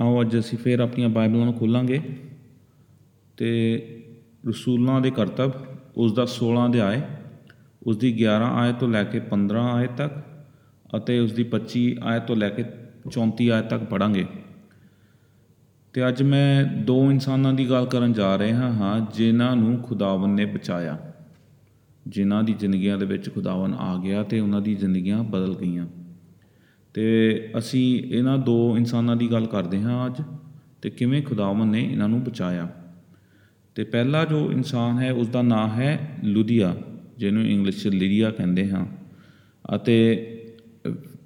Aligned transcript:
ਆਓ 0.00 0.20
ਅੱਜ 0.20 0.38
ਅਸੀਂ 0.38 0.58
ਫਿਰ 0.58 0.80
ਆਪਣੀਆਂ 0.80 1.08
ਬਾਈਬਲਾਂ 1.08 1.44
ਨੂੰ 1.44 1.54
ਖੋਲਾਂਗੇ 1.54 2.00
ਤੇ 3.36 3.82
ਰਸੂਲਾਂ 4.48 5.00
ਦੇ 5.00 5.10
ਕਰਤੱਵ 5.10 5.52
ਉਸ 5.96 6.12
ਦਾ 6.12 6.26
16 6.26 6.66
ਅਧਿਆਏ 6.66 7.02
ਉਸ 7.82 7.96
ਦੀ 7.96 8.24
11 8.24 8.50
ਆਇਤ 8.52 8.76
ਤੋਂ 8.76 8.88
ਲੈ 8.88 9.04
ਕੇ 9.04 9.20
15 9.30 9.56
ਆਇਤ 9.56 9.90
ਤੱਕ 9.96 10.12
ਅਤੇ 10.96 11.18
ਉਸ 11.18 11.32
ਦੀ 11.32 11.46
25 11.50 11.94
ਆਇਤ 12.02 12.22
ਤੋਂ 12.22 12.36
ਲੈ 12.36 12.48
ਕੇ 12.48 12.64
34 13.10 13.48
ਆਇਤ 13.48 13.64
ਤੱਕ 13.64 13.84
ਪੜਾਂਗੇ 13.84 14.26
ਤੇ 15.92 16.08
ਅੱਜ 16.08 16.22
ਮੈਂ 16.22 16.64
ਦੋ 16.64 17.10
ਇਨਸਾਨਾਂ 17.10 17.52
ਦੀ 17.52 17.70
ਗੱਲ 17.70 17.86
ਕਰਨ 17.86 18.12
ਜਾ 18.12 18.38
ਰਿਹਾ 18.38 18.72
ਹਾਂ 18.72 19.06
ਜਿਨ੍ਹਾਂ 19.14 19.56
ਨੂੰ 19.56 19.78
ਖੁਦਾਵੰ 19.78 20.34
ਨੇ 20.34 20.44
ਬਚਾਇਆ। 20.44 21.12
ਜਿਨ੍ਹਾਂ 22.08 22.42
ਦੀ 22.42 22.52
ਜ਼ਿੰਦਗੀਆਂ 22.52 22.98
ਦੇ 22.98 23.06
ਵਿੱਚ 23.06 23.34
ਖੁਦਾਵੰ 23.34 23.74
ਆ 23.74 24.00
ਗਿਆ 24.02 24.22
ਤੇ 24.22 24.40
ਉਹਨਾਂ 24.40 24.60
ਦੀ 24.60 24.74
ਜ਼ਿੰਦਗੀਆਂ 24.74 25.24
ਬਦਲ 25.24 25.54
ਗਈਆਂ। 25.54 25.86
ਤੇ 26.96 27.48
ਅਸੀਂ 27.58 28.02
ਇਹਨਾਂ 28.14 28.38
ਦੋ 28.38 28.76
ਇਨਸਾਨਾਂ 28.76 29.16
ਦੀ 29.16 29.30
ਗੱਲ 29.30 29.46
ਕਰਦੇ 29.46 29.80
ਹਾਂ 29.82 30.06
ਅੱਜ 30.06 30.22
ਤੇ 30.82 30.90
ਕਿਵੇਂ 30.90 31.22
ਖੁਦਾਵੰ 31.22 31.70
ਨੇ 31.70 31.88
ਇਹਨਾਂ 31.92 32.08
ਨੂੰ 32.08 32.24
ਬਚਾਇਆ। 32.24 32.68
ਤੇ 33.74 33.84
ਪਹਿਲਾ 33.84 34.24
ਜੋ 34.24 34.52
ਇਨਸਾਨ 34.52 34.98
ਹੈ 34.98 35.12
ਉਸ 35.12 35.28
ਦਾ 35.28 35.42
ਨਾਮ 35.42 35.70
ਹੈ 35.70 36.10
ਲੁਦੀਆ 36.24 36.76
ਜਿਹਨੂੰ 37.18 37.42
ਇੰਗਲਿਸ਼ 37.42 37.82
'ਚ 37.84 37.88
ਲਿਡੀਆ 37.88 38.30
ਕਹਿੰਦੇ 38.30 38.70
ਹਾਂ। 38.70 38.86
ਅਤੇ 39.76 40.26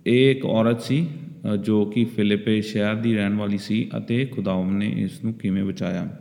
ਇਹ 0.06 0.30
ਇੱਕ 0.30 0.44
ਔਰਤ 0.44 0.80
ਸੀ 0.82 1.08
ਅ, 1.52 1.56
ਜੋ 1.56 1.84
ਕਿ 1.84 2.04
ਫਿਲਿਪੇ 2.04 2.60
ਸ਼ਹਿਰ 2.60 2.94
ਦੀ 2.94 3.14
ਰਹਿਣ 3.14 3.34
ਵਾਲੀ 3.34 3.58
ਸੀ 3.58 3.90
ਅਤੇ 3.96 4.26
ਖੁਦਾਵੰ 4.26 4.78
ਨੇ 4.78 4.88
ਇਸ 4.96 5.24
ਨੂੰ 5.24 5.34
ਕਿਵੇਂ 5.34 5.64
ਬਚਾਇਆ। 5.64 6.16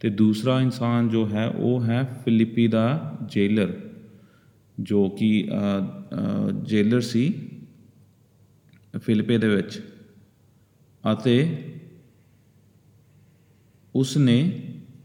ਤੇ 0.00 0.10
ਦੂਸਰਾ 0.10 0.60
ਇਨਸਾਨ 0.60 1.08
ਜੋ 1.08 1.28
ਹੈ 1.28 1.48
ਉਹ 1.48 1.84
ਹੈ 1.84 2.22
ਫਿਲਿਪੀ 2.24 2.68
ਦਾ 2.68 3.16
ਜੇਲਰ 3.28 3.72
ਜੋ 4.80 5.08
ਕਿ 5.08 5.48
ਅ, 5.48 5.52
ਅ, 5.52 6.50
ਜੇਲਰ 6.50 7.00
ਸੀ। 7.00 7.34
ਫਿਲਿਪੇ 8.96 9.38
ਦੇ 9.38 9.48
ਵਿੱਚ। 9.48 9.82
ਅਤੇ 11.12 11.64
ਉਸ 13.94 14.16
ਨੇ 14.16 14.62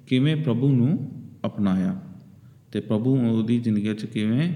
ਕਿਵੇਂ 0.07 0.35
ਪ੍ਰਭੂ 0.35 0.71
ਨੂੰ 0.71 1.11
ਅਪਣਾਇਆ 1.45 2.01
ਤੇ 2.71 2.79
ਪ੍ਰਭੂ 2.79 3.29
ਉਹਦੀ 3.29 3.59
ਜ਼ਿੰਦਗੀ 3.59 3.93
'ਚ 3.93 4.05
ਕਿਵੇਂ 4.05 4.53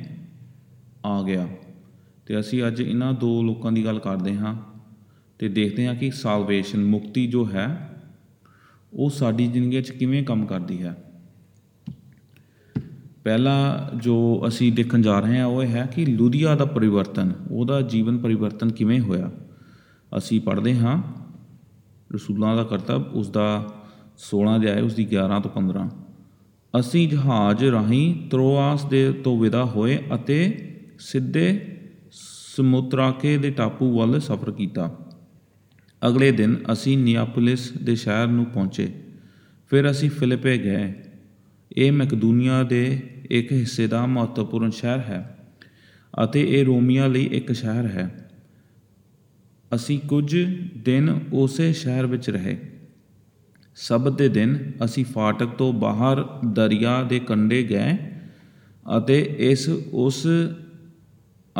ਆ 1.05 1.23
ਗਿਆ। 1.23 1.47
ਤੇ 2.25 2.39
ਅਸੀਂ 2.39 2.67
ਅੱਜ 2.67 2.81
ਇਹਨਾਂ 2.81 3.13
ਦੋ 3.13 3.43
ਲੋਕਾਂ 3.43 3.71
ਦੀ 3.71 3.85
ਗੱਲ 3.85 3.99
ਕਰਦੇ 3.99 4.37
ਹਾਂ 4.37 4.55
ਤੇ 5.39 5.49
ਦੇਖਦੇ 5.49 5.87
ਹਾਂ 5.87 5.95
ਕਿ 5.95 6.11
ਸਾਲਵੇਸ਼ਨ 6.11 6.85
ਮੁਕਤੀ 6.85 7.27
ਜੋ 7.27 7.49
ਹੈ, 7.49 7.93
ਉਹ 8.93 9.09
ਸਾਡੀ 9.09 9.47
ਜ਼ਿੰਦਗੀ 9.47 9.81
'ਚ 9.81 9.91
ਕਿਵੇਂ 9.91 10.23
ਕੰਮ 10.23 10.45
ਕਰਦੀ 10.45 10.83
ਹੈ। 10.83 11.06
ਪਹਿਲਾ 13.27 13.89
ਜੋ 13.95 14.43
ਅਸੀਂ 14.47 14.71
ਦੇਖਣ 14.71 15.01
ਜਾ 15.01 15.19
ਰਹੇ 15.19 15.39
ਹਾਂ, 15.39 15.45
ਉਹ 15.45 15.63
ਇਹ 15.63 15.67
ਹੈ 15.67 15.89
ਕਿ 15.95 16.05
ਲੁਧੀਆ 16.05 16.55
ਦਾ 16.55 16.65
ਪਰਿਵਰਤਨ, 16.65 17.31
ਉਹਦਾ 17.51 17.81
ਜੀਵਨ 17.81 18.17
ਪਰਿਵਰਤਨ 18.17 18.71
ਕਿਵੇਂ 18.71 18.99
ਹੋਇਆ? 18.99 19.31
ਅਸੀਂ 20.17 20.41
ਪੜ੍ਹਦੇ 20.41 20.77
ਹਾਂ, 20.77 21.03
ਰਸੂਲਾਂ 22.15 22.55
ਦਾ 22.55 22.63
ਕਰਤੱਵ 22.63 23.03
ਉਸ 23.13 23.29
ਦਾ 23.29 23.73
16 24.17 24.55
ਅਧਿਆਇ 24.55 24.81
ਉਸ 24.81 24.93
ਦੀ 24.93 25.05
11 25.05 25.39
ਤੋਂ 25.39 25.51
15 25.51 25.89
ਅਸੀਂ 26.79 27.09
ਜਹਾਜ਼ 27.09 27.65
ਰਾਹੀਂ 27.65 28.29
ਤਰੋਆਸ 28.29 28.85
ਦੇ 28.85 29.11
ਤੋਂ 29.11 29.39
ਵਿਦਾ 29.39 29.63
ਹੋਏ 29.65 29.97
ਅਤੇ 30.15 30.69
ਸਿੱਧੇ 30.99 31.77
ਸਮੁਤਰਾਕੇ 32.55 33.37
ਦੇ 33.37 33.49
ਟਾਪੂ 33.49 33.99
ਵੱਲ 33.99 34.19
ਸਫ਼ਰ 34.19 34.51
ਕੀਤਾ। 34.51 34.97
ਅਗਲੇ 36.07 36.31
ਦਿਨ 36.31 36.55
ਅਸੀਂ 36.71 36.97
ਨਿਆਪੋਲਿਸ 36.97 37.71
ਦੇ 37.71 37.95
ਸ਼ਹਿਰ 37.95 38.27
ਨੂੰ 38.27 38.45
ਪਹੁੰਚੇ। 38.45 38.93
ਫਿਰ 39.69 39.91
ਅਸੀਂ 39.91 40.09
ਫਿਲਿਪੇ 40.09 40.57
ਗਏ। 40.57 40.93
ਇਹ 41.77 41.91
ਮਕਦੂਨੀਆ 41.91 42.63
ਦੇ 42.63 43.09
ਇੱਕ 43.29 43.51
ਹਿੱਸੇ 43.51 43.87
ਦਾ 43.87 44.05
ਮਹੱਤਵਪੂਰਨ 44.05 44.71
ਸ਼ਹਿਰ 44.71 44.99
ਹੈ 44.99 45.37
ਅਤੇ 46.23 46.59
ਇਹ 46.59 46.65
ਰੋਮੀਆਂ 46.65 47.09
ਲਈ 47.09 47.25
ਇੱਕ 47.25 47.51
ਸ਼ਹਿਰ 47.51 47.85
ਹੈ। 47.85 48.29
ਅਸੀਂ 49.75 49.99
ਕੁਝ 49.99 50.35
ਦਿਨ 50.77 51.19
ਉਸੇ 51.33 51.73
ਸ਼ਹਿਰ 51.73 52.05
ਵਿੱਚ 52.05 52.29
ਰਹੇ। 52.29 52.57
ਸਬਤ 53.75 54.17
ਦੇ 54.17 54.29
ਦਿਨ 54.29 54.71
ਅਸੀਂ 54.85 55.05
ਫਾਟਕ 55.05 55.47
ਤੋਂ 55.47 55.73
ਬਾਹਰ 55.73 56.23
ਦਰਿਆ 56.45 57.03
ਦੇ 57.03 57.19
ਕੰਢੇ 57.19 57.63
ਗਏ 57.63 57.97
ਅਤੇ 58.97 59.35
ਇਸ 59.39 59.69
ਉਸ 59.93 60.27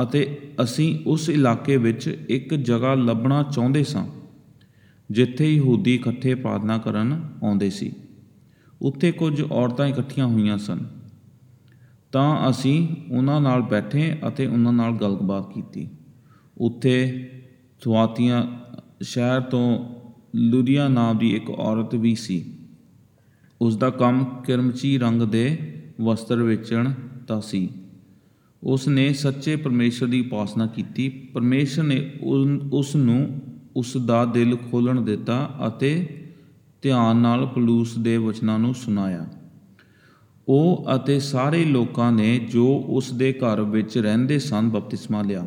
ਅਤੇ 0.03 0.37
ਅਸੀਂ 0.63 0.99
ਉਸ 1.07 1.29
ਇਲਾਕੇ 1.29 1.77
ਵਿੱਚ 1.77 2.07
ਇੱਕ 2.29 2.53
ਜਗ੍ਹਾ 2.53 2.93
ਲੱਭਣਾ 2.93 3.43
ਚਾਹੁੰਦੇ 3.43 3.83
ਸਾਂ, 3.83 4.07
ਜਿੱਥੇ 5.11 5.53
ਯਹੂਦੀ 5.53 5.95
ਇਕੱਠੇ 5.95 6.35
ਪ੍ਰਾਰਥਨਾ 6.35 6.77
ਕਰਨ 6.77 7.33
ਆਉਂਦੇ 7.43 7.69
ਸੀ। 7.69 7.91
ਉੱਥੇ 8.81 9.11
ਕੁਝ 9.11 9.41
ਔਰਤਾਂ 9.41 9.87
ਇਕੱਠੀਆਂ 9.87 10.27
ਹੋਈਆਂ 10.27 10.57
ਸਨ। 10.57 10.96
ਤਾਂ 12.11 12.49
ਅਸੀਂ 12.49 12.87
ਉਹਨਾਂ 13.11 13.41
ਨਾਲ 13.41 13.61
ਬੈਠੇ 13.61 14.17
ਅਤੇ 14.27 14.47
ਉਹਨਾਂ 14.47 14.73
ਨਾਲ 14.73 14.91
ਗੱਲਬਾਤ 14.91 15.53
ਕੀਤੀ। 15.53 15.89
ਉੱਥੇ 16.57 17.29
ਥਵਾਤੀਆਂ 17.83 18.47
ਸ਼ਹਿਰ 19.01 19.41
ਤੋਂ 19.41 19.95
ਲੁਧੀਆ 20.35 20.87
ਨਾਮ 20.87 21.17
ਦੀ 21.17 21.35
ਇੱਕ 21.35 21.49
ਔਰਤ 21.49 21.95
ਵੀ 21.95 22.15
ਸੀ। 22.15 22.53
ਉਸ 23.61 23.77
ਦਾ 23.77 23.89
ਕੰਮ 23.89 24.25
ਕਿਰਮਚੀ 24.25 24.97
ਰੰਗ 24.97 25.21
ਦੇ 25.21 25.73
ਵਸਤਰ 26.01 26.43
ਵੇਚਣ 26.43 26.91
ਦਾ 27.27 27.39
ਸੀ। 27.39 27.69
ਉਸ 28.63 28.87
ਨੇ 28.87 29.13
ਸੱਚੇ 29.13 29.55
ਪਰਮੇਸ਼ਰ 29.55 30.05
ਦੀ 30.05 30.21
ਉਪਾਸਨਾ 30.21 30.67
ਕੀਤੀ। 30.67 31.09
ਪਰਮੇਸ਼ਰ 31.09 31.83
ਨੇ 31.83 32.11
ਉਨ- 32.21 32.69
ਉਸ 32.73 32.95
ਨੂੰ 32.95 33.41
ਉਸ 33.75 33.97
ਦਾ 33.97 34.25
ਦਿਲ 34.25 34.57
ਖੋਲਣ 34.71 35.01
ਦਿੱਤਾ 35.01 35.55
ਅਤੇ 35.67 36.07
ਧਿਆਨ 36.81 37.17
ਨਾਲ 37.17 37.45
ਪਲੂਸ 37.45 37.97
ਦੇ 37.97 38.17
ਵਚਨਾਂ 38.17 38.59
ਨੂੰ 38.59 38.73
ਸੁਣਾਇਆ। 38.73 39.27
ਉਹ 40.47 40.85
ਅਤੇ 40.95 41.19
ਸਾਰੇ 41.19 41.65
ਲੋਕਾਂ 41.65 42.11
ਨੇ 42.11 42.39
ਜੋ 42.39 42.65
ਉਸ 42.87 43.11
ਦੇ 43.11 43.33
ਘਰ 43.33 43.61
ਵਿੱਚ 43.61 43.97
ਰਹਿੰਦੇ 43.97 44.39
ਸਨ 44.39 44.69
ਬਪਤਿਸਮਾ 44.69 45.21
ਲਿਆ। 45.21 45.45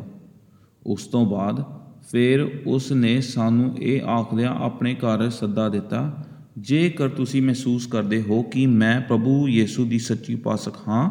ਉਸ 0.85 1.07
ਤੋਂ 1.07 1.25
ਬਾਅਦ 1.25 1.63
ਫਿਰ 2.11 2.61
ਉਸ 2.67 2.91
ਨੇ 2.91 3.21
ਸਾਨੂੰ 3.21 3.77
ਇਹ 3.77 4.01
ਆਖਦਿਆਂ 4.01 4.55
ਆਪਣੇ 4.55 4.93
ਘਰ 4.95 5.29
ਸੱਦਾ 5.29 5.69
ਦਿੱਤਾ, 5.69 6.25
ਜੇਕਰ 6.57 7.09
ਤੁਸੀਂ 7.09 7.41
ਮਹਿਸੂਸ 7.41 7.87
ਕਰਦੇ 7.87 8.21
ਹੋ 8.21 8.41
ਕਿ 8.43 8.65
ਮੈਂ 8.65 9.01
ਪ੍ਰਭੂ 9.01 9.47
ਯੀਸ਼ੂ 9.47 9.85
ਦੀ 9.85 9.99
ਸੱਚੀ 9.99 10.33
ਉਪਾਸਕ 10.33 10.73
ਹਾਂ, 10.87 11.09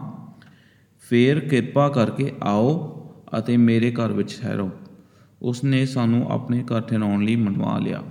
ਫਿਰ 1.10 1.40
ਕਿਰਪਾ 1.40 1.88
ਕਰਕੇ 1.88 2.32
ਆਓ 2.42 2.96
ਅਤੇ 3.38 3.56
ਮੇਰੇ 3.56 3.90
ਘਰ 3.90 4.12
ਵਿੱਚ 4.12 4.38
ਠਹਿਰੋ। 4.42 4.70
ਉਸ 5.42 5.64
ਨੇ 5.64 5.86
ਸਾਨੂੰ 5.86 6.26
ਆਪਣੇ 6.30 6.62
ਘਰ 6.62 6.80
ਠਹਿਰਾਉਣ 6.80 7.24
ਲਈ 7.24 7.36
ਮੰਨਵਾ 7.36 7.78
ਲਿਆ। 7.78 8.02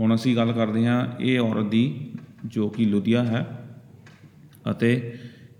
ਹੁਣ 0.00 0.14
ਅਸੀਂ 0.14 0.36
ਗੱਲ 0.36 0.52
ਕਰਦੇ 0.52 0.86
ਹਾਂ 0.86 1.06
ਇਹ 1.20 1.40
ਔਰਤ 1.40 1.66
ਦੀ 1.66 2.10
ਜੋ 2.44 2.68
ਕਿ 2.68 2.84
ਲੁਧੀਆ 2.84 3.24
ਹੈ। 3.24 3.55
ਅਤੇ 4.70 5.12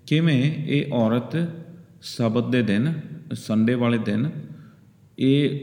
ਕਿਵੇਂ 0.06 0.53
ਇਹ 0.67 0.93
ਔਰਤ 0.93 1.49
ਸਬਤ 2.03 2.50
ਦੇ 2.50 2.62
ਦਿਨ, 2.62 2.93
ਸੰਡੇ 3.33 3.75
ਵਾਲੇ 3.75 3.99
ਦਿਨ, 3.99 4.31
ਇਹ 5.19 5.61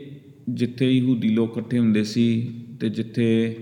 ਜਿੱਥੇ 0.50 0.92
ਯਹੂਦੀ 0.92 1.30
ਲੋਕ 1.30 1.58
ਇਕੱਠੇ 1.58 1.80
ਹੁੰਦੇ 1.80 2.04
ਸੀ 2.04 2.52
ਤੇ 2.80 2.90
ਜਿੱਥੇ 2.90 3.56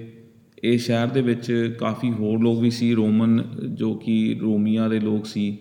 ਇਹ 0.63 0.77
ਸ਼ਹਿਰ 0.77 1.07
ਦੇ 1.07 1.21
ਵਿੱਚ 1.21 1.75
ਕਾਫੀ 1.79 2.11
ਹੋਰ 2.11 2.39
ਲੋਕ 2.39 2.59
ਵੀ 2.59 2.69
ਸੀ, 2.69 2.93
ਰੋਮਨ 2.93 3.43
ਜੋ 3.73 3.93
ਕਿ 3.93 4.37
ਰੋਮੀਆਂ 4.41 4.89
ਦੇ 4.89 4.99
ਲੋਕ 4.99 5.25
ਸੀ, 5.25 5.57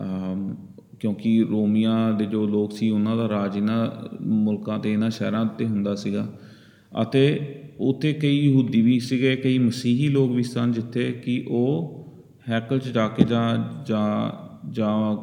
ਅਮ, 0.00 0.56
ਕਿਉਂਕਿ 1.00 1.46
ਰੋਮੀਆਂ 1.50 2.12
ਦੇ 2.12 2.26
ਜੋ 2.26 2.46
ਲੋਕ 2.46 2.72
ਸੀ, 2.72 2.90
ਉਹਨਾਂ 2.90 3.16
ਦਾ 3.16 3.28
ਰਾਜ 3.28 3.56
ਇਹਨਾਂ 3.56 4.08
ਮੁਲਕਾਂ 4.22 4.78
ਤੇ, 4.78 4.92
ਇਹਨਾਂ 4.92 5.10
ਸ਼ਹਿਰਾਂ 5.10 5.46
ਤੇ 5.46 5.64
ਹੁੰਦਾ 5.64 5.94
ਸੀਗਾ। 5.94 6.38
ਅਤੇ 7.02 7.40
ਉੱਥੇ 7.80 8.12
ਕਈ 8.12 8.38
ਯਹੂਦੀ 8.38 8.82
ਵੀ 8.82 9.00
ਸੀਗੇ, 9.00 9.36
ਕਈ 9.36 9.58
ਮਸੀਹੀ 9.58 10.08
ਲੋਕ 10.08 10.32
ਵੀ 10.32 10.42
ਸਨ 10.42 10.72
ਜਿੱਥੇ 10.72 11.12
ਕਿ 11.12 11.44
ਉਹ 11.48 11.97
ਹੈਕਲ 12.48 12.78
'ਚ 12.78 12.88
ਜਾ 12.88 13.08
ਕੇ 13.08 13.24
ਜਾਂ 13.24 13.58
ਜਾਂ 13.86 14.30
ਜਾਂ 14.70 15.16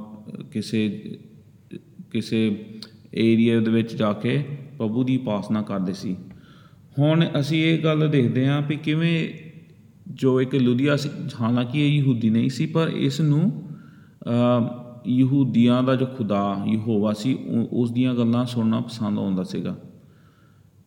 ਕਿਸੇ 0.51 0.89
ਕਿਸੇ 2.11 2.65
ਏਰੀਆ 3.13 3.59
ਦੇ 3.59 3.71
ਵਿੱਚ 3.71 3.95
ਜਾ 3.95 4.13
ਕੇ 4.13 4.45
ਪ੍ਰਭੂ 4.77 5.03
ਦੀ 5.03 5.17
ਉਪਾਸਨਾ 5.17 5.61
ਕਰਦੇ 5.61 5.93
ਸੀ। 5.93 6.15
ਹੁਣ 6.99 7.25
ਅਸੀਂ 7.39 7.63
ਇਹ 7.63 7.83
ਗੱਲ 7.83 8.09
ਦੇਖਦੇ 8.09 8.47
ਹਾਂ 8.47 8.61
ਵੀ 8.61 8.75
ਕਿਵੇਂ 8.75 9.29
ਜੋ 10.07 10.41
ਇੱਕ 10.41 10.55
ਲੁਧੀਆ 10.55 10.95
ਸੀ 10.95 11.09
ਹਾਲਾਂਕਿ 11.41 11.87
ਇਹ 11.87 11.99
ਯਹੂਦੀ 11.99 12.29
ਨਹੀਂ 12.29 12.49
ਸੀ 12.49 12.65
ਪਰ 12.65 12.87
ਇਸ 12.87 13.21
ਨੂੰ 13.21 13.63
ਅ, 14.23 14.85
ਯਹੂਦੀਆਂ 15.07 15.83
ਦਾ 15.83 15.95
ਜੋ 15.95 16.05
ਖੁਦਾ 16.05 16.63
ਯਹੋਵਾ 16.67 17.13
ਸੀ 17.13 17.33
ਉਹ- 17.33 17.67
ਉਸ 17.71 17.91
ਦੀਆਂ 17.91 18.15
ਗੱਲਾਂ 18.15 18.45
ਸੁਣਨਾ 18.45 18.79
ਪਸੰਦ 18.79 19.19
ਆਉਂਦਾ 19.19 19.43
ਸੀਗਾ। 19.43 19.77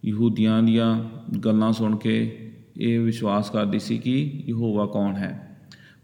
ਯਹੂਦੀਆਂ 0.04 0.62
ਦੀਆਂ 0.62 1.04
ਗੱਲਾਂ 1.38 1.72
ਸੁਣ 1.72 1.96
ਕੇ 1.96 2.38
ਇਹ 2.76 3.00
ਵਿਸ਼ਵਾਸ 3.00 3.50
ਕਰਦੀ 3.50 3.78
ਸੀ 3.78 3.98
ਕਿ 3.98 4.44
ਯਹੋਵਾ 4.48 4.86
ਕੌਣ 4.86 5.14
ਹੈ? 5.14 5.47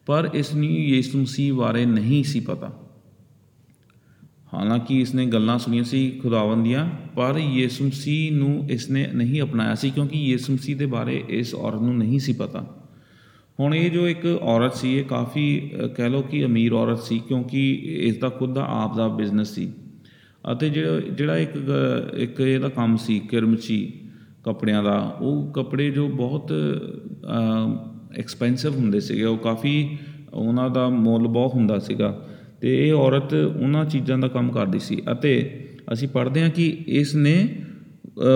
ਪਰ 0.07 0.31
ਇਸ 0.35 0.55
ਨੂੰ 0.55 0.65
ਯਿਸੂ 0.65 1.19
ਮਸੀਹ 1.19 1.55
ਬਾਰੇ 1.55 1.87
ਨਹੀਂ 1.87 2.25
ਸੀ 2.25 2.41
ਪਤਾ। 2.41 2.81
ਹਾਲਾਂਕਿ 4.55 5.01
ਇਸਨੇ 5.01 5.27
ਗੱਲਾਂ 5.27 5.59
ਸੁਣੀਆਂ 5.59 5.85
ਸੀ 5.85 6.11
ਖੁਦਾਵੰਦ 6.11 6.65
ਦੀਆਂ 6.65 6.91
ਪਰ 7.17 7.39
ਯਿਸੂ 7.39 7.85
ਮਸੀਹ 7.85 8.33
ਨੂੰ 8.33 8.67
ਇਸਨੇ 8.71 9.07
ਨਹੀਂ 9.15 9.43
ਅਪਣਾਇਆ 9.43 9.75
ਸੀ 9.75 9.91
ਕਿਉਂਕਿ 9.91 10.19
ਯਿਸੂ 10.19 10.53
ਮਸੀਹ 10.53 10.77
ਦੇ 10.77 10.87
ਬਾਰੇ 10.87 11.25
ਇਸ 11.29 11.55
ਔਰਤ 11.55 11.81
ਨੂੰ 11.81 11.99
ਨਹੀਂ 11.99 12.19
ਸੀ 12.19 12.33
ਪਤਾ। 12.33 12.85
ਹੁਣ 13.61 13.75
ਇਹ 13.75 13.91
ਜੋ 13.91 14.09
ਇੱਕ 14.09 14.27
ਔਰਤ 14.43 14.75
ਸੀ 14.75 14.99
ਇਹ 14.99 15.05
ਕਾਫੀ 15.05 15.71
ਅ, 15.85 15.87
ਕਹਿ 15.87 16.09
ਲਓ 16.09 16.23
ਕਿ 16.23 16.45
ਅਮੀਰ 16.45 16.73
ਔਰਤ 16.73 17.03
ਸੀ 17.03 17.19
ਕਿਉਂਕਿ 17.19 17.75
ਇਸ 17.85 18.17
ਦਾ 18.17 18.29
ਖੁਦ 18.29 18.55
ਦਾ 18.55 18.67
ਆਪ 18.69 18.97
ਦਾ 18.97 19.09
ਬਿਜ਼ਨਸ 19.09 19.55
ਸੀ। 19.55 19.73
ਅਤੇ 20.53 20.71
ਜਿਹੜਾ 20.71 21.01
ਜਿਹੜਾ 21.01 21.39
ਇੱਕ 21.39 21.59
ਗ- 21.59 22.15
ਇੱਕ 22.15 22.41
ਇਹਦਾ 22.41 22.69
ਕੰਮ 22.69 22.97
ਸੀ 22.97 23.19
ਕਿਰਮਚੀ 23.19 23.93
ਕੱਪੜਿਆਂ 24.45 24.83
ਦਾ 24.85 25.17
ਉਹ 25.21 25.53
ਕੱਪੜੇ 25.53 25.91
ਜੋ 25.91 26.09
ਬਹੁਤ 26.09 26.53
ਐਕਸਪੈਂਸਿਵ 28.19 28.75
ਹੁੰਦੇ 28.75 29.01
ਸੀਗੇ 29.01 29.25
ਉਹ 29.25 29.39
ਕਾਫੀ 29.39 29.99
ਉਹਨਾਂ 30.33 30.71
ਦਾ 30.71 30.89
ਮੁੱਲ 30.89 31.27
ਬਹੁਤ 31.27 31.55
ਹੁੰਦਾ 31.55 31.79
ਸੀਗਾ 31.79 32.29
ਤੇ 32.61 32.89
ਇਹ 32.89 32.93
ਔਰਤ 32.93 33.35
ਉਹਨਾਂ 33.35 33.85
ਚੀਜ਼ਾਂ 33.85 34.19
ਦਾ 34.19 34.29
ਕੰਮ 34.29 34.53
ਕਰਦੀ 34.53 34.79
ਸੀ 34.79 35.03
ਅਤੇ 35.13 35.61
ਅਸੀਂ 35.93 36.09
ਪੜ੍ਹਦੇ 36.09 36.43
ਹਾਂ 36.43 36.51
ਕਿ 36.51 36.85
ਇਸ 36.87 37.15
ਨੇ 37.15 37.49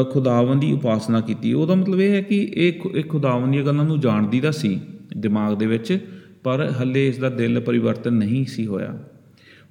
ਅ, 0.01 0.13
ਖੁਦਾਵੰਦ 0.13 0.61
ਦੀ 0.61 0.73
ਉਪਾਸਨਾ 0.73 1.21
ਕੀਤੀ। 1.21 1.53
ਉਹਦਾ 1.53 1.75
ਮਤਲਬ 1.75 2.01
ਇਹ 2.01 2.11
ਹੈ 2.11 2.21
ਕਿ 2.21 2.53
ਇਹ 2.55 2.73
ਖੁ- 2.81 2.97
ਇਹ 2.97 3.05
ਖੁਦਾਵੰਦ 3.05 3.53
ਦੀਆਂ 3.53 3.65
ਗੱਲਾਂ 3.65 3.85
ਨੂੰ 3.85 4.01
ਜਾਣਦੀ 4.01 4.41
ਤਾਂ 4.41 4.53
ਸੀ 4.53 4.81
ਦਿਮਾਗ 5.17 5.59
ਦੇ 5.59 5.67
ਵਿੱਚ 5.67 5.99
ਪਰ 6.45 6.73
ਹੱਲੇ 6.81 7.09
ਇਸ 7.09 7.19
ਦਾ 7.19 7.29
ਦਿਲ 7.29 7.61
ਪਰਿਵਰਤਨ 7.61 8.15
ਨਹੀਂ 8.15 8.45
ਸੀ 8.47 8.67
ਹੋਇਆ। 8.67 8.99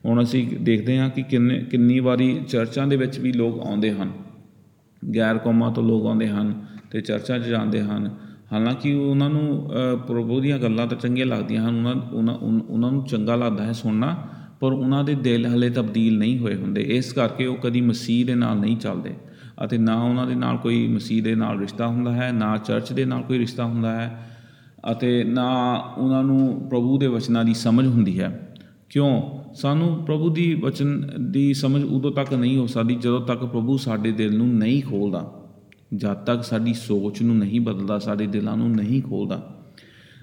ਹੁਣ 0.06 0.24
ਅਸੀਂ 0.24 0.48
ਦੇਖਦੇ 0.62 0.98
ਹਾਂ 0.98 1.10
ਕਿ 1.10 1.22
ਕਿੰਨੇ 1.22 1.60
ਕਿੰਨੀ 1.60 2.00
ਵਾਰੀ 2.00 2.42
ਚਰਚਾਂ 2.48 2.88
ਦੇ 2.88 2.96
ਵਿੱਚ 2.96 3.20
ਵੀ 3.20 3.32
ਲੋਕ 3.32 3.60
ਆਉਂਦੇ 3.60 3.92
ਹਨ। 3.92 4.12
ਗੈਰ 5.16 5.38
ਕੌਮਾਂ 5.38 5.72
ਤੋਂ 5.72 5.84
ਲੋਕ 5.84 6.06
ਆਉਂਦੇ 6.06 6.28
ਹਨ 6.28 6.66
ਤੇ 6.92 7.02
ਚਰਚਾਂ 7.02 7.40
'ਚ 7.40 7.44
ਜਾਂਦੇ 7.44 7.82
ਹਨ। 7.82 8.16
ਹਾਲਾਂਕਿ 8.54 8.94
ਉਹਨਾਂ 8.94 9.30
ਨੂੰ 9.30 9.72
ਅ, 9.94 9.96
ਪ੍ਰਭੂ 9.96 10.40
ਦੀਆਂ 10.40 10.60
ਗੱਲਾਂ 10.60 10.88
ਤਾਂ 10.88 10.98
ਚੰਗੀਆਂ 10.98 11.26
ਲੱਗਦੀਆਂ 11.26 11.70
ਹਨ। 11.70 11.76
ਉਹਨਾਂ 11.76 11.96
ਉਹਨਾਂ 12.14 12.36
ਉਨ- 12.36 12.64
ਉਹਨਾਂ 12.70 12.92
ਨੂੰ 12.92 13.06
ਚੰਗਾ 13.06 13.36
ਲੱਗਦਾ 13.36 13.66
ਹੈ 13.66 13.72
ਸੁਣਨਾ 13.72 14.16
ਪਰ 14.60 14.72
ਉਹਨਾਂ 14.72 15.04
ਦੇ 15.04 15.16
ਦਿਲ 15.16 15.46
ਹਲੇ 15.46 15.70
ਤਬਦੀਲ 15.70 16.18
ਨਹੀਂ 16.18 16.40
ਹੋਏ 16.40 16.56
ਹੁੰਦੇ। 16.56 16.82
ਇਸ 16.82 17.14
ਕਰਕੇ 17.14 17.46
ਉਹ 17.46 17.58
ਕਦੀ 17.58 17.82
ਮਸੀਹ 17.82 18.26
ਦੇ 18.26 18.36
ਨਾਲ 18.36 18.58
ਨਹੀਂ 18.58 18.78
ਚੱਲਦੇ 18.78 19.14
ਅਤੇ 19.66 19.78
ਨਾ 19.78 20.04
ਉਹਨਾਂ 20.04 20.28
ਦੇ 20.28 20.36
ਨਾਲ 20.36 20.58
ਕੋਈ 20.58 20.88
ਮਸੀਹ 20.88 21.24
ਦੇ 21.24 21.36
ਨਾਲ 21.36 21.60
ਰਿਸ਼ਤਾ 21.60 21.88
ਹੁੰਦਾ 21.88 22.12
ਹੈ 22.12 22.32
ਨਾ 22.32 22.58
ਚਰਚ 22.58 22.94
ਦੇ 22.94 23.06
ਨਾਲ 23.06 23.22
ਕੋਈ 23.22 23.40
ਰਿਸ਼ਤਾ 23.40 23.66
ਹੁੰਦਾ 23.66 23.92
ਹੈ 23.92 24.30
ਅਤੇ 24.92 25.24
ਨਾ 25.24 25.74
ਉਹਨਾਂ 25.98 26.24
ਨੂੰ 26.24 26.68
ਪ੍ਰਭੂ 26.70 26.98
ਦੇ 26.98 27.08
ਵਚਨਾਂ 27.08 27.46
ਦੀ 27.46 27.54
ਸਮਝ 27.54 27.88
ਹੁੰਦੀ 27.88 28.20
ਹੈ। 28.20 28.56
ਕਿਉਂ? 28.90 29.22
ਸਾਨੂੰ 29.54 30.06
ਪ੍ਰਭੂ 30.06 30.30
ਦੀ 30.30 30.54
ਵਚਨ 30.54 31.10
ਦੀ 31.32 31.54
ਸਮਝ 31.54 31.84
ਉਦੋਂ 31.84 32.12
ਤੱਕ 32.12 32.34
ਨਹੀਂ 32.34 32.58
ਹੋ 32.58 32.68
ਸਕਦੀ 32.68 32.96
ਜਦੋਂ 32.96 33.22
ਤੱਕ 33.22 33.40
ਪ੍ਰਭੂ 33.40 33.78
ਸਾਡੇ 33.78 34.12
ਦਿਲ 34.12 34.38
ਨੂੰ 34.38 34.48
ਨਹੀਂ 34.48 34.84
ਖੋਲਦਾ। 34.84 35.34
ਜਦ 35.96 36.14
ਤੱਕ 36.14 36.44
ਸਾਡੀ 36.44 36.74
ਸੋਚ 36.74 37.22
ਨੂੰ 37.22 37.38
ਨਹੀਂ 37.38 37.62
ਬਦਲਦਾ, 37.62 38.00
ਸਾਡੇ 38.00 38.28
ਦਿਲਾਂ 38.28 38.58
ਨੂੰ 38.58 38.72
ਨਹੀਂ 38.72 39.02
ਖੋਲਦਾ। 39.02 39.54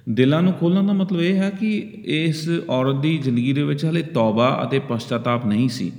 ਦਿਲਾਂ 0.09 0.43
ਨੂੰ 0.43 0.53
ਖੋਲਣ 0.53 0.87
ਦਾ 0.87 0.93
ਮਤਲਬ 0.93 1.21
ਇਹ 1.21 1.35
ਹੈ 1.35 1.51
ਕਿ 1.51 1.79
ਇਸ 2.05 2.51
ਔਰਤ 2.71 2.97
ਦੀ 2.97 3.19
ਜ਼ਿੰਦਗੀ 3.19 3.53
ਦੇ 3.53 3.63
ਵਿੱਚ 3.63 3.85
ਹਲੇ 3.85 4.03
ਤੌਬਾ 4.03 4.61
ਅਤੇ 4.63 4.79
ਪਛਤਾਤਾਪ 4.79 5.47
ਨਹੀਂ 5.47 5.69
ਸੀ। 5.69 5.93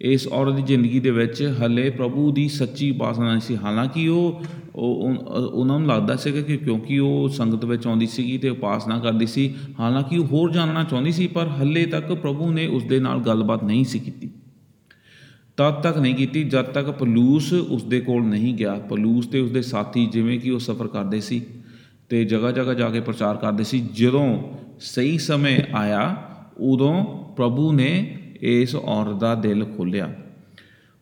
ਇਸ 0.00 0.28
ਔਰਤ 0.28 0.54
ਦੀ 0.54 0.62
ਜ਼ਿੰਦਗੀ 0.62 1.00
ਦੇ 1.00 1.10
ਵਿੱਚ 1.10 1.54
ਹਲੇ 1.62 1.90
ਪ੍ਰਭੂ 1.90 2.32
ਦੀ 2.32 2.48
ਸੱਚੀ 2.48 2.90
ਉਪਾਸਨਾ 2.90 3.30
ਨਹੀਂ 3.30 3.40
ਸੀ। 3.40 3.56
ਹਾਲਾਂਕਿ 3.56 4.08
ਉਹ, 4.08 4.42
ਉਹ- 4.74 5.18
ਉਹ- 5.18 5.50
ਉਹਨਾਂ 5.50 5.78
ਨੂੰ 5.78 5.88
ਲੱਗਦਾ 5.88 6.16
ਸੀਗਾ 6.16 6.40
ਕਿ 6.40 6.56
ਕਿਉਂਕਿ 6.56 6.98
ਉਹ 6.98 7.28
ਸੰਗਤ 7.28 7.64
ਵਿੱਚ 7.64 7.86
ਆਉਂਦੀ 7.86 8.06
ਸੀਗੀ 8.06 8.38
ਤੇ 8.38 8.48
ਉਪਾਸਨਾ 8.48 8.98
ਕਰਦੀ 8.98 9.26
ਸੀ, 9.26 9.54
ਹਾਲਾਂਕਿ 9.80 10.18
ਉਹ 10.18 10.26
ਹੋਰ 10.26 10.52
ਜਾਣਨਾ 10.52 10.84
ਚਾਹੁੰਦੀ 10.84 11.12
ਸੀ, 11.12 11.26
ਪਰ 11.26 11.48
ਹਲੇ 11.48 11.86
ਤੱਕ 11.86 12.12
ਪ੍ਰਭੂ 12.12 12.50
ਨੇ 12.50 12.66
ਉਸ 12.66 12.84
ਦੇ 12.84 13.00
ਨਾਲ 13.00 13.18
ਗੱਲਬਾਤ 13.18 13.64
ਨਹੀਂ 13.64 13.84
ਸੀ 13.84 13.98
ਕੀਤੀ। 13.98 14.30
ਤਦ 15.60 15.74
ਤੱਕ 15.74 15.98
ਨਹੀਂ 15.98 16.14
ਕੀਤੀ 16.14 16.44
ਜਦ 16.44 16.64
ਤੱਕ 16.64 16.90
ਪਲੂਸ 16.90 17.52
ਉਸ 17.52 17.84
ਦੇ 17.84 18.00
ਕੋਲ 18.00 18.22
ਨਹੀਂ 18.22 18.54
ਗਿਆ। 18.54 18.74
ਪਲੂਸ 18.74 19.26
ਤੇ 19.26 19.40
ਉਸਦੇ 19.40 19.62
ਸਾਥੀ 19.62 20.06
ਜਿਵੇਂ 20.06 20.40
ਕਿ 20.40 20.50
ਉਹ 20.50 20.58
ਸਫ਼ਰ 20.58 20.86
ਕਰਦੇ 20.86 21.20
ਸੀ 21.20 21.46
ਤੇ 22.08 22.24
ਜਗ੍ਹਾ 22.24 22.52
ਜਗ੍ਹਾ 22.52 22.74
ਜਾ 22.74 22.90
ਕੇ 22.90 23.00
ਪ੍ਰਚਾਰ 23.00 23.36
ਕਰਦੇ 23.36 23.64
ਸੀ। 23.64 23.88
ਜਦੋਂ 23.94 24.42
ਸਹੀ 24.80 25.18
ਸਮੇਂ 25.18 25.60
ਆਇਆ, 25.74 26.16
ਉਦੋਂ 26.58 27.04
ਪ੍ਰਭੂ 27.34 27.72
ਨੇ 27.72 28.18
ਇਸ 28.40 28.76
ਔਰਤ 28.76 29.20
ਦਾ 29.20 29.34
ਦਿਲ 29.34 29.64
ਖੋਲ੍ਹਿਆ। 29.64 30.14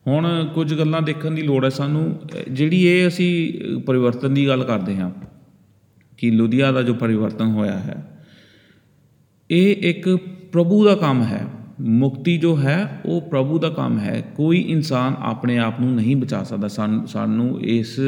ਹੁਣ 0.07 0.49
ਕੁਝ 0.55 0.75
ਗੱਲਾਂ 0.75 1.03
ਦੇਖਣ 1.03 1.31
ਦੀ 1.31 1.43
ਲੋੜ 1.43 1.65
ਹੈ 1.65 1.71
ਸਾਨੂੰ। 1.71 2.21
ਅਹ 2.23 2.39
ਜਿਹੜੀ 2.53 2.87
ਇਹ 2.87 3.09
ਅਸੀਂ 3.09 3.55
ਅਹ 3.55 3.81
ਪਰਿਵਰਤਨ 3.81 4.35
ਦੀ 4.35 4.47
ਗੱਲ 4.47 4.65
ਕਰਦੇ 4.65 4.97
ਹਾਂ 4.97 5.11
ਕਿ 6.17 6.31
ਲੁਧਿਆ 6.31 6.73
ਦਾ 6.73 6.83
ਜੋ 6.83 6.95
ਪਰਿਵਰਤਨ 6.95 7.47
ਹੋਇਆ 7.47 7.79
ਹੈ, 7.79 8.25
ਇਹ 9.51 9.77
ਇੱਕ 9.81 10.19
ਪ੍ਰਭੂ 10.53 10.85
ਦਾ 10.85 10.95
ਕੰਮ 10.95 11.23
ਹੈ। 11.23 11.58
ਮੁਕਤੀ 11.81 12.39
ਜੋ 12.39 12.57
ਹੈ, 12.57 13.01
ਉਹ 13.07 13.21
ਪ੍ਰਭੂ 13.21 13.59
ਦਾ 13.59 13.69
ਕੰਮ 13.69 13.99
ਹੈ। 13.99 14.33
ਕੋਈ 14.37 14.61
ਇਨਸਾਨ 14.61 15.15
ਆਪਣੇ 15.19 15.59
ਆਪ 15.59 15.81
ਨੂੰ 15.81 15.95
ਨਹੀਂ 15.95 16.17
ਬਚਾ 16.17 16.43
ਸਕਦਾ। 16.43 16.69
ਸਾਨੂੰ 16.69 17.07
ਸਾਨੂੰ 17.07 17.61
ਇਸ 17.61 18.01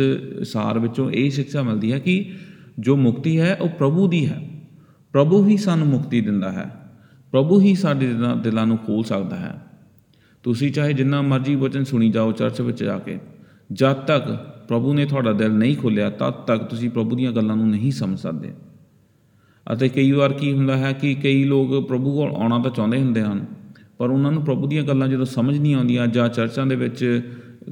ਸਾਰ 0.44 0.78
ਵਿੱਚੋਂ 0.78 1.10
ਇਹ 1.10 1.30
ਸਿੱਖਿਆ 1.30 1.62
ਮਿਲਦੀ 1.62 1.92
ਹੈ 1.92 1.98
ਕਿ 1.98 2.30
ਜੋ 2.78 2.96
ਮੁਕਤੀ 2.96 3.40
ਹੈ, 3.40 3.56
ਉਹ 3.60 3.68
ਪ੍ਰਭੂ 3.68 4.08
ਦੀ 4.08 4.26
ਹੈ। 4.26 4.50
ਪ੍ਰਭੂ 5.12 5.46
ਹੀ 5.46 5.56
ਸਾਨੂੰ 5.56 5.86
ਮੁਕਤੀ 5.86 6.20
ਦਿੰਦਾ 6.20 6.52
ਹੈ। 6.52 6.92
ਪ੍ਰਭੂ 7.30 7.60
ਹੀ 7.60 7.74
ਸਾਡੇ 7.74 8.06
ਦਿਲਾਂ- 8.06 8.38
ਦਿਲਾਂ 8.38 8.66
ਨੂੰ 8.66 8.78
ਖੋਲ 8.78 9.04
ਸਕਦਾ 9.04 9.36
ਹੈ। 9.36 9.62
ਤੁਸੀਂ 10.42 10.72
ਚਾਹੇ 10.72 10.92
ਜਿੰਨਾ 10.92 11.22
ਮਰਜ਼ੀ 11.22 11.54
ਵਚਨ 11.54 11.84
ਸੁਣੀ 11.84 12.10
ਜਾਓ 12.10 12.32
ਚਰਚ 12.32 12.60
ਵਿੱਚ 12.60 12.84
ਜਾ 12.84 12.98
ਕੇ, 12.98 13.18
ਜਦ 13.72 13.92
ਤੱਕ 13.92 14.26
ਪ੍ਰਭੂ 14.68 14.94
ਨੇ 14.94 15.06
ਤੁਹਾਡਾ 15.06 15.32
ਦਿਲ 15.32 15.52
ਨਹੀਂ 15.52 15.76
ਖੋਲ੍ਹਿਆ, 15.76 16.10
ਤਦ 16.10 16.30
ਤੱਕ 16.30 16.64
ਤੁਸੀਂ 16.64 16.90
ਪ੍ਰਭੂ 16.90 17.16
ਦੀਆਂ 17.16 17.32
ਗੱਲਾਂ 17.32 17.56
ਨੂੰ 17.56 17.70
ਨਹੀਂ 17.70 17.90
ਸਮਝ 17.90 18.18
ਸਕਦੇ। 18.18 18.52
ਅਤੇ 19.72 19.88
ਕਈ 19.88 20.12
ਵਾਰ 20.12 20.32
ਕੀ 20.32 20.52
ਹੁੰਦਾ 20.52 20.76
ਹੈ 20.76 20.92
ਕਿ 20.92 21.14
ਕਈ 21.14 21.44
ਲੋਕ 21.44 21.88
ਪ੍ਰਭੂ 21.88 22.16
ਕੋਲ 22.16 22.32
ਆਉਣਾ 22.32 22.58
ਤਾਂ 22.58 22.70
ਚਾਹੁੰਦੇ 22.70 22.98
ਹੁੰਦੇ 22.98 23.22
ਹਨ 23.22 23.59
ਪਰ 24.00 24.10
ਉਹਨਾਂ 24.10 24.32
ਨੂੰ 24.32 24.44
ਪ੍ਰਭੂ 24.44 24.66
ਦੀਆਂ 24.66 24.82
ਗੱਲਾਂ 24.82 25.08
ਜਦੋਂ 25.08 25.24
ਸਮਝ 25.24 25.58
ਨਹੀਂ 25.58 25.74
ਆਉਂਦੀਆਂ 25.74 26.06
ਜਾਂ 26.06 26.28
ਚਰਚਾਂ 26.28 26.66
ਦੇ 26.66 26.76
ਵਿੱਚ 26.76 27.22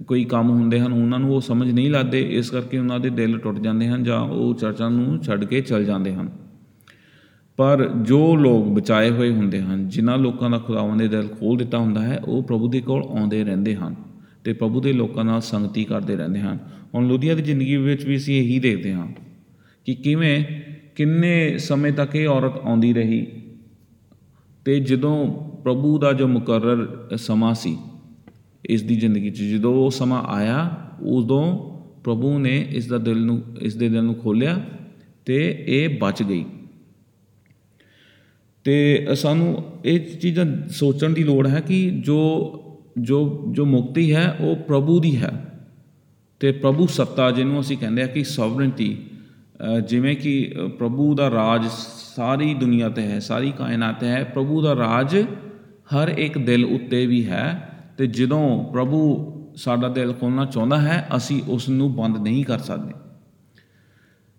ਕੋਈ 0.07 0.25
ਕੰਮ 0.25 0.51
ਹੁੰਦੇ 0.51 0.81
ਹਨ, 0.81 0.93
ਉਹਨਾਂ 0.93 1.19
ਨੂੰ 1.19 1.35
ਉਹ 1.35 1.41
ਸਮਝ 1.41 1.71
ਨਹੀਂ 1.71 1.91
ਲੱਗਦੇ, 1.91 2.21
ਇਸ 2.21 2.51
ਕਰਕੇ 2.51 2.79
ਉਹਨਾਂ 2.79 3.01
ਦੇ 3.01 3.11
ਦਿਲ 3.11 3.39
ਟੁੱਟ 3.39 3.59
ਜਾਂਦੇ 3.59 3.89
ਹਨ 3.89 4.05
ਜਾਂ 4.05 4.21
ਉਹ 4.21 4.55
ਚਰਚਾਂ 4.55 4.91
ਨੂੰ 4.91 5.23
ਛੱਡ 5.23 5.45
ਕੇ 5.45 5.61
ਚਲ 5.61 5.85
ਜਾਂਦੇ 5.85 6.15
ਹਨ। 6.15 6.31
ਪਰ 7.57 7.89
ਜੋ 8.03 8.37
ਲੋਕ 8.37 8.69
ਬਚਾਏ 8.69 9.11
ਹੋਏ 9.11 9.31
ਹੁੰਦੇ 9.31 9.61
ਹਨ, 9.61 9.89
ਜਿਨ੍ਹਾਂ 9.89 10.19
ਲੋਕਾਂ 10.19 10.51
ਦਾ 10.51 10.59
ਖੁਦਾਵੰਦ 10.59 11.03
ਨੇ 11.03 11.09
ਦਿਲ 11.09 11.29
ਖੋਲ 11.29 11.57
ਦਿੱਤਾ 11.57 11.79
ਹੁੰਦਾ 11.79 12.03
ਹੈ, 12.03 12.21
ਉਹ 12.25 12.43
ਪ੍ਰਭੂ 12.43 12.69
ਦੇ 12.69 12.81
ਕੋਲ 12.81 13.03
ਆਉਂਦੇ 13.03 13.45
ਰਹਿੰਦੇ 13.45 13.75
ਹਨ 13.75 13.95
ਤੇ 14.45 14.53
ਪ੍ਰਭੂ 14.53 14.81
ਦੇ 14.81 14.93
ਲੋਕਾਂ 14.93 15.25
ਨਾਲ 15.25 15.41
ਸੰਗਤੀ 15.41 15.85
ਕਰਦੇ 15.85 16.17
ਰਹਿੰਦੇ 16.17 16.41
ਹਨ। 16.41 16.59
ਹੁਣ 16.95 17.09
ਲੁਧੀਆ 17.09 17.35
ਦੀ 17.35 17.43
ਜ਼ਿੰਦਗੀ 17.43 17.77
ਵਿੱਚ 17.77 18.07
ਵੀ 18.07 18.17
ਅਸੀਂ 18.17 18.41
ਇਹੀ 18.41 18.59
ਦੇਖਦੇ 18.59 18.93
ਹਾਂ 18.93 19.07
ਕਿ 19.85 19.95
ਕਿਵੇਂ, 19.95 20.45
ਕਿੰਨੇ 20.97 21.59
ਸਮੇਂ 21.59 21.93
ਤੱਕ 21.93 22.17
ਇਹ 22.17 22.29
ਔਰਤ 22.29 22.61
ਆਉਂਦੀ 22.65 22.93
ਰਹੀ 22.93 23.27
ਤੇ 24.65 24.81
ਜਦੋਂ 24.81 25.48
ਪ੍ਰਭੂ 25.65 25.99
ਦਾ 25.99 26.13
ਜੋ 26.13 26.29
ਮੁਕਰਰ 26.29 27.09
ਸਮਾਂ 27.17 27.55
ਸੀ 27.55 27.79
ਇਸ 28.65 28.83
ਦੀ 28.83 28.97
ਜ਼ਿੰਦਗੀ 28.97 29.31
'ਚ 29.31 29.43
ਜਦੋਂ 29.43 29.75
ਉਹ 29.75 29.91
ਸਮਾਂ 29.91 30.23
ਆਇਆ 30.23 30.77
ਉਦੋਂ 31.07 31.71
ਪ੍ਰਭੂ 32.05 32.39
ਨੇ 32.39 32.67
ਇਸ 32.71 32.87
ਦਾ 32.87 32.99
ਦਿਲ 32.99 33.25
ਨੂੰ 33.25 33.43
ਇਸ 33.61 33.75
ਦੇ 33.77 33.89
ਦਿਲ 33.89 34.03
ਨੂੰ 34.05 34.15
ਖੋਲ੍ਹਿਆ 34.15 34.61
ਤੇ 35.25 35.65
ਇਹ 35.69 35.99
ਬਚ 36.01 36.23
ਗਈ। 36.23 36.45
ਤੇ 38.65 39.07
ਸਾਨੂੰ 39.15 39.65
ਇਹ 39.85 40.01
ਚੀਜ਼ਾਂ 40.01 40.69
ਸੋਚਣ 40.69 41.11
ਦੀ 41.11 41.25
ਲੋੜ 41.25 41.47
ਹੈ 41.47 41.61
ਕਿ 41.61 41.91
ਜੋ 41.91 42.21
ਜੋ 43.01 43.45
ਜੋ 43.53 43.65
ਮੁਕਤੀ 43.65 44.15
ਹੈ 44.15 44.37
ਉਹ 44.41 44.57
ਪ੍ਰਭੂ 44.57 45.01
ਦੀ 45.01 45.17
ਹੈ। 45.17 45.45
ਤੇ 46.41 46.53
ਪ੍ਰਭੂ 46.53 46.87
ਸੱਤਾ 46.87 47.31
ਜਿਹਨੂੰ 47.31 47.61
ਅਸੀਂ 47.61 47.79
ਕਹਿੰਦੇ 47.79 48.03
ਆ 48.03 48.07
ਕਿ 48.07 48.25
ਸੋਵਰਨਟੀ 48.25 48.97
ਜਿਵੇਂ 49.89 50.17
ਕਿ 50.17 50.55
ਅ, 50.65 50.69
ਪ੍ਰਭੂ 50.69 51.15
ਦਾ 51.15 51.31
ਰਾਜ 51.31 51.67
ਸਾਰੀ 52.17 52.55
ਦੁਨੀਆ 52.55 52.89
ਤੇ 52.89 53.03
ਹੈ 53.03 53.19
ਸਾਰੀ 53.19 53.53
ਕਾਇਨਾਤ 53.59 54.01
ਤੇ 54.01 54.07
ਹੈ 54.07 54.25
ਪ੍ਰਭੂ 54.25 54.63
ਦਾ 54.63 54.77
ਰਾਜ 54.77 55.17
ਹਰ 55.95 56.09
ਇੱਕ 56.09 56.39
ਦਿਲ 56.39 56.65
ਉੱਤੇ 56.65 57.07
ਵੀ 57.07 57.27
ਹੈ 57.27 57.75
ਤੇ 57.99 58.07
ਜਦੋਂ 58.07 58.65
ਪ੍ਰਭੂ 58.73 59.25
ਸਾਡਾ 59.57 59.89
ਦਿਲ 59.89 60.13
ਖੋਲ੍ਹਣਾ 60.13 60.45
ਚਾਹੁੰਦਾ 60.45 60.81
ਹੈ 60.81 61.09
ਅਸੀਂ 61.17 61.43
ਉਸ 61.49 61.69
ਨੂੰ 61.69 61.95
ਬੰਦ 61.95 62.17
ਨਹੀਂ 62.17 62.45
ਕਰ 62.45 62.59
ਸਕਦੇ। 62.59 62.95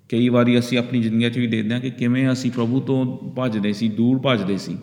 ਕਈ 0.09 0.29
ਵਾਰੀ 0.29 0.59
ਅਸੀਂ 0.59 0.77
ਆਪਣੀ 0.77 1.01
ਜ਼ਿੰਦਗੀ 1.01 1.29
'ਚ 1.29 1.37
ਵੀ 1.37 1.47
ਦੇਖਦੇ 1.47 1.73
ਹਾਂ 1.73 1.81
ਕਿ 1.81 1.89
ਕਿਵੇਂ 1.89 2.31
ਅਸੀਂ 2.31 2.51
ਪ੍ਰਭੂ 2.51 2.79
ਤੋਂ 2.79 3.17
ਭੱਜਦੇ 3.29 3.73
ਸੀ 3.73 3.89
ਦੂਰ 3.89 4.19
ਭੱਜਦੇ 4.19 4.57
ਸੀ। 4.57 4.77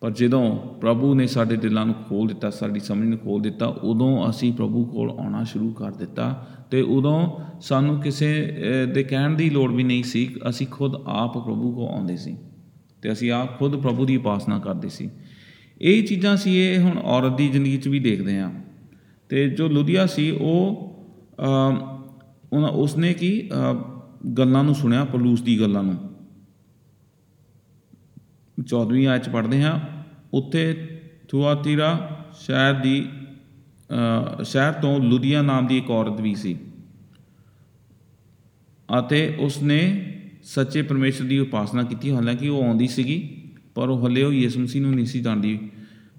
ਪਰ 0.00 0.10
ਜਦੋਂ 0.10 0.56
ਪ੍ਰਭੂ 0.56 1.14
ਨੇ 1.14 1.26
ਸਾਡੇ 1.26 1.56
ਦਿਲਾਂ 1.56 1.86
ਨੂੰ 1.86 1.94
ਖੋਲ 1.94 2.28
ਦਿੱਤਾ 2.28 2.50
ਸਾਡੀ 2.50 2.80
ਸਮਝ 2.80 3.08
ਨੂੰ 3.08 3.18
ਖੋਲ 3.18 3.42
ਦਿੱਤਾ 3.42 3.66
ਉਦੋਂ 3.66 4.30
ਅਸੀਂ 4.30 4.52
ਪ੍ਰਭੂ 4.52 4.84
ਕੋਲ 4.84 5.10
ਆਉਣਾ 5.10 5.44
ਸ਼ੁਰੂ 5.44 5.72
ਕਰ 5.72 5.90
ਦਿੱਤਾ 5.90 6.46
ਤੇ 6.70 6.80
ਉਦੋਂ 6.80 7.30
ਸਾਨੂੰ 7.60 8.00
ਕਿਸੇ 8.00 8.56
ਅਹ, 8.88 8.92
ਦੇ 8.92 9.02
ਕਹਿਣ 9.02 9.30
ਦੀ 9.30 9.50
ਲੋੜ 9.50 9.72
ਵੀ 9.72 9.82
ਨਹੀਂ 9.82 10.02
ਸੀ 10.02 10.36
ਅਸੀਂ 10.48 10.66
ਖੁਦ 10.66 10.94
ਆਪ 11.06 11.38
ਪ੍ਰਭੂ 11.38 11.72
ਕੋਲ 11.72 11.88
ਆਉਂਦੇ 11.88 12.16
ਸੀ 12.16 12.36
ਤੇ 13.02 13.12
ਅਸੀਂ 13.12 13.32
ਆਪ 13.32 13.58
ਖੁਦ 13.58 13.76
ਪ੍ਰਭੂ 13.76 14.06
ਦੀ 14.06 14.16
ਉਪਾਸਨਾ 14.16 14.58
ਕਰਦੇ 14.58 14.88
ਸੀ। 14.88 15.10
ਇਹ 15.80 16.06
ਚੀਜ਼ਾਂ 16.06 16.36
ਸੀ 16.36 16.56
ਇਹ 16.56 16.78
ਹੁਣ 16.78 16.98
ਔਰਤ 16.98 17.36
ਦੀ 17.36 17.48
ਜ਼ਿੰਦਗੀ 17.48 17.76
'ਚ 17.76 17.88
ਵੀ 17.88 17.98
ਦੇਖਦੇ 17.98 18.38
ਹਾਂ। 18.38 18.50
ਤੇ 19.28 19.48
ਜੋ 19.48 19.68
ਲੁਧੀਆ 19.68 20.06
ਸੀ 20.06 20.30
ਉਹ 20.30 20.86
ਅਮ, 21.40 22.02
ਉਹਨਾਂ 22.52 22.68
ਉਸਨੇ 22.68 23.14
ਕੀ 23.14 23.50
ਅਮ, 23.54 24.00
ਗੱਲਾਂ 24.38 24.64
ਨੂੰ 24.64 24.74
ਸੁਣਿਆ 24.74 25.04
ਪਲੂਸ 25.04 25.42
ਦੀ 25.42 25.60
ਗੱਲਾਂ 25.60 25.82
ਨੂੰ। 25.82 26.10
14ਵੀਂ 28.66 29.06
ਆਇਤ 29.06 29.24
ਚ 29.24 29.28
ਪੜ੍ਹਦੇ 29.28 29.62
ਹਾਂ। 29.62 29.80
ਉੱਥੇ 30.32 30.74
ਥੁਆਤੀਰਾ 31.28 32.08
ਸ਼ਹਿਰ 32.40 32.74
ਦੀ 32.74 33.08
ਅ, 34.40 34.42
ਸ਼ਹਿਰ 34.42 34.72
ਤੋਂ 34.72 35.00
ਲੁਧੀਆ 35.00 35.42
ਨਾਮ 35.42 35.66
ਦੀ 35.66 35.78
ਇੱਕ 35.78 35.90
ਔਰਤ 35.90 36.20
ਵੀ 36.20 36.34
ਸੀ। 36.34 36.56
ਅਤੇ 38.98 39.36
ਉਸਨੇ 39.38 40.06
ਸੱਚੇ 40.42 40.82
ਪਰਮੇਸ਼ਰ 40.82 41.24
ਦੀ 41.24 41.38
ਉਪਾਸਨਾ 41.38 41.82
ਕੀਤੀ। 41.82 42.10
ਹਾਲਾਂਕਿ 42.10 42.48
ਉਹ 42.48 42.64
ਆਉਂਦੀ 42.64 42.86
ਸੀਗੀ। 42.86 43.39
ਪਰ 43.74 43.88
ਉਹ 43.88 44.06
ਹਲੇ 44.06 44.22
ਉਹ 44.22 44.32
ਯਿਸੂ 44.32 44.60
ਮਸੀਹ 44.60 44.82
ਨੂੰ 44.82 44.94
ਨਹੀਂ 44.94 45.06
ਸੀ 45.06 45.20
ਜਾਣਦੀ। 45.20 45.70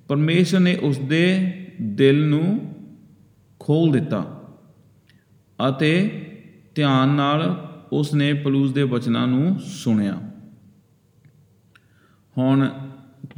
ਪਰਮੇਸ਼ਰ 0.07 0.59
ਨੇ 0.59 0.75
ਉਸਦੇ 0.75 1.53
ਦਿਲ 1.81 2.27
ਨੂੰ 2.29 2.73
ਖੋਲ 3.59 3.91
ਦਿੱਤਾ 3.91 4.43
ਅਤੇ 5.69 6.17
ਧਿਆਨ 6.75 7.09
ਨਾਲ 7.09 7.67
ਉਸਨੇ 7.91 8.33
ਪਲੂਸ 8.33 8.73
ਦੇ 8.73 8.85
ਬਚਨਾਂ 8.85 9.27
ਨੂੰ 9.27 9.59
ਸੁਣਿਆ। 9.59 10.31
ਹੁਣ 12.37 12.69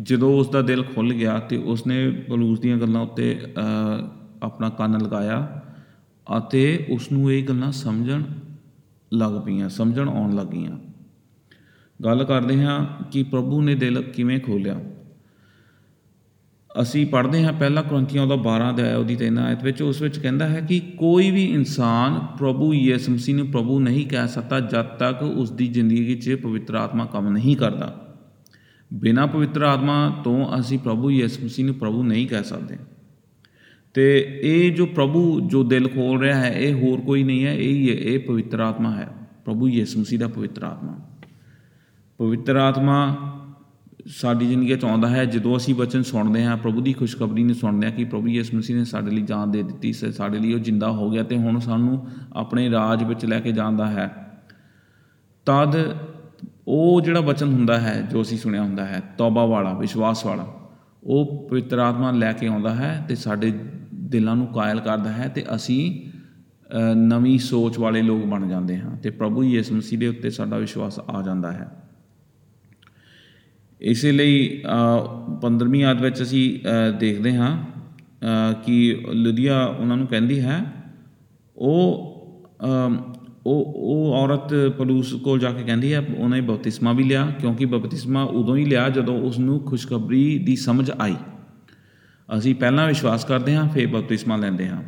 ਜਦੋਂ 0.01 0.39
ਉਸ 0.39 0.49
ਦਾ 0.49 0.61
ਦਿਲ 0.61 0.83
ਖੁੱਲ 0.83 1.13
ਗਿਆ 1.13 1.39
ਤੇ 1.39 1.57
ਉਸਨੇ 1.57 2.11
ਪਲੂਸ 2.11 2.59
ਦੀਆਂ 2.59 2.77
ਗੱਲਾਂ 2.77 3.01
ਉੱਤੇ 3.01 3.41
ਅ, 3.41 4.17
ਆਪਣਾ 4.43 4.69
ਕੰਨ 4.69 5.01
ਲਗਾਇਆ 5.01 5.61
ਅਤੇ 6.37 6.85
ਉਸ 6.89 7.11
ਨੂੰ 7.11 7.33
ਇਹ 7.33 7.43
ਗੱਲਾਂ 7.43 7.71
ਸਮਝਣ 7.71 8.23
ਲੱਗ 9.13 9.33
ਪਈਆਂ 9.45 9.69
ਸਮਝਣ 9.69 10.09
ਆਉਣ 10.09 10.35
ਲੱਗੀਆਂ। 10.35 10.92
ਗੱਲ 12.03 12.23
ਕਰਦੇ 12.23 12.63
ਹਾਂ 12.63 13.03
ਕਿ 13.03 13.23
ਪ੍ਰਭੂ 13.23 13.61
ਨੇ 13.61 13.75
ਦਿਲ 13.75 14.01
ਕਿਵੇਂ 14.01 14.39
ਖੋਲਿਆ 14.39 14.79
ਅਸੀਂ 16.81 17.05
ਪੜ੍ਹਦੇ 17.05 17.43
ਹਾਂ 17.43 17.53
ਪਹਿਲਾ 17.53 17.81
ਕੁਰੰਥੀਆਂ 17.81 18.23
ਉਹਦਾ 18.23 18.35
12 18.35 18.69
ਅਧਿਆਇ, 18.69 18.95
ਉਹਦੀ 18.95 19.15
3 19.15 19.37
ਆਇਤ 19.37 19.63
ਵਿੱਚ, 19.63 19.81
ਉਸ 19.81 20.01
ਵਿੱਚ 20.01 20.19
ਕਹਿੰਦਾ 20.19 20.47
ਹੈ 20.47 20.61
ਕਿ 20.61 20.79
ਕੋਈ 20.79 21.31
ਵੀ 21.31 21.45
ਇਨਸਾਨ 21.45 22.27
ਪ੍ਰਭੂ 22.39 22.73
ਯਿਸੂ 22.73 23.11
ਮਸੀਹ 23.11 23.35
ਨੂੰ 23.35 23.47
ਪ੍ਰਭੂ 23.47 23.79
ਨਹੀਂ 23.79 24.07
ਕਹਿ 24.07 24.27
ਸਕਦਾ 24.27 24.59
ਜਦ 24.59 24.85
ਤੱਕ 24.85 25.23
ਉਸ 25.23 25.51
ਦੀ 25.51 25.67
ਜ਼ਿੰਦਗੀ 25.67 26.15
'ਚ 26.15 26.39
ਪਵਿੱਤਰ 26.43 26.75
ਆਤਮਾ 26.75 27.05
ਕੰਮ 27.05 27.29
ਨਹੀਂ 27.29 27.57
ਕਰਦਾ। 27.57 28.15
ਬਿਨਾਂ 28.93 29.27
ਪਵਿੱਤਰ 29.27 29.63
ਆਤਮਾ 29.63 30.21
ਤੋਂ 30.23 30.59
ਅਸੀਂ 30.59 30.79
ਪ੍ਰਭੂ 30.79 31.11
ਯਿਸੂ 31.11 31.45
ਮਸੀਹ 31.45 31.65
ਨੂੰ 31.65 31.75
ਪ੍ਰਭੂ 31.75 32.03
ਨਹੀਂ 32.03 32.27
ਕਹਿ 32.27 32.43
ਸਕਦੇ। 32.43 32.77
ਤੇ 33.93 34.39
ਇਹ 34.43 34.71
ਜੋ 34.71 34.85
ਪ੍ਰਭੂ 34.85 35.41
ਜੋ 35.47 35.63
ਦਿਲ 35.63 35.87
ਖੋਲ 35.87 36.19
ਰਿਹਾ 36.19 36.39
ਹੈ, 36.39 36.49
ਇਹ 36.49 36.73
ਹੋਰ 36.73 37.01
ਕੋਈ 37.01 37.23
ਨਹੀਂ 37.23 37.45
ਹੈ, 37.45 37.53
ਇਹ 37.53 37.73
ਹੀ 37.73 37.89
ਹੈ, 37.89 37.95
ਇਹ 37.95 38.19
ਪਵਿੱਤਰ 38.19 38.59
ਆਤਮਾ 38.59 38.95
ਹੈ। 38.95 39.09
ਪ੍ਰਭੂ 39.45 39.69
ਯਿਸੂ 39.69 39.99
ਮਸੀਹ 39.99 40.19
ਦਾ 40.19 40.27
ਪਵਿੱਤਰ 40.27 40.63
ਆਤਮਾ। 40.63 41.12
ਪਵਿੱਤਰ 42.23 42.55
ਆਤਮਾ 42.55 42.97
ਸਾਡੀ 44.07 44.45
ਜ਼ਿੰਦਗੀ 44.47 44.75
'ਚ 44.75 44.85
ਆਉਂਦਾ 44.85 45.07
ਹੈ। 45.07 45.25
ਜਦੋਂ 45.25 45.57
ਅਸੀਂ 45.57 45.75
ਵਚਨ 45.75 46.03
ਸੁਣਦੇ 46.03 46.45
ਹਾਂ 46.45 46.57
ਪ੍ਰਭੂ 46.57 46.81
ਦੀ 46.81 46.93
ਖੁਸ਼ਖਬਰੀ 46.93 47.43
ਨੂੰ 47.43 47.55
ਸੁਣਦੇ 47.55 47.87
ਹਾਂ 47.87 47.93
ਕਿ 47.93 48.03
ਪ੍ਰਭੂ 48.03 48.27
ਯਿਸੂ 48.27 48.57
ਮਸੀਹ 48.57 48.75
ਨੇ 48.75 48.83
ਸਾਡੇ 48.83 49.11
ਲਈ 49.11 49.21
ਜਾਨ 49.21 49.51
ਦੇ 49.51 49.63
ਦਿੱਤੀ 49.63 49.93
ਸ- 49.93 50.05
ਸਾਡੇ 50.05 50.39
ਲਈ 50.39 50.53
ਉਹ 50.53 50.59
ਜਿੰਦਾ 50.59 50.91
ਹੋ 50.91 51.09
ਗਿਆ 51.11 51.23
ਤੇ 51.23 51.37
ਹੁਣ 51.37 51.59
ਸਾਨੂੰ 51.59 52.07
ਆਪਣੇ 52.33 52.69
ਰਾਜ 52.71 53.03
ਵਿੱਚ 53.03 53.25
ਲੈ 53.25 53.39
ਕੇ 53.39 53.51
ਜਾਂਦਾ 53.51 53.87
ਹੈ। 53.87 54.07
ਤਦ 55.47 55.75
ਉਹ 56.67 57.01
ਜਿਹੜਾ 57.01 57.19
ਵਚਨ 57.19 57.53
ਹੁੰਦਾ 57.53 57.79
ਹੈ 57.79 58.01
ਜੋ 58.11 58.21
ਅਸੀਂ 58.21 58.37
ਸੁਣਿਆ 58.37 58.63
ਹੁੰਦਾ 58.63 58.85
ਹੈ 58.85 59.01
ਤੌਬਾ 59.17 59.45
ਵਾਲਾ 59.45 59.73
ਵਿਸ਼ਵਾਸ 59.73 60.25
ਵਾਲਾ 60.25 60.45
ਉਹ 61.03 61.47
ਪਵਿੱਤਰ 61.49 61.79
ਆਤਮਾ 61.79 62.11
ਲੈ 62.11 62.31
ਕੇ 62.33 62.47
ਆਉਂਦਾ 62.47 62.75
ਹੈ 62.75 63.05
ਤੇ 63.07 63.15
ਸਾਡੇ 63.15 63.53
ਦਿਲਾਂ 63.93 64.35
ਨੂੰ 64.35 64.47
ਕਾਇਲ 64.47 64.79
ਕਰਦਾ 64.79 65.11
ਹੈ 65.11 65.27
ਤੇ 65.27 65.43
ਅਸੀਂ 65.55 66.09
ਅ, 66.69 66.93
ਨਵੀਂ 66.95 67.39
ਸੋਚ 67.39 67.79
ਵਾਲੇ 67.79 68.01
ਲੋਕ 68.01 68.25
ਬਣ 68.25 68.47
ਜਾਂਦੇ 68.47 68.79
ਹਾਂ 68.79 68.95
ਤੇ 68.97 69.09
ਪ੍ਰਭੂ 69.09 69.43
ਯਿਸੂ 69.43 69.75
ਮਸੀਹ 69.75 69.99
ਦੇ 69.99 70.07
ਉੱਤੇ 70.07 70.29
ਸਾਡਾ 70.29 70.57
ਵਿਸ਼ਵਾਸ 70.57 70.99
ਆ 70.99 71.21
ਜਾਂਦਾ 71.21 71.51
ਹੈ। 71.51 71.82
ਇਸੇ 73.83 74.11
ਲਈ 74.11 74.61
15ਵੀਂ 75.41 75.83
ਆਦ 75.83 76.01
ਵਿੱਚ 76.01 76.21
ਅਸੀਂ 76.21 76.59
ਅ, 76.59 76.91
ਦੇਖਦੇ 76.91 77.35
ਹਾਂ 77.35 77.57
ਅ, 77.57 78.53
ਕਿ 78.65 79.03
ਲੁਦੀਆ 79.13 79.63
ਉਹਨਾਂ 79.65 79.97
ਨੂੰ 79.97 80.07
ਕਹਿੰਦੀ 80.07 80.39
ਹੈ 80.41 80.63
ਉਹ 81.57 82.09
ਅਮ, 82.65 82.97
ਉਹ 83.45 83.73
ਉਹ 83.77 84.13
ਔਰਤ 84.13 84.53
ਪਲੂਸ 84.77 85.13
ਕੋਲ 85.13 85.39
ਜਾ 85.39 85.51
ਕੇ 85.51 85.63
ਕਹਿੰਦੀ 85.63 85.93
ਹੈ 85.93 85.99
ਉਹਨੇ 86.17 86.41
ਬਪਤਿਸਮਾ 86.41 86.91
ਵੀ 86.93 87.03
ਲਿਆ 87.03 87.25
ਕਿਉਂਕਿ 87.41 87.65
ਬਪਤਿਸਮਾ 87.65 88.23
ਉਦੋਂ 88.23 88.55
ਹੀ 88.57 88.65
ਲਿਆ 88.65 88.89
ਜਦੋਂ 88.89 89.19
ਉਸ 89.21 89.39
ਨੂੰ 89.39 89.59
ਖੁਸ਼ਖਬਰੀ 89.59 90.37
ਦੀ 90.39 90.55
ਸਮਝ 90.55 90.89
ਆਈ। 90.99 91.15
ਅਸੀਂ 92.29 92.55
ਪਹਿਲਾਂ 92.55 92.87
ਵਿਸ਼ਵਾਸ 92.87 93.25
ਕਰਦੇ 93.25 93.55
ਹਾਂ 93.55 93.67
ਫਿਰ 93.69 93.87
ਬਪਤਿਸਮਾ 93.87 94.35
ਲੈਂਦੇ 94.35 94.67
ਹਾਂ। 94.69 94.81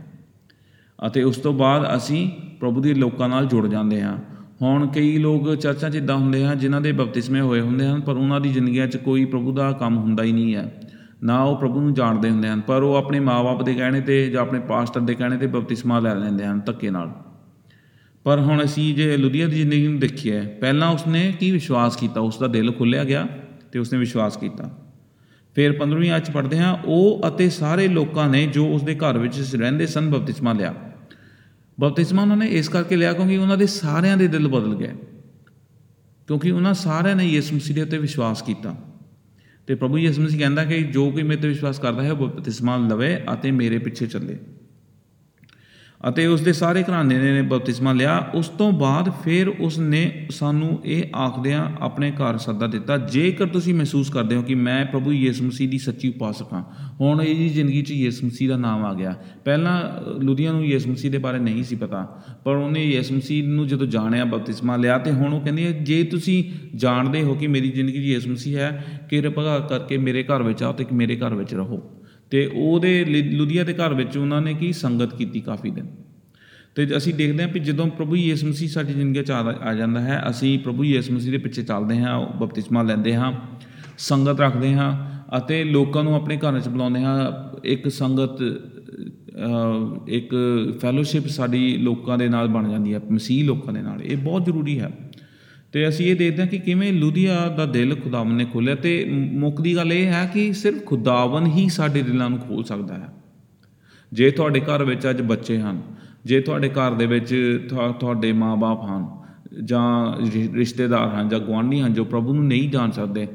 ਅਤੇ 0.99 1.23
ਉਸ 1.23 1.37
ਤੋਂ 1.37 1.53
ਬਾਅਦ 1.53 1.95
ਅਸੀਂ 1.95 2.27
ਪ੍ਰਭੂ 2.59 2.81
ਦੇ 2.81 2.93
ਲੋਕਾਂ 2.93 3.29
ਨਾਲ 3.29 3.45
ਜੁੜ 3.45 3.67
ਜਾਂਦੇ 3.67 4.01
ਹਾਂ। 4.01 4.17
ਹੁਣ 4.61 4.87
ਕਈ 4.87 5.17
ਲੋਕ 5.17 5.55
ਚਰਚਾਂ 5.55 5.89
'ਚ 5.89 5.95
ਇਦਾਂ 5.95 6.15
ਹੁੰਦੇ 6.15 6.45
ਹਨ 6.45 6.57
ਜਿਨ੍ਹਾਂ 6.57 6.81
ਦੇ 6.81 6.91
ਬਪਤਿਸਮੇ 6.91 7.41
ਹੋਏ 7.41 7.61
ਹੁੰਦੇ 7.61 7.87
ਹਨ, 7.87 8.01
ਪਰ 8.01 8.15
ਉਹਨਾਂ 8.15 8.41
ਦੀ 8.41 8.49
ਜ਼ਿੰਦਗੀਆਂ 8.49 8.87
'ਚ 8.87 8.97
ਕੋਈ 8.97 9.25
ਪ੍ਰਭੂ 9.25 9.51
ਦਾ 9.51 9.71
ਕੰਮ 9.71 9.97
ਹੁੰਦਾ 9.97 10.23
ਹੀ 10.23 10.31
ਨਹੀਂ 10.31 10.55
ਹੈ। 10.55 10.81
ਨਾ 11.23 11.43
ਉਹ 11.43 11.57
ਪ੍ਰਭੂ 11.57 11.81
ਨੂੰ 11.81 11.93
ਜਾਣਦੇ 11.93 12.29
ਹੁੰਦੇ 12.29 12.47
ਹਨ, 12.47 12.61
ਪਰ 12.61 12.83
ਉਹ 12.83 12.95
ਆਪਣੇ 12.95 13.19
ਮਾਪੇ 13.19 13.63
ਦੇ 13.63 13.73
ਕਹਿਣੇ 13.73 14.01
ਤੇ 14.01 14.29
ਜਾਂ 14.29 14.41
ਆਪਣੇ 14.41 14.59
ਪਾਸਟਰ 14.59 14.99
ਦੇ 14.99 15.15
ਕਹਿਣੇ 15.15 15.37
ਤੇ 15.37 15.47
ਬਪਤਿਸਮਾ 15.47 15.99
ਲੈ 15.99 16.15
ਲੈਂਦੇ 16.15 16.45
ਹਨ 16.45 16.61
ਧੱਕੇ 16.65 16.89
ਨਾਲ। 16.89 17.11
ਪਰ 18.23 18.39
ਹੁਣ 18.39 18.63
ਅਸੀਂ 18.63 18.95
ਜੇ 18.95 19.17
ਲੁਧੀਆ 19.17 19.47
ਦੀ 19.47 19.55
ਜ਼ਿੰਦਗੀ 19.55 19.87
ਨੂੰ 19.87 19.99
ਦੇਖੀਏ, 19.99 20.41
ਪਹਿਲਾਂ 20.41 20.89
ਉਸਨੇ 20.89 21.33
ਕੀ 21.39 21.51
ਵਿਸ਼ਵਾਸ 21.51 21.95
ਕੀਤਾ? 21.95 22.21
ਉਸ 22.21 22.37
ਦਾ 22.37 22.47
ਦਿਲ 22.47 22.71
ਖੁੱਲਿਆ 22.71 23.03
ਗਿਆ 23.03 23.27
ਤੇ 23.71 23.79
ਉਸਨੇ 23.79 23.99
ਵਿਸ਼ਵਾਸ 23.99 24.37
ਕੀਤਾ। 24.37 24.69
ਫਿਰ 25.55 25.71
15ਵੀਂ 25.71 26.11
ਆਇਤ 26.11 26.25
'ਚ 26.25 26.31
ਪੜ੍ਹਦੇ 26.31 26.59
ਹਾਂ, 26.59 26.77
ਉਹ 26.85 27.21
ਅਤੇ 27.27 27.49
ਸਾਰੇ 27.49 27.87
ਲੋਕਾਂ 27.87 28.29
ਨੇ 28.29 28.47
ਜੋ 28.47 28.67
ਉਸਦੇ 28.67 28.95
ਘਰ 28.95 29.17
ਵਿੱਚ 29.17 29.55
ਰਹਿੰਦੇ 29.55 29.85
ਸਨ 29.85 30.09
ਬਪਤਿਸਮਾ 30.09 30.53
ਲਿਆ। 30.53 30.73
ਬਪਤਿਸਮਾ 31.79 32.21
ਉਹਨਾਂ 32.21 32.37
ਨੇ 32.37 32.47
ਇਸ 32.47 32.69
ਕਰਕੇ 32.69 32.95
ਲਿਆ 32.95 33.13
ਕਿਉਂਕਿ 33.13 33.37
ਉਹਨਾਂ 33.37 33.57
ਦੇ 33.57 33.65
ਸਾਰਿਆਂ 33.65 34.17
ਦੇ 34.17 34.27
ਦਿਲ 34.27 34.47
ਬਦਲ 34.47 34.75
ਗਏ। 34.75 34.91
ਕਿਉਂਕਿ 36.27 36.51
ਉਹਨਾਂ 36.51 36.73
ਸਾਰਿਆਂ 36.73 37.15
ਨੇ 37.15 37.27
ਯਿਸੂ 37.27 37.55
ਮਸੀਹ 37.55 37.75
ਦੇ 37.75 37.81
ਉੱਤੇ 37.81 37.97
ਵਿਸ਼ਵਾਸ 37.97 38.41
ਕੀਤਾ। 38.41 38.75
ਤੇ 39.67 39.75
ਪ੍ਰਭੂ 39.75 39.97
ਯਿਸੂ 39.97 40.21
ਮਸੀਹ 40.21 40.39
ਕਹਿੰਦਾ 40.39 40.65
ਕਿ 40.65 40.83
ਜੋ 40.83 41.11
ਕੋਈ 41.11 41.23
ਮੇਰੇ 41.23 41.41
ਤੇ 41.41 41.47
ਵਿਸ਼ਵਾਸ 41.47 41.79
ਕਰਦਾ 41.79 42.03
ਹੈ 42.03 42.11
ਉਹ 42.11 42.17
ਬਪਤਿਸਮਾ 42.17 42.77
ਲਵੇ 42.77 43.23
ਅਤੇ 43.33 43.51
ਮੇਰੇ 43.51 43.77
ਪਿੱਛੇ 43.77 44.07
ਚੱਲੇ। 44.07 44.37
ਅਤੇ 46.09 46.25
ਉਸ 46.27 46.41
ਦੇ 46.41 46.53
ਸਾਰੇ 46.53 46.83
ਘਰਾਣੇ 46.83 47.17
ਨੇ 47.17 47.41
ਬਪਤਿਸਮਾ 47.41 47.93
ਲਿਆ। 47.93 48.31
ਉਸ 48.35 48.47
ਤੋਂ 48.47 48.71
ਬਾਅਦ 48.71 49.11
ਫਿਰ 49.23 49.47
ਉਸ 49.49 49.79
ਨੇ 49.79 50.27
ਸਾਨੂੰ 50.29 50.79
ਇਹ 50.85 51.03
ਆਖਦਿਆਂ 51.15 51.69
ਆਪਣੇ 51.81 52.11
ਘਰ 52.11 52.37
ਸੱਦਾ 52.37 52.67
ਦਿੱਤਾ 52.67 52.97
ਜੇਕਰ 52.97 53.45
ਤੁਸੀਂ 53.45 53.73
ਮਹਿਸੂਸ 53.73 54.09
ਕਰਦੇ 54.09 54.35
ਹੋ 54.35 54.41
ਕਿ 54.41 54.55
ਮੈਂ 54.55 54.85
ਪ੍ਰਭੂ 54.85 55.11
ਯਿਸੂ 55.11 55.43
ਮਸੀਹ 55.43 55.69
ਦੀ 55.69 55.77
ਸੱਚੀ 55.77 56.09
ਉਪਾਸਕ 56.09 56.53
ਹਾਂ 56.53 56.63
ਹੁਣ 57.01 57.21
ਇਹ 57.21 57.35
ਜੀ 57.35 57.49
ਜ਼ਿੰਦਗੀ 57.49 57.81
'ਚ 57.81 57.91
ਯਿਸੂ 57.91 58.27
ਮਸੀਹ 58.27 58.49
ਦਾ 58.49 58.57
ਨਾਮ 58.57 58.85
ਆ 58.85 58.93
ਗਿਆ। 58.93 59.15
ਪਹਿਲਾਂ 59.45 59.81
ਅ, 59.81 60.23
ਲੁਧੀਆ 60.23 60.51
ਨੂੰ 60.51 60.65
ਯਿਸੂ 60.65 60.91
ਮਸੀਹ 60.91 61.11
ਦੇ 61.11 61.17
ਬਾਰੇ 61.17 61.39
ਨਹੀਂ 61.39 61.63
ਸੀ 61.63 61.75
ਪਤਾ 61.75 62.23
ਪਰ 62.45 62.55
ਉਹਨੇ 62.55 62.85
ਯਿਸੂ 62.85 63.15
ਮਸੀਹ 63.15 63.43
ਨੂੰ 63.47 63.67
ਜਦੋਂ 63.67 63.87
ਜਾਣਿਆ 63.87 64.25
ਬਪਤਿਸਮਾ 64.25 64.75
ਲਿਆ 64.75 64.97
ਤੇ 64.97 65.11
ਹੁਣ 65.11 65.33
ਉਹ 65.33 65.41
ਕਹਿੰਦੀ 65.41 65.65
ਹੈ 65.65 65.71
ਜੇ 65.71 66.03
ਤੁਸੀਂ 66.03 66.43
ਜਾਣਦੇ 66.77 67.23
ਹੋ 67.23 67.35
ਕਿ 67.35 67.47
ਮੇਰੀ 67.47 67.69
ਜ਼ਿੰਦਗੀ 67.69 67.97
'ਚ 67.97 68.05
ਯਿਸੂ 68.05 68.29
ਮਸੀਹ 68.29 68.57
ਹੈ 68.57 68.85
ਕਿਰਪਾ 69.09 69.59
ਕਰਕੇ 69.59 69.97
ਮੇਰੇ 69.97 70.23
ਘਰ 70.23 70.43
ਵਿੱਚ 70.43 70.63
ਆਓ 70.63 70.73
ਤੇ 70.73 70.85
ਮੇਰੇ 70.93 71.15
ਘਰ 71.15 71.33
ਵਿੱਚ 71.33 71.53
ਰਹੋ। 71.53 71.94
ਤੇ 72.29 72.51
ਉਹਦੇ 72.55 73.05
ਲਿ- 73.05 73.33
ਲੁਧੀਆ 73.33 73.63
ਦੇ 73.63 73.73
ਘਰ 73.73 73.93
ਵਿੱਚ 73.93 74.17
ਉਹਨਾਂ 74.17 74.41
ਨੇ 74.41 74.53
ਕੀ 74.53 74.73
ਸੰਗਤ 74.73 75.15
ਕੀਤੀ 75.15 75.39
ਕਾਫੀ 75.39 75.69
ਦਿਨ। 75.69 75.87
ਤੇ 76.75 76.97
ਅਸੀਂ 76.97 77.13
ਦੇਖਦੇ 77.13 77.43
ਹਾਂ 77.43 77.49
ਕਿ 77.49 77.59
ਜਦੋਂ 77.59 77.87
ਪ੍ਰਭੂ 77.87 78.15
ਯਿਸੂ 78.15 78.47
ਮਸੀਹ 78.47 78.69
ਸਾਡੀ 78.69 78.93
ਜ਼ਿੰਦਗੀ 78.93 79.23
'ਚ 79.23 79.31
ਆ 79.31 79.39
ਆ 79.39 79.73
ਜਾਂਦਾ 79.73 80.01
ਹੈ 80.01 80.23
ਅਸੀਂ 80.29 80.59
ਪ੍ਰਭੂ 80.59 80.83
ਯਿਸੂ 80.83 81.13
ਮਸੀਹ 81.13 81.31
ਦੇ 81.31 81.37
ਪਿੱਛੇ 81.37 81.63
ਚੱਲਦੇ 81.63 81.97
ਹਾਂ 81.97 82.25
ਬਪਤਿਸਮਾ 82.25 82.81
ਲੈਂਦੇ 82.81 83.15
ਹਾਂ 83.15 83.33
ਸੰਗਤ 83.97 84.39
ਰੱਖਦੇ 84.39 84.73
ਹਾਂ 84.73 85.15
ਅਤੇ 85.37 85.63
ਲੋਕਾਂ 85.63 86.03
ਨੂੰ 86.03 86.15
ਆਪਣੇ 86.15 86.37
ਘਰਾਂ 86.37 86.59
'ਚ 86.59 86.67
ਬੁਲਾਉਂਦੇ 86.67 87.01
ਹਾਂ। 87.01 87.31
ਇੱਕ 87.63 87.89
ਸੰਗਤ 87.89 88.37
ਅ, 88.39 90.09
ਇੱਕ 90.09 90.35
ਫੈਲੋਸ਼ਿਪ 90.81 91.27
ਸਾਡੀ 91.27 91.77
ਲੋਕਾਂ 91.77 92.17
ਦੇ 92.17 92.29
ਨਾਲ 92.29 92.47
ਬਣ 92.47 92.69
ਜਾਂਦੀ 92.71 92.93
ਹੈ 92.93 93.01
ਮਸੀਹ 93.11 93.45
ਲੋਕਾਂ 93.45 93.73
ਦੇ 93.73 93.81
ਨਾਲ। 93.81 94.01
ਇਹ 94.01 94.17
ਬਹੁਤ 94.17 94.45
ਜ਼ਰੂਰੀ 94.45 94.79
ਹੈ। 94.79 94.91
ਤੇ 95.75 95.87
ਅਸੀਂ 95.87 96.05
ਇਹ 96.05 96.15
ਦੇਖਦੇ 96.15 96.41
ਹਾਂ 96.41 96.49
ਕਿ 96.49 96.57
ਕਿਵੇਂ 96.57 96.93
ਲੁਧੀਆ 96.93 97.49
ਦਾ 97.49 97.65
ਦਿਲ 97.65 97.95
ਖੁਦਾਵੰ 97.95 98.35
ਨੇ 98.35 98.45
ਖੋਲ੍ਹਿਆ 98.45 98.75
ਤੇ 98.75 99.05
ਮੁੱਖ 99.33 99.61
ਦੀ 99.61 99.75
ਗੱਲ 99.75 99.93
ਇਹ 99.93 100.05
ਹੈ 100.05 100.31
ਕਿ 100.33 100.53
ਸਿਰਫ 100.53 100.85
ਖੁਦਾਵੰ 100.85 101.45
ਹੀ 101.45 101.69
ਸਾਡੇ 101.69 102.01
ਦਿਲਾਂ 102.01 102.29
ਨੂੰ 102.29 102.39
ਖੋਲ 102.39 102.63
ਸਕਦਾ 102.63 102.93
ਹੈ। 102.93 103.07
ਜੇ 104.13 104.31
ਤੁਹਾਡੇ 104.31 104.59
ਘਰ 104.59 104.83
ਵਿੱਚ 104.83 105.09
ਅੱਜ 105.09 105.21
ਬੱਚੇ 105.21 105.59
ਹਨ, 105.59 105.81
ਜੇ 106.25 106.41
ਤੁਹਾਡੇ 106.41 106.69
ਘਰ 106.69 106.93
ਦੇ 106.93 107.05
ਵਿੱਚ 107.05 107.59
ਤੁਹਾ- 107.69 107.93
ਤੁਹਾਡੇ 107.93 108.31
ਮਾਪੇ 108.31 108.87
ਹਨ, 108.87 109.07
ਜਾਂ 109.65 110.17
ਰਿ- 110.33 110.53
ਰਿਸ਼ਤੇਦਾਰ 110.53 111.09
ਹਨ, 111.09 111.29
ਜਾਂ 111.29 111.39
ਗੁਆਂਢੀ 111.39 111.81
ਹਨ 111.81 111.93
ਜੋ 111.93 112.03
ਪ੍ਰਭੂ 112.03 112.33
ਨੂੰ 112.33 112.47
ਨਹੀਂ 112.47 112.69
ਜਾਣ 112.69 112.91
ਸਕਦੇ, 112.91 113.27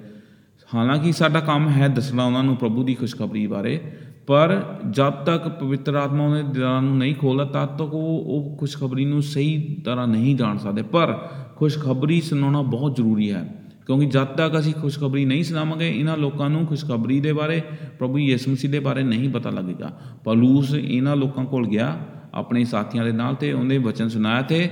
ਹਾਲਾਂਕਿ 0.75 1.13
ਸਾਡਾ 1.13 1.41
ਕੰਮ 1.41 1.69
ਹੈ 1.69 1.89
ਦੱਸਣਾ 1.89 2.25
ਉਹਨਾਂ 2.25 2.45
ਨੂੰ 2.45 2.57
ਪ੍ਰਭੂ 2.57 2.85
ਦੀ 2.85 2.95
ਖੁਸ਼ਖਬਰੀ 2.95 3.47
ਬਾਰੇ, 3.47 3.81
ਪਰ 4.27 4.77
ਜਦ 4.91 5.11
ਤੱਕ 5.11 5.49
ਪਵਿੱਤਰ 5.49 5.95
ਆਤਮਾ 5.95 6.25
ਉਹਨਾਂ 6.25 6.43
ਦੇ 6.43 6.53
ਦਿਲਾਂ 6.53 6.83
ਨੂੰ 6.83 6.99
ਨਹੀਂ 6.99 7.15
ਖੋਲ੍ਹਦਾ, 7.15 7.67
ਤਦ 7.67 7.73
ਤੱਕ 7.73 7.95
ਉਹ 7.95 8.25
ਉਹ 8.27 8.57
ਖੁਸ਼ਖਬਰੀ 8.61 9.05
ਨੂੰ 9.05 9.23
ਸਹੀ 9.23 9.83
ਤਰ੍ਹਾਂ 9.85 10.09
ਨਹੀਂ 10.09 10.37
ਜਾਣ 10.37 10.59
ਸਕਦੇ। 10.59 10.83
ਪਰ 10.83 11.29
ਖੁਸ਼ਖਬਰੀ 11.61 12.21
ਸੁਣਾਉਣਾ 12.21 12.63
ਬਹੁਤ 12.63 12.97
ਜ਼ਰੂਰੀ 12.97 13.33
ਹੈ। 13.33 13.55
ਕਿਉਂਕਿ 13.87 14.07
ਜਦ 14.07 14.25
ਤੱਕ 14.25 14.59
ਅਸੀਂ 14.59 14.75
ਖੁਸ਼ਖਬਰੀ 14.75 15.25
ਨਹੀਂ 15.25 15.45
ਸੁਣਾਵਾਂਗੇ 15.45 15.91
ਇਹਨਾਂ 15.91 16.17
ਲੋਕਾਂ 16.17 16.51
ਨੂੰ 16.51 16.67
ਖੁਸ਼ਖਬਰੀ 16.67 17.21
ਦੇ 17.21 17.33
ਬਾਰੇ 17.33 17.63
ਪ੍ਰਭੂ 17.99 18.19
ਯਿਸੂ 18.19 18.51
ਮਸੀਹ 18.51 18.71
ਦੇ 18.71 18.81
ਬਾਰੇ 18.81 19.03
ਨਹੀਂ 19.03 19.29
ਪਤਾ 19.29 19.51
ਲੱਗੇਗਾ। 19.51 20.01
ਪਲੂਸ 20.25 20.75
ਇਹਨਾਂ 20.75 21.17
ਲੋਕਾਂ 21.17 21.45
ਕੋਲ 21.45 21.69
ਗਿਆ 21.69 22.07
ਆਪਣੇ 22.35 22.65
ਸਾਥੀਆਂ 22.65 23.05
ਦੇ 23.05 23.13
ਨਾਲ 23.13 23.35
ਤੇ 23.35 23.53
ਉਹਨੇ 23.53 23.79
ਵਚਨ 23.79 24.09
ਸੁਣਾਇਆ 24.09 24.43
ਤੇ 24.43 24.71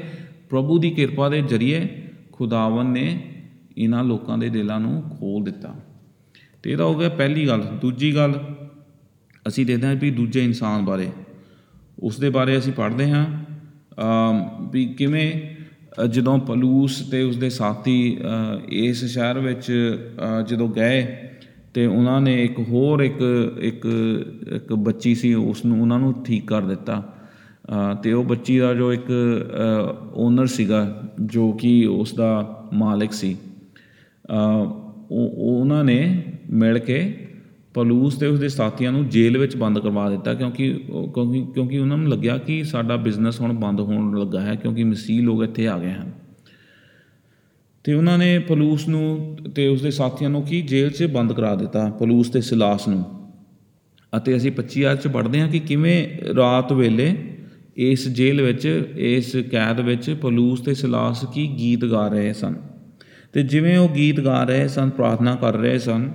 ਪ੍ਰਭੂ 0.51 0.79
ਦੀ 0.79 0.91
ਕਿਰਪਾ 0.91 1.29
ਦੇ 1.29 1.43
ਜ਼ਰੀਏ 1.43 2.03
ਖੁਦਾਵੰ 2.33 2.93
ਨੇ 2.93 3.35
ਇਹਨਾਂ 3.79 4.05
ਲੋਕਾਂ 4.05 4.39
ਦੇ 4.39 4.49
ਦਿਲਾਂ 4.49 4.81
ਨੂੰ 4.81 5.03
ਖੋਲ 5.03 5.45
ਦਿੱਤਾ। 5.45 5.75
ਤੇ 6.63 6.73
ਇਹਦਾ 6.73 6.85
ਹੋ 6.85 6.95
ਗਿਆ 6.95 7.09
ਪਹਿਲੀ 7.09 7.49
ਗੱਲ। 7.49 7.61
ਦੂਜੀ 7.61 8.15
ਗੱਲ 8.15 8.55
ਅਸੀਂ 9.49 9.67
ਦੇਖਦੇ 9.67 9.87
ਹਾਂ 9.87 9.95
ਵੀ 9.95 10.11
ਦੂਜੇ 10.11 10.45
ਇਨਸਾਨ 10.45 10.85
ਬਾਰੇ। 10.85 11.09
ਉਸ 11.99 12.21
ਦੇ 12.21 12.31
ਬਾਰੇ 12.31 12.59
ਅਸੀਂ 12.59 12.73
ਪੜ੍ਹਦੇ 12.73 13.11
ਹਾਂ। 13.11 13.27
ਅਮ 14.03 14.69
ਵੀ 14.71 14.87
ਕਿਵੇਂ 14.87 15.33
ਅ, 15.33 15.58
ਜਦੋਂ 16.07 16.39
ਪਲੂਸ 16.39 17.09
ਤੇ 17.11 17.23
ਉਸਦੇ 17.23 17.51
ਸਾਥੀ 17.51 18.17
ਅ, 18.21 18.61
ਇਸ 18.69 19.05
ਸ਼ਹਿਰ 19.05 19.39
ਵਿੱਚ 19.39 19.73
ਅ, 20.39 20.43
ਜਦੋਂ 20.43 20.69
ਗਏ 20.69 21.07
ਤੇ 21.75 21.87
ਉਹਨਾਂ 21.87 22.21
ਨੇ 22.21 22.45
ਇੱਕ 22.45 22.59
ਹੋਰ 22.59 23.01
ਇੱਕ 23.01 23.23
ਇੱਕ 23.59 23.87
ਇੱਕ 24.55 24.73
ਬੱਚੀ 24.73 25.15
ਸੀ 25.15 25.35
ਉਸ 25.35 25.65
ਨੂੰ 25.65 25.81
ਉਹਨਾਂ 25.83 25.99
ਨੂੰ 25.99 26.25
ਠੀਕ 26.25 26.47
ਕਰ 26.47 26.61
ਦਿੱਤਾ। 26.61 27.13
ਅ, 27.69 27.95
ਤੇ 27.95 28.13
ਉਹ 28.13 28.25
ਬੱਚੀ 28.25 28.59
ਦਾ 28.59 28.75
ਜੋ 28.75 28.93
ਇੱਕ 28.93 29.11
ਓਨਰ 30.15 30.47
ਸੀਗਾ 30.47 31.03
ਜੋ 31.21 31.53
ਕਿ 31.53 31.87
ਉਸ 31.87 32.15
ਦਾ 32.15 32.63
ਮਾਲਕ 32.75 33.13
ਸੀ। 33.13 33.37
ਅ, 34.31 34.35
ਉਹ 35.11 35.31
ਉਹ 35.39 35.61
ਉਹਨਾਂ 35.61 35.85
ਨੇ 35.85 36.23
ਮਿਲ 36.51 36.79
ਕੇ 36.79 37.28
ਪਲੂਸ 37.79 38.17
ਤੇ 38.17 38.27
ਉਸਦੇ 38.27 38.49
ਸਾਥੀਆਂ 38.49 38.93
ਨੂੰ 38.93 39.09
ਜੇਲ੍ਹ 39.09 39.39
ਵਿੱਚ 39.39 39.57
ਬੰਦ 39.57 39.79
ਕਰਵਾ 39.79 40.11
ਦਿੱਤਾ 40.11 40.35
ਕਿਉਂਕਿ, 40.35 40.85
ਉਹ- 40.91 41.13
ਕਿਉਂਕਿ 41.13 41.47
ਕਿਉਂਕਿ 41.55 41.79
ਉਹਨਾਂ 41.79 41.97
ਨੂੰ 41.97 42.09
ਲੱਗਿਆ 42.09 42.39
ਕਿ 42.39 42.65
ਸਾਡਾ 42.65 42.97
ਬਿਜ਼ਨਸ 42.97 43.41
ਹੁਣ 43.41 43.53
ਬੰਦ 43.53 43.81
ਹੋਣ 43.81 44.21
ਲੱਗਾ 44.21 44.41
ਹੈ 44.41 44.55
ਕਿਉਂਕਿ 44.55 44.85
ਮਸੀਹ 44.85 45.23
ਲੋਕ 45.23 45.43
ਇੱਥੇ 45.43 45.69
ਆ 45.69 45.79
ਗਏ 45.79 45.91
ਹਨ। 45.91 46.13
ਤੇ 47.85 47.95
ਉਹਨਾਂ 47.95 48.19
ਨੇ 48.19 48.39
ਪਲੂਸ 48.39 48.89
ਨੂੰ 48.89 49.37
ਤੇ 49.55 49.69
ਉਸਦੇ 49.69 49.91
ਸਾਥੀਆਂ 49.91 50.31
ਨੂੰ 50.31 50.43
ਕੀ 50.43 50.63
ਜੇਲ੍ਹ 50.63 50.91
'ਚ 50.91 51.05
ਬੰਦ 51.05 51.33
ਕਰਾ 51.33 51.55
ਦਿੱਤਾ, 51.55 51.91
ਪਲੂਸ 51.91 52.31
ਤੇ 52.31 52.41
ਸਿਲਾਸ 52.41 52.89
ਨੂੰ। 52.89 53.31
ਅਤੇ 54.17 54.37
ਅਸੀਂ 54.37 54.53
25 54.53 54.85
ਆਇਤ 54.85 55.03
'ਚ 55.03 55.09
ਪੜ੍ਹਦੇ 55.09 55.41
ਹਾਂ 55.41 55.49
ਕਿ 55.49 55.59
ਕਿਵੇਂ 55.59 56.09
ਰਾਤ 56.35 56.73
ਵੇਲੇ 56.73 57.17
ਇਸ 57.77 58.09
ਜੇਲ੍ਹ 58.09 58.43
ਵਿੱਚ, 58.43 58.89
ਇਸ 58.97 59.37
ਕੈਦ 59.37 59.81
ਵਿੱਚ 59.81 60.17
ਪਲੂਸ 60.23 60.61
ਤੇ 60.61 60.75
ਸਿਲਾਸ 60.75 61.25
ਕੀ 61.35 61.55
ਗੀਤ 61.59 61.85
ਗਾ 61.85 62.09
ਰਹੇ 62.09 62.33
ਸਨ। 62.33 62.55
ਤੇ 63.33 63.43
ਜਿਵੇਂ 63.43 63.79
ਉਹ 63.79 63.89
ਗੀਤ 63.89 64.21
ਗਾ 64.21 64.45
ਰਹੇ 64.45 64.69
ਸਨ, 64.69 64.91
ਪ੍ਰਾਰਥਨਾ 64.91 65.35
ਕਰ 65.35 65.57
ਰਹੇ 65.57 65.79
ਸਨ 65.79 66.13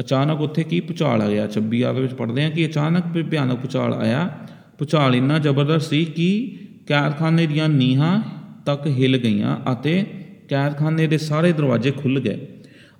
ਅਚਾਨਕ 0.00 0.40
ਉੱਥੇ 0.40 0.62
ਕੀ 0.62 0.80
ਭੁਚਾਲ 0.80 1.22
ਆ 1.22 1.28
ਗਿਆ? 1.28 1.46
26 1.46 1.82
ਆਇਤ 1.82 1.96
ਵਿੱਚ 1.96 2.14
ਪੜ੍ਹਦੇ 2.14 2.42
ਹਾਂ 2.42 2.50
ਕਿ 2.50 2.66
ਅਚਾਨਕ 2.66 3.04
ਵੀ 3.12 3.22
ਭਿਆਨਕ 3.22 3.58
ਭੁਚਾਲ 3.58 3.94
ਆਇਆ। 3.94 4.30
ਭੁਚਾਲ 4.78 5.14
ਇੰਨਾ 5.14 5.38
ਜ਼ਬਰਦਸਤ 5.38 5.90
ਸੀ 5.90 6.04
ਕਿ 6.04 6.58
ਕੈਦਖਾਨੇ 6.86 7.46
ਦੀਆਂ 7.46 7.68
ਨੀਹਾਂ 7.68 8.22
ਤੱਕ 8.66 8.86
ਹਿੱਲ 8.86 9.16
ਗਈਆਂ 9.16 9.72
ਅਤੇ 9.72 10.04
ਕੈਦਖਾਨੇ 10.48 11.06
ਦੇ 11.06 11.18
ਸਾਰੇ 11.18 11.52
ਦਰਵਾਜ਼ੇ 11.52 11.90
ਖੁੱਲ੍ਹ 11.90 12.20
ਗਏ 12.20 12.38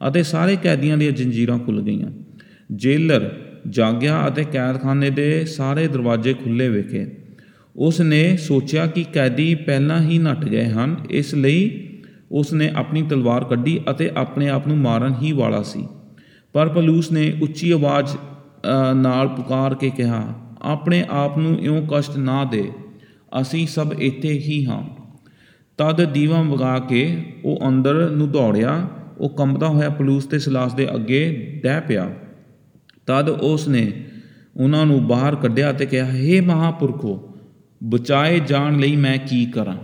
ਅਤੇ 0.09 0.23
ਸਾਰੇ 0.23 0.57
ਕੈਦੀਆਂ 0.57 0.99
ਦੀਆਂ 0.99 1.13
ਜੰਜੀਰਾਂ 1.13 1.59
ਖੁੱਲ੍ਹ 1.59 1.83
ਗਈਆਂ। 1.83 2.11
ਜੇਲਰ 2.73 3.31
ਜਾਗਿਆ 3.69 4.29
ਅਤੇ 4.29 4.45
ਕੈਦਖਾਨੇ 4.45 5.11
ਦੇ 5.11 5.45
ਸਾਰੇ 5.45 5.87
ਦਰਵਾਜ਼ੇ 5.89 6.35
ਖੁੱਲੇ 6.35 6.69
ਵੇਖੇ। 6.69 7.07
ਉਸ 7.77 8.01
ਨੇ 8.01 8.37
ਸੋਚਿਆ 8.37 8.87
ਕਿ 8.87 9.05
ਕੈਦੀ 9.15 9.55
ਪਹਿਲਾਂ 9.55 10.01
ਹੀ 10.01 10.19
ਨੱਠ 10.19 10.45
ਗਏ 10.45 10.65
ਹਨ, 10.65 10.97
ਇਸ 11.11 11.35
ਲਈ 11.35 11.89
ਉਸ 12.33 12.53
ਨੇ 12.53 12.71
ਆਪਣੀ 12.77 13.03
ਤਲਵਾਰ 13.03 13.45
ਕੱਢੀ 13.45 13.81
ਅਤੇ 13.91 14.11
ਆਪਣੇ 14.17 14.49
ਆਪ 14.49 14.69
ਨੂੰ 14.69 14.79
ਮਾਰਨ 14.79 15.15
ਹੀ 15.23 15.33
ਵਾਲਾ 15.33 15.63
ਸੀ। 15.63 15.87
ਪਰ 16.53 16.69
ਪਲੂਸ 16.69 17.13
ਨੇ 17.13 17.33
ਉੱਚੀ 17.43 17.71
ਆਵਾਜ਼ 17.71 18.17
ਅ, 18.17 18.95
ਨਾਲ 18.95 19.29
ਪੁਕਾਰ 19.29 19.75
ਕੇ 19.75 19.91
ਕਿਹਾ 19.91 20.35
ਆਪਣੇ 20.63 21.05
ਆਪ 21.11 21.39
ਨੂੰ 21.39 21.59
ਇਉਂ 21.59 21.87
ਕਸ਼ਟ 21.87 22.17
ਨਾ 22.17 22.45
ਦੇ 22.45 22.71
ਅਸੀਂ 23.41 23.67
ਸਭ 23.67 23.93
ਇੱਥੇ 23.99 24.33
ਹੀ 24.33 24.65
ਹਾਂ। 24.67 24.83
ਤਦ 25.79 26.05
ਦੀਵਾ 26.05 26.43
ਵਗਾ 26.43 26.79
ਕੇ 26.79 27.23
ਉਹ 27.45 27.59
ਅੰਦਰ 27.69 28.11
ਨੂੰ 28.11 28.31
ਦੌੜਿਆ 28.31 28.89
ਉਹ 29.19 29.29
ਕੰਬਦਾ 29.29 29.69
ਹੋਇਆ 29.69 29.91
ਪਲੂਸ 29.91 30.27
ਤੇ 30.27 30.39
ਸਲਾਸ 30.39 30.75
ਦੇ 30.75 30.95
ਅੱਗੇ 30.95 31.21
ਡਹਿ 31.65 31.81
ਪਿਆ। 31.81 32.11
ਤਦ 33.07 33.29
ਉਸ 33.29 33.69
ਨੇ 33.69 33.93
ਉਹਨਾਂ 34.57 34.87
ਨੂੰ 34.87 35.07
ਬਾਹਰ 35.07 35.35
ਕੱਢਿਆ 35.37 35.73
ਤੇ 35.73 35.87
ਕਿਹਾ 35.87 36.07
ਹੇ 36.07 36.41
ਮਹਾਪੁਰਖੋ 36.41 37.35
ਬਚਾਏ 37.85 38.41
ਜਾਣ 38.41 38.79
ਲਈ 38.79 38.97
ਮੈਂ 38.97 39.19
ਕੀ 39.19 39.47
ਕਰਾਂ? 39.47 39.77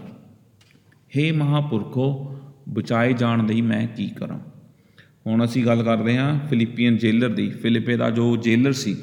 ਹੇ 1.17 1.33
ਮਹਾਪੁਰਖੋ 1.33 2.35
ਬਚਾਏ 2.69 3.13
ਜਾਣ 3.13 3.47
ਲਈ 3.47 3.61
ਮੈਂ 3.61 3.87
ਕੀ 3.87 4.09
ਕਰਾਂ? 4.09 4.39
ਹੁਣ 5.27 5.45
ਅਸੀਂ 5.45 5.65
ਗੱਲ 5.65 5.83
ਕਰਦੇ 5.83 6.17
ਹਾਂ 6.19 6.39
ਫਿਲੀਪੀਅਨ 6.51 6.97
ਜੇਲਰ 6.97 7.29
ਦੀ। 7.29 7.51
ਫਿਲਿਪੇ 7.51 7.97
ਦਾ 7.97 8.11
ਜੋ 8.11 8.37
ਜੇਲਰ 8.37 8.73
ਸੀ 8.73 8.97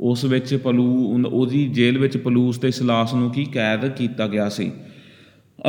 ਉਸ 0.00 0.24
ਵਿੱਚ 0.24 0.54
ਪਲੂ 0.54 1.12
ਉਨ- 1.14 1.28
ਉਹਦੀ 1.28 1.68
ਜੇਲ੍ਹ 1.68 1.98
ਵਿੱਚ 1.98 2.16
ਪਲੂਸ 2.16 2.58
ਤੇ 2.58 2.70
ਸਲਾਸ 2.70 3.14
ਨੂੰ 3.14 3.30
ਕੀ 3.30 3.44
ਕੈਦ 3.44 3.88
ਕੀਤਾ 3.88 4.26
ਗਿਆ 4.26 4.48
ਸੀ। 4.48 4.72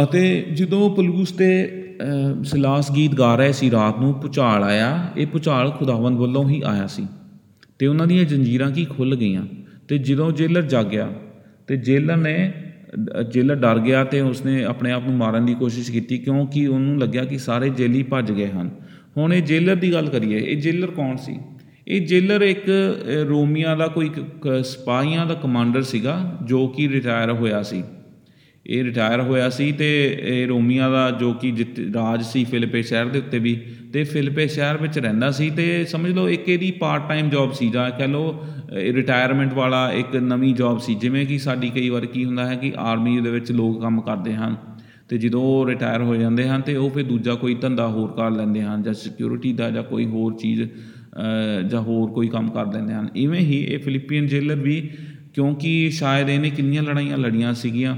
ਅਤੇ 0.04 0.48
ਜਦੋਂ 0.54 0.96
ਪਲੂਸ 0.96 1.32
ਤੇ 1.32 1.84
ਅਹ, 2.02 2.44
ਸਲਾਸ 2.44 2.92
ਗੀਤ 2.92 3.16
ਗਾ 3.16 3.36
ਰਹੇ 3.36 3.52
ਸੀ 3.52 3.72
ਰਾਤ 3.72 4.00
ਨੂੰ 4.00 4.14
ਭੁਚਾਲ 4.14 4.64
ਆਇਆ 4.64 5.08
ਇਹ 5.18 5.28
ਭੁਚਾਲ 5.28 5.72
ਖੁਦਾਵੰਦ 5.72 6.18
ਵੱਲੋਂ 6.18 6.50
ਹੀ 6.50 6.62
ਆਇਆ 6.66 6.88
ਸੀ। 6.88 7.08
ਤੇ 7.80 7.88
ਉਹਨਾਂ 7.88 8.08
ਦੀਆਂ 8.08 8.26
ਜੰਜੀਰਾਂ 8.26 8.72
ਕੀ 8.72 8.86
ਖੁੱਲ 8.86 9.16
ਗਈਆਂ? 9.16 9.46
ਤੇ 9.88 9.98
ਜਦੋਂ 9.98 10.32
ਜੇਲਰ 10.32 10.62
ਜਾਗਿਆ 10.62 11.14
ਤੇ 11.68 11.78
ਜੇਲਰ 11.78 12.18
ਨੇ 12.18 12.54
ਅਹ, 13.18 13.24
ਜੇਲਰ 13.24 13.56
ਡਰ 13.56 13.80
ਗਿਆ 13.80 14.04
ਤੇ 14.04 14.22
ਉਸਨੇ 14.22 14.64
ਆਪਣੇ 14.64 14.92
ਆਪ 14.92 15.08
ਨੂੰ 15.08 15.18
ਮਾਰਨ 15.18 15.46
ਦੀ 15.46 15.54
ਕੋਸ਼ਿਸ਼ 15.54 15.92
ਕੀਤੀ। 15.92 16.18
ਕਿਉਂਕਿ 16.18 16.68
ਉਹਨੂੰ 16.68 17.00
ਲੱਗਿਆ 17.00 17.26
ਕਿ 17.26 17.38
ਸਾਰੇ 17.38 17.70
ਜੇਲੀ 17.70 18.04
ਭੱਜ 18.04 18.32
ਗਏ 18.32 18.48
ਹਨ। 18.48 18.70
ਹੁਣ 19.18 19.34
ਇਹ 19.34 19.42
ਜੇਲਰ 19.42 19.76
ਦੀ 19.76 19.94
ਗੱਲ 19.94 20.10
ਕਰੀਏ 20.10 20.40
ਇਹ 20.40 20.58
ਜੇਲਰ 20.58 20.88
ਕੌਣ 20.88 21.16
ਸੀ? 21.16 21.38
ਇਹ 21.88 22.08
ਜੇਲਰ 22.08 22.42
ਇੱਕ 22.42 22.64
ਅਹ, 22.68 23.28
ਰੋਮੀਆਂ 23.30 23.78
ਦਾ 23.78 23.88
ਕੋਈ 23.88 24.10
ਕ- 24.10 24.20
ਕ- 24.20 24.66
ਸਿਪਾਹੀਆਂ 24.66 25.26
ਦਾ 25.26 25.34
ਕਮਾਂਡਰ 25.34 25.82
ਸੀਗਾ 25.82 26.38
ਜੋ 26.46 26.68
ਕਿ 26.68 26.90
ਰਿਟਾਇਰ 26.90 27.32
ਹੋਇਆ 27.32 27.64
ਸੀ। 27.64 27.84
ਇਹ 28.68 28.84
ਰਿਟਾਇਰ 28.84 29.22
ਹੋਇਆ 29.22 29.50
ਸੀ 29.50 29.72
ਤੇ 29.72 30.18
ਇਹ 30.22 30.48
ਰੋਮੀਆਂ 30.48 30.92
ਦਾ 30.92 31.12
ਜੋ 31.12 31.34
ਕਿ 31.34 31.52
ਜਿੱਤ 31.52 31.80
ਰਾਜ 31.96 32.24
ਸੀ 32.24 32.44
ਫਿਲਿਪੇ 32.44 32.82
ਸ਼ਹਿਰ 32.82 33.06
ਦੇ 33.06 33.20
ਉੱਤੇ 33.20 33.40
ਵੀ 33.40 33.62
ਤੇ 33.94 34.04
ਫਿਲਿਪੇ 34.04 34.48
ਸ਼ਹਿਰ 34.48 34.78
ਵਿੱਚ 34.78 35.00
ਰਹਿੰਦਾ 35.00 35.32
ਸੀ 35.32 35.50
ਤੇ 35.50 35.86
ਸਮਝ 35.86 36.12
ਲਓ 36.12 36.30
ਇੱਕ 36.30 36.50
ਇਹਦੀ 36.50 36.72
ਪਾਰਟ 36.72 37.10
ਟਾਈਮ 37.10 37.30
ਜੌਬ 37.30 37.54
ਸੀ 37.54 37.70
ਜਾਂ 37.70 37.92
ਕਹਿ 37.92 38.08
ਲਓ 38.08 38.46
ਰਿਟਾਇਰਮੈਂਟ 38.70 39.54
ਵਾਲਾ 39.54 39.92
ਇੱਕ 39.92 40.16
ਨਵੀਂ 40.16 40.56
ਜੌਬ 40.56 40.80
ਸੀ। 40.80 40.96
ਜਿਵੇਂ 40.96 41.26
ਕਿ 41.26 41.38
ਸਾਡੀ 41.38 41.70
ਕਈ 41.70 41.90
ਵਾਰ 41.90 42.06
ਕੀ 42.06 42.26
ਹੁੰਦਾ 42.26 42.48
ਹੈ 42.48 42.56
ਕਿ 42.56 42.74
ਆਰਮੀ 42.78 43.22
ਦੇ 43.22 43.32
ਵਿੱਚ 43.32 43.52
ਲੋਕ 43.52 43.82
ਕੰਮ 43.82 44.02
ਕਰਦੇ 44.02 44.34
ਹਨ। 44.34 44.56
ਤੇ 45.10 45.18
ਜਦੋਂ 45.18 45.42
ਉਹ 45.44 45.68
ਰਿਟਾਇਰ 45.68 46.02
ਹੋ 46.02 46.16
ਜਾਂਦੇ 46.16 46.48
ਹਨ 46.50 46.62
ਤੇ 46.62 46.76
ਉਹ 46.76 46.90
ਫਿਰ 46.90 47.04
ਦੂਜਾ 47.04 47.36
ਕੋਈ 47.36 47.56
ਧੰਦਾ 47.56 47.88
ਹੋਰ 47.88 48.12
ਕਰ 48.12 48.32
ਲੈਂਦੇ 48.32 48.62
ਹਨ 48.62 48.84
ਜਾਂ 48.84 48.94
ਸਿਕਿਉਰਿਟੀ 48.94 49.54
ਦਾ 49.54 49.70
ਜਾਂ 49.72 49.84
ਕੋਈ 49.84 50.06
ਹੋਰ 50.06 50.34
ਚੀਜ਼ 50.34 50.64
ਅ, 50.64 51.62
ਜਾਂ 51.62 51.82
ਹੋਰ 51.82 52.12
ਕੋਈ 52.12 52.28
ਕੰਮ 52.28 52.50
ਕਰ 52.50 52.66
ਲੈਂਦੇ 52.66 52.94
ਹਨ। 52.94 53.10
ਇਵੇਂ 53.16 53.40
ਹੀ 53.40 53.60
ਇਹ 53.64 53.80
ਫਿਲੀਪੀਅਨ 53.80 54.28
ਜੇਲਰ 54.28 54.56
ਵੀ 54.56 54.90
ਕਿਉਂਕਿ 55.34 55.90
ਸ਼ਾਇਦ 55.90 56.30
ਇਹਨੇ 56.30 56.50
ਕਿੰਨੀਆਂ 56.50 56.84
ਲੜਾਈਆਂ 56.84 57.18
ਲੜੀਆਂ 57.18 57.54
ਸੀਗੀਆਂ 57.54 57.96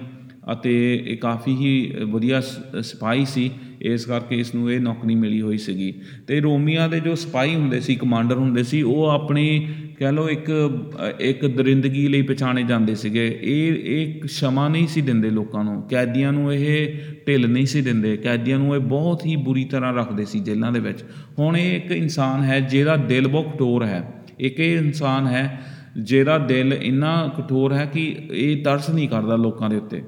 ਅਤੇ 0.54 1.04
ਇਹ 1.08 1.18
ਕਾਫੀ 1.18 1.56
ਹੀ 1.56 1.94
ਵਧੀਆ 2.04 2.42
ਸ- 2.42 2.82
ਸਿਪਾਹੀ 2.82 3.25
ਸੀ 3.25 3.51
ਇਸ 3.82 4.06
ਕਰਕੇ 4.06 4.36
ਇਸ 4.36 4.56
ਨੂੰ 4.56 4.72
ਇਹ 4.72 4.80
ਨੌਕਰੀ 4.80 5.16
ਮਿਲੀ 5.16 5.42
ਹੋਈ 5.42 5.58
ਸੀਗੀ। 5.58 5.94
ਤੇ 6.28 6.40
ਰੋਮੀਆਂ 6.40 6.90
ਦੇ 6.90 7.00
ਜੋ 7.00 7.16
ਸਿਪਾਹੀ 7.16 7.56
ਹੁੰਦੇ 7.56 7.80
ਸੀ, 7.80 7.96
ਕਮਾਂਡਰ 7.96 8.36
ਹੁੰਦੇ 8.36 8.64
ਸੀ, 8.64 8.82
ਉਹ 8.82 9.06
ਆਪਣੀ 9.06 9.68
ਕਹਿ 10.00 10.12
ਲਓ 10.12 10.30
ਇੱਕ 10.30 10.50
ਇੱਕ 11.20 11.46
ਦਰਿੰਦਗੀ 11.46 12.08
ਲਈ 12.08 12.22
ਪਛਾਣੇ 12.22 12.64
ਜਾਂਦੇ 12.64 12.96
ਸੀਗੇ। 12.96 13.40
ਇਹ 13.42 13.74
ਇਹ 13.86 14.28
ਸ਼ਮਾ 14.28 14.68
ਨਹੀਂ 14.68 14.88
ਸੀ 14.88 15.02
ਦਿੰਦੇ 15.02 15.30
ਲੋਕਾਂ 15.30 15.64
ਨੂੰ। 15.64 15.82
ਕੈਦੀਆਂ 15.82 16.34
ਨੂੰ 16.34 16.54
ਇਹ 16.54 16.94
ਢਿੱਲ 17.28 17.50
ਨਹੀਂ 17.50 17.66
ਸੀ 17.66 17.82
ਦਿੰਦੇ। 17.82 18.18
ਕੈਦੀਆਂ 18.18 18.60
ਨੂੰ 18.60 18.76
ਇਹ 18.76 18.80
ਬਹੁਤ 18.80 19.26
ਹੀ 19.26 19.36
ਬੁਰੀ 19.36 19.66
ਤਰ੍ਹਾਂ 19.66 19.94
ਰੱਖਦੇ 19.94 20.26
ਸੀ 20.26 20.40
ਜੇਲ੍ਹਾਂ 20.40 20.72
ਦੇ 20.72 20.80
ਵਿੱਚ। 20.80 21.04
ਹੁਣ 21.40 21.58
ਇਹ 21.58 21.76
ਇੱਕ 21.76 21.92
ਇਨਸਾਨ 21.92 22.44
ਹੈ 22.44 22.60
ਜਿਹਦਾ 22.60 22.96
ਦਿਲ 22.96 23.28
ਬਹੁਤ 23.28 23.54
ਕਠੋਰ 23.56 23.84
ਹੈ। 23.84 24.14
ਇੱਕ 24.40 24.60
ਇਹ 24.60 24.78
ਇਨਸਾਨ 24.78 25.28
ਹੈ 25.28 25.62
ਜਿਹਦਾ 25.98 26.38
ਦਿਲ 26.38 26.74
ਇੰਨਾ 26.74 27.34
ਕਠੋਰ 27.38 27.74
ਹੈ 27.74 27.86
ਕਿ 27.86 28.16
ਇਹ 28.32 28.64
ਤਰਸ 28.64 28.90
ਨਹੀਂ 28.90 29.10
ਕਰਦਾ 29.10 29.36
ਲੋਕਾਂ 29.36 29.70
ਦੇ 29.70 29.76
ਉੱਤੇ। 29.76 30.02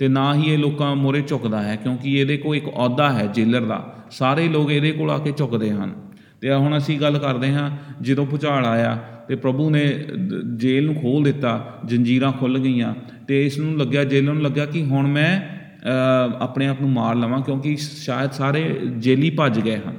ਤੇ 0.00 0.08
ਨਾ 0.08 0.34
ਹੀ 0.34 0.52
ਇਹ 0.52 0.58
ਲੋਕਾਂ 0.58 0.96
ਮੋਰੇ 0.96 1.22
ਝੁਕਦਾ 1.22 1.62
ਹੈ 1.62 1.76
ਕਿਉਂਕਿ 1.76 2.18
ਇਹਦੇ 2.18 2.36
ਕੋਲ 2.36 2.56
ਇੱਕ 2.56 2.66
ਅਹੁਦਾ 2.66 3.12
ਹੈ 3.12 3.26
ਜੇਲਰ 3.26 3.60
ਦਾ। 3.60 3.94
ਸਾਰੇ 4.10 4.48
ਲੋਕ 4.48 4.70
ਇਹਦੇ 4.70 4.92
ਕੋਲ 4.92 5.10
ਆ 5.10 5.18
ਕੇ 5.18 5.32
ਝੁਕਦੇ 5.32 5.70
ਹਨ। 5.70 5.92
ਤੇ 6.40 6.54
ਹੁਣ 6.54 6.76
ਅਸੀਂ 6.76 7.00
ਗੱਲ 7.00 7.18
ਕਰਦੇ 7.18 7.52
ਹਾਂ 7.52 7.70
ਜਦੋਂ 8.00 8.26
ਭੁਚਾਲ 8.26 8.64
ਆਇਆ 8.66 8.94
ਤੇ 9.28 9.34
ਪ੍ਰਭੂ 9.36 9.70
ਨੇ 9.70 9.84
ਦ- 10.16 10.56
ਜੇਲ੍ਹ 10.56 10.86
ਨੂੰ 10.86 10.94
ਖੋਲ 11.02 11.22
ਦਿੱਤਾ 11.22 11.78
ਜੰਜੀਰਾਂ 11.84 12.32
ਖੁੱਲ 12.32 12.58
ਗਈਆਂ 12.58 12.94
ਤੇ 13.28 13.46
ਇਸ 13.46 13.58
ਨੂੰ 13.58 13.78
ਲੱਗਿਆ 13.78 14.04
ਜੇਲਰ 14.04 14.32
ਨੂੰ 14.32 14.42
ਲੱਗਿਆ 14.42 14.66
ਕਿ 14.66 14.82
ਹੁਣ 14.84 15.06
ਮੈਂ 15.06 15.40
ਅ, 15.40 16.42
ਆਪਣੇ 16.42 16.66
ਆਪ 16.66 16.80
ਨੂੰ 16.80 16.90
ਮਾਰ 16.90 17.14
ਲਵਾਂ 17.16 17.40
ਕਿਉਂਕਿ 17.40 17.76
ਸ਼ਾਇਦ 17.76 18.30
ਸਾਰੇ 18.32 18.80
ਜੇਲੀ 18.96 19.30
ਭੱਜ 19.30 19.60
ਗਏ 19.60 19.76
ਹਨ 19.76 19.94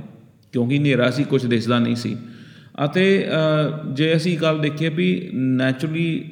ਕਿਉਂਕਿ 0.52 0.78
ਹਨੇਰਾ 0.78 1.12
ਸੀ 1.12 1.24
ਕੁਝ 1.24 1.46
ਦਿਸਦਾ 1.46 1.80
ਨਹੀਂ 1.80 1.96
ਸੀ। 1.96 2.18
ਅਤੇ 2.86 3.26
ਅ, 3.28 3.94
ਜੇ 3.94 4.16
ਅਸੀਂ 4.16 4.38
ਗੱਲ 4.38 4.60
ਦੇਖੀਏ 4.60 4.90
ਵੀ 4.90 5.30
ਨੈਚੁਰਲੀ 5.34 6.24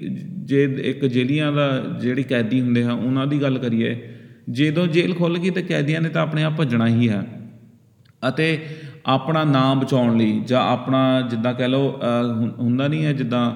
ਜੇ 0.46 0.64
ਇੱਕ 0.84 1.06
ਜੇਲੀਆਂ 1.06 1.52
ਦਾ 1.54 1.80
ਜਿਹੜੇ 2.02 2.24
ਕੈਦੀ 2.24 2.62
ਹੁੰਦੇ 2.62 2.84
ਆ 2.84 2.92
ਉਹਨਾਂ 2.92 3.28
ਦੀ 3.28 3.42
ਗੱਲ 3.42 3.58
ਕਰੀਏ 3.58 3.96
ਜਦੋਂ 4.50 4.88
ਜੇਲ੍ਹ 4.88 5.16
ਖੁੱਲ 5.16 5.38
ਗਈ 5.38 5.50
ਤੇ 5.50 5.62
ਕੈਦੀਆਂ 5.62 6.02
ਨੇ 6.02 6.10
ਤਾਂ 6.10 6.22
ਆਪਣੇ 6.22 6.44
ਆਪ 6.44 6.54
ਭੱਜਣਾ 6.58 6.88
ਹੀ 6.88 7.10
ਹੈ 7.10 7.24
ਅਤੇ 8.28 8.58
ਆਪਣਾ 9.06 9.44
ਨਾਮ 9.44 9.80
ਬਚਾਉਣ 9.80 10.18
ਲਈ 10.18 10.40
ਜਾਂ 10.48 10.62
ਆਪਣਾ 10.62 11.22
ਜਿੱਦਾਂ 11.22 11.54
ਕਹਿ 11.54 11.68
ਲਓ 11.68 12.00
ਅ, 12.00 12.24
ਹੁੰ- 12.34 12.52
ਹੁੰਦਾ 12.60 12.88
ਨਹੀਂ 12.88 13.06
ਹੈ 13.06 13.14
ਜਿੱਦਾਂ 13.14 13.52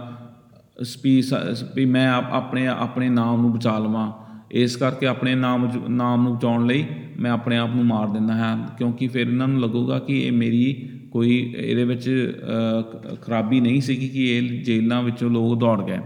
ਸਪੀਸ 0.83 1.33
ਵੀ 1.75 1.85
ਮੈਂ 1.85 2.07
ਆਪ- 2.09 2.33
ਆਪਣੇ 2.33 2.67
ਆਪਣੇ 2.67 3.09
ਨਾਮ 3.09 3.41
ਨੂੰ 3.41 3.53
ਬਚਾ 3.53 3.77
ਲਵਾਂ। 3.79 4.11
ਇਸ 4.51 4.75
ਕਰਕੇ 4.75 5.07
ਆਪਣੇ 5.07 5.35
ਨਾਮ 5.35 5.67
ਜ- 5.71 5.89
ਨਾਮ 5.89 6.23
ਨੂੰ 6.23 6.35
ਬਚਾਉਣ 6.37 6.65
ਲਈ 6.65 6.85
ਮੈਂ 7.19 7.31
ਆਪਣੇ 7.31 7.57
ਆਪ 7.57 7.75
ਨੂੰ 7.75 7.85
ਮਾਰ 7.85 8.07
ਦਿੰਦਾ 8.07 8.33
ਹਾਂ 8.33 8.57
ਕਿਉਂਕਿ 8.77 9.07
ਫਿਰ 9.07 9.27
ਇਹਨਾਂ 9.27 9.47
ਨੂੰ 9.47 9.61
ਲੱਗੂਗਾ 9.61 9.99
ਕਿ 9.99 10.19
ਇਹ 10.27 10.31
ਮੇਰੀ 10.31 10.89
ਕੋਈ 11.13 11.53
ਇਹਦੇ 11.57 11.83
ਵਿੱਚ 11.83 12.35
ਅ, 12.39 12.81
ਖ- 12.81 13.21
ਖਰਾਬੀ 13.21 13.59
ਨਹੀਂ 13.59 13.81
ਸੀਗੀ 13.81 14.09
ਕਿ 14.09 14.37
ਇਹ 14.37 14.63
ਜੇਲ੍ਹਾਂ 14.63 15.03
ਵਿੱਚੋਂ 15.03 15.29
ਲੋਕ 15.29 15.59
ਦੌੜ 15.59 15.83
ਗਏ। 15.83 15.97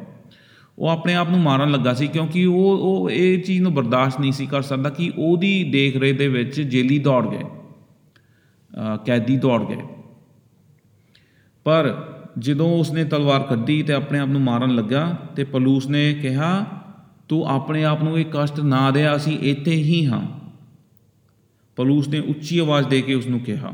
ਉਹ 0.79 0.89
ਆਪਣੇ 0.89 1.13
ਆਪ 1.15 1.29
ਨੂੰ 1.29 1.39
ਮਾਰਨ 1.39 1.71
ਲੱਗਾ 1.71 1.93
ਸੀ 1.93 2.07
ਕਿਉਂਕਿ 2.07 2.45
ਉਹ 2.45 2.77
ਉਹ 2.77 3.09
ਇਹ 3.09 3.43
ਚੀਜ਼ 3.43 3.61
ਨੂੰ 3.61 3.73
ਬਰਦਾਸ਼ਤ 3.73 4.19
ਨਹੀਂ 4.19 4.31
ਸੀ 4.31 4.45
ਕਰ 4.45 4.61
ਸਕਦਾ 4.61 4.89
ਕਿ 4.89 5.11
ਉਹਦੀ 5.17 5.63
ਦੇਖ 5.63 5.97
ਰੇਖ 5.97 6.17
ਦੇ 6.17 6.27
ਵਿੱਚ 6.27 6.61
ਜੇਲੀ 6.61 6.99
ਦੌੜ 6.99 7.27
ਗਏ 7.27 7.39
ਅ, 7.39 8.97
ਕੈਦੀ 9.05 9.37
ਦੌੜ 9.37 9.63
ਗਏ। 9.63 9.77
ਪਰ 11.63 12.05
ਜਦੋਂ 12.39 12.79
ਉਸਨੇ 12.79 13.03
ਤਲਵਾਰ 13.03 13.43
ਕੱਢੀ 13.43 13.83
ਤੇ 13.83 13.93
ਆਪਣੇ 13.93 14.19
ਆਪ 14.19 14.27
ਨੂੰ 14.27 14.41
ਮਾਰਨ 14.41 14.75
ਲੱਗਾ 14.75 15.17
ਤੇ 15.35 15.43
ਪਲੂਸ 15.43 15.87
ਨੇ 15.87 16.13
ਕਿਹਾ 16.13 16.65
ਤੂੰ 17.27 17.45
ਆਪਣੇ 17.47 17.83
ਆਪ 17.83 18.03
ਨੂੰ 18.03 18.19
ਇਹ 18.19 18.25
ਕਸ਼ਟ 18.31 18.59
ਨਾ 18.59 18.91
ਦੇ 18.91 19.15
ਅਸੀਂ 19.15 19.39
ਇੱਥੇ 19.39 19.71
ਹੀ 19.71 20.05
ਹਾਂ। 20.05 20.27
ਪਲੂਸ 21.75 22.07
ਨੇ 22.07 22.19
ਉੱਚੀ 22.19 22.59
ਆਵਾਜ਼ 22.59 22.87
ਦੇ 22.87 23.01
ਕੇ 23.01 23.13
ਉਸ 23.13 23.27
ਨੂੰ 23.27 23.39
ਕਿਹਾ 23.39 23.73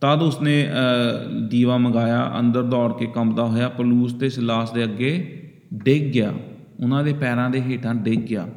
ਤਦ 0.00 0.22
ਉਸਨੇ 0.22 0.68
ਅ, 0.68 1.28
ਦੀਵਾ 1.48 1.76
ਮੰਗਾਇਆ 1.78 2.32
ਅੰਦਰ 2.38 2.62
ਦੌੜ 2.62 2.92
ਕੇ 2.92 3.06
ਕੰਬਦਾ 3.06 3.44
ਹੋਇਆ 3.44 3.68
ਪਲੂਸ 3.68 4.12
ਤੇ 4.12 4.28
ਸਿਲਾਸ 4.28 4.70
ਦੇ 4.70 4.84
ਅੱਗੇ 4.84 5.42
ਡਿੱਗ 5.74 6.02
ਗਿਆ। 6.02 6.32
ਉਹਨਾਂ 6.82 7.04
ਦੇ 7.04 7.12
ਪੈਰਾਂ 7.12 7.50
ਦੇ 7.50 7.60
ਹੇਠਾਂ 7.60 7.94
ਡਿੱਗ 7.94 8.20
ਗਿਆ 8.20 8.48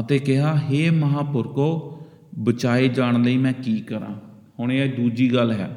ਅਤੇ 0.00 0.18
ਕਿਹਾ 0.18 0.58
ਹੇ 0.58 0.90
ਮਹਾਪੁਰਖੋ 0.90 1.98
ਬਚਾਏ 2.38 2.88
ਜਾਣ 2.88 3.22
ਲਈ 3.22 3.36
ਮੈਂ 3.36 3.52
ਕੀ 3.52 3.80
ਕਰਾਂ? 3.80 4.14
ਹੁਣ 4.60 4.72
ਇਹ 4.72 4.92
ਦੂਜੀ 4.92 5.34
ਗੱਲ 5.34 5.52
ਹੈ। 5.52 5.70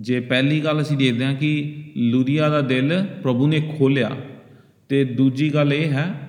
ਜੇ 0.00 0.20
ਪਹਿਲੀ 0.20 0.60
ਗੱਲ 0.60 0.80
ਅਸੀਂ 0.80 0.96
ਦੇਖਦੇ 0.96 1.24
ਹਾਂ 1.24 1.34
ਕਿ 1.34 1.84
ਲੁਦੀਆ 1.96 2.48
ਦਾ 2.48 2.60
ਦਿਲ 2.60 3.04
ਪ੍ਰਭੂ 3.22 3.46
ਨੇ 3.46 3.60
ਖੋਲਿਆ 3.78 4.10
ਤੇ 4.88 5.04
ਦੂਜੀ 5.04 5.54
ਗੱਲ 5.54 5.72
ਇਹ 5.72 5.90
ਹੈ 5.90 6.28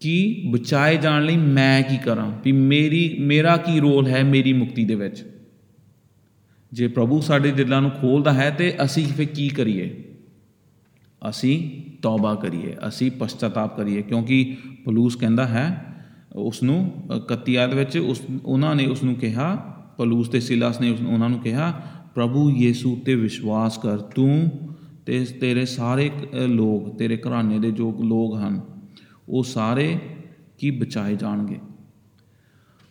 ਕਿ 0.00 0.42
ਬਚਾਏ 0.50 0.96
ਜਾਣ 0.96 1.24
ਲਈ 1.24 1.36
ਮੈਂ 1.36 1.82
ਕੀ 1.82 1.96
ਕਰਾਂ? 1.96 2.32
ਵੀ 2.44 2.52
ਮੇਰੀ 2.52 3.16
ਮੇਰਾ 3.20 3.56
ਕੀ 3.56 3.80
ਰੋਲ 3.80 4.06
ਹੈ 4.06 4.24
ਮੇਰੀ 4.24 4.52
ਮੁਕਤੀ 4.52 4.84
ਦੇ 4.84 4.94
ਵਿੱਚ? 4.94 5.24
ਜੇ 6.72 6.86
ਪ੍ਰਭੂ 6.88 7.20
ਸਾਡੇ 7.20 7.50
ਦਿਲਾਂ 7.52 7.80
ਨੂੰ 7.82 7.90
ਖੋਲਦਾ 7.90 8.32
ਹੈ 8.32 8.50
ਤੇ 8.50 8.72
ਅਸੀਂ 8.84 9.06
ਫਿਰ 9.06 9.26
ਕੀ 9.26 9.48
ਕਰੀਏ? 9.48 9.90
ਅਸੀਂ 11.22 11.58
ਤੌਬਾ 12.02 12.34
ਕਰੀਏ 12.34 12.74
ਅਸੀਂ 12.88 13.10
ਪਛਤਾਤਾਪ 13.10 13.76
ਕਰੀਏ 13.76 14.02
ਕਿਉਂਕਿ 14.02 14.56
ਪਲੂਸ 14.84 15.16
ਕਹਿੰਦਾ 15.16 15.46
ਹੈ 15.46 15.64
ਉਸ 16.36 16.62
ਨੂੰ 16.62 16.76
31 17.30 17.56
ਆਇਤ 17.56 17.74
ਵਿੱਚ 17.74 17.96
ਉਸ 17.98 18.20
ਉਹਨਾਂ 18.44 18.74
ਨੇ 18.74 18.86
ਉਸ 18.86 19.02
ਨੂੰ 19.02 19.14
ਕਿਹਾ 19.14 19.54
ਪਲੂਸ 19.98 20.28
ਤੇ 20.28 20.40
ਸਿਲਾਸ 20.40 20.80
ਨੇ 20.80 20.90
ਉਸ 20.90 21.00
ਉਹਨਾਂ 21.02 21.28
ਨੂੰ 21.28 21.38
ਕਿਹਾ 21.38 21.70
ਪ੍ਰਭੂ 22.14 22.50
ਯੀਸੂ 22.50 22.96
ਤੇ 22.96 23.14
ਵਿਸ਼ਵਾਸ 23.14 23.78
ਕਰ 23.78 23.98
ਤੂੰ 23.98 24.50
ਤੇ 25.06 25.24
ਤੇਰੇ 25.40 25.64
ਸਾਰੇ 25.66 26.10
ਅ, 26.34 26.46
ਲੋਕ 26.46 26.96
ਤੇਰੇ 26.98 27.16
ਘਰਾਣੇ 27.18 27.58
ਦੇ 27.58 27.70
ਜੋ 27.70 27.90
ਲੋਕ 28.04 28.36
ਹਨ 28.36 28.60
ਉਹ 29.28 29.42
ਸਾਰੇ 29.44 29.98
ਕੀ 30.58 30.70
ਬਚਾਏ 30.70 31.16
ਜਾਣਗੇ? 31.16 31.58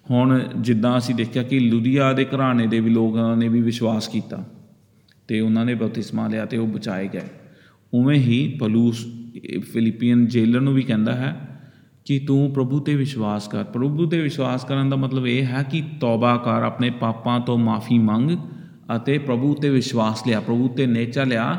ਹੁਣ 0.10 0.44
ਜਿੱਦਾਂ 0.58 0.98
ਅਸੀਂ 0.98 1.16
ਦੇਖਿਆ 1.16 1.44
ਕਿ 1.44 1.60
ਲੁਦੀਆ 1.60 2.14
ਦੇ 2.14 2.26
ਘਰਾਣੇ 2.26 2.68
ਦੇ 2.68 2.80
ਵੀ 2.80 2.90
ਲੋਕਾਂ 2.90 3.38
ਨੇ 3.38 3.48
ਵੀ 3.48 3.62
ਵਿਸ਼ਵਾਸ 3.62 4.08
ਕੀਤਾ 4.08 4.44
ਤੇ 5.28 5.40
ਉਹਨਾਂ 5.40 5.66
ਨੇ 5.66 5.76
ਬਪਤਿਸਮਾ 5.76 6.28
ਲਿਆ 6.28 6.46
ਤੇ 6.46 6.58
ਉਹ 6.58 6.68
ਬਚਾਏ 6.68 7.08
ਗਏ। 7.08 7.22
ਉਵੇਂ 7.94 8.16
ਹੀ 8.16 8.58
ਪਲੂਸ, 8.60 9.06
ਇਹ 9.36 9.60
ਫਿਲੀਪੀਅਨ 9.60 10.26
ਜੇਲਰ 10.26 10.60
ਨੂੰ 10.60 10.74
ਵੀ 10.74 10.82
ਕਹਿੰਦਾ 10.82 11.14
ਹੈ 11.14 11.60
ਕਿ 12.06 12.20
ਤੂੰ 12.20 12.52
ਪ੍ਰਭੂ 12.54 12.80
ਤੇ 12.80 12.96
ਵਿਸ਼ਵਾਸ 12.96 13.48
ਕਰ। 13.48 13.64
ਪ੍ਰਭੂ 13.64 14.06
ਤੇ 14.06 14.22
ਵਿਸ਼ਵਾਸ 14.22 14.66
ਕਰਨ 14.66 14.90
ਦਾ 14.90 14.96
ਮਤਲਬ 14.96 15.28
ਇਹ 15.28 15.46
ਹੈ 15.46 15.64
ਕਿ 15.64 15.84
ਤੌਬਾ 16.02 16.38
ਕਰ, 16.38 16.64
ਆਪਣੇ 16.64 16.90
ਪਾਪਾਂ 16.90 17.40
ਤੋਂ 17.40 17.58
ਮਾਫੀ 17.58 18.00
ਮੰਗ 18.00 18.32
ਅਤੇ 18.96 19.18
ਪ੍ਰਭੂ 19.18 19.54
ਤੇ 19.54 19.70
ਵਿਸ਼ਵਾਸ 19.70 20.28
ਲਿਆ, 20.28 20.40
ਪ੍ਰਭੂ 20.40 20.68
ਤੇ 20.68 20.86
ਨੇਚਾ 20.86 21.24
ਲਿਆ 21.24 21.58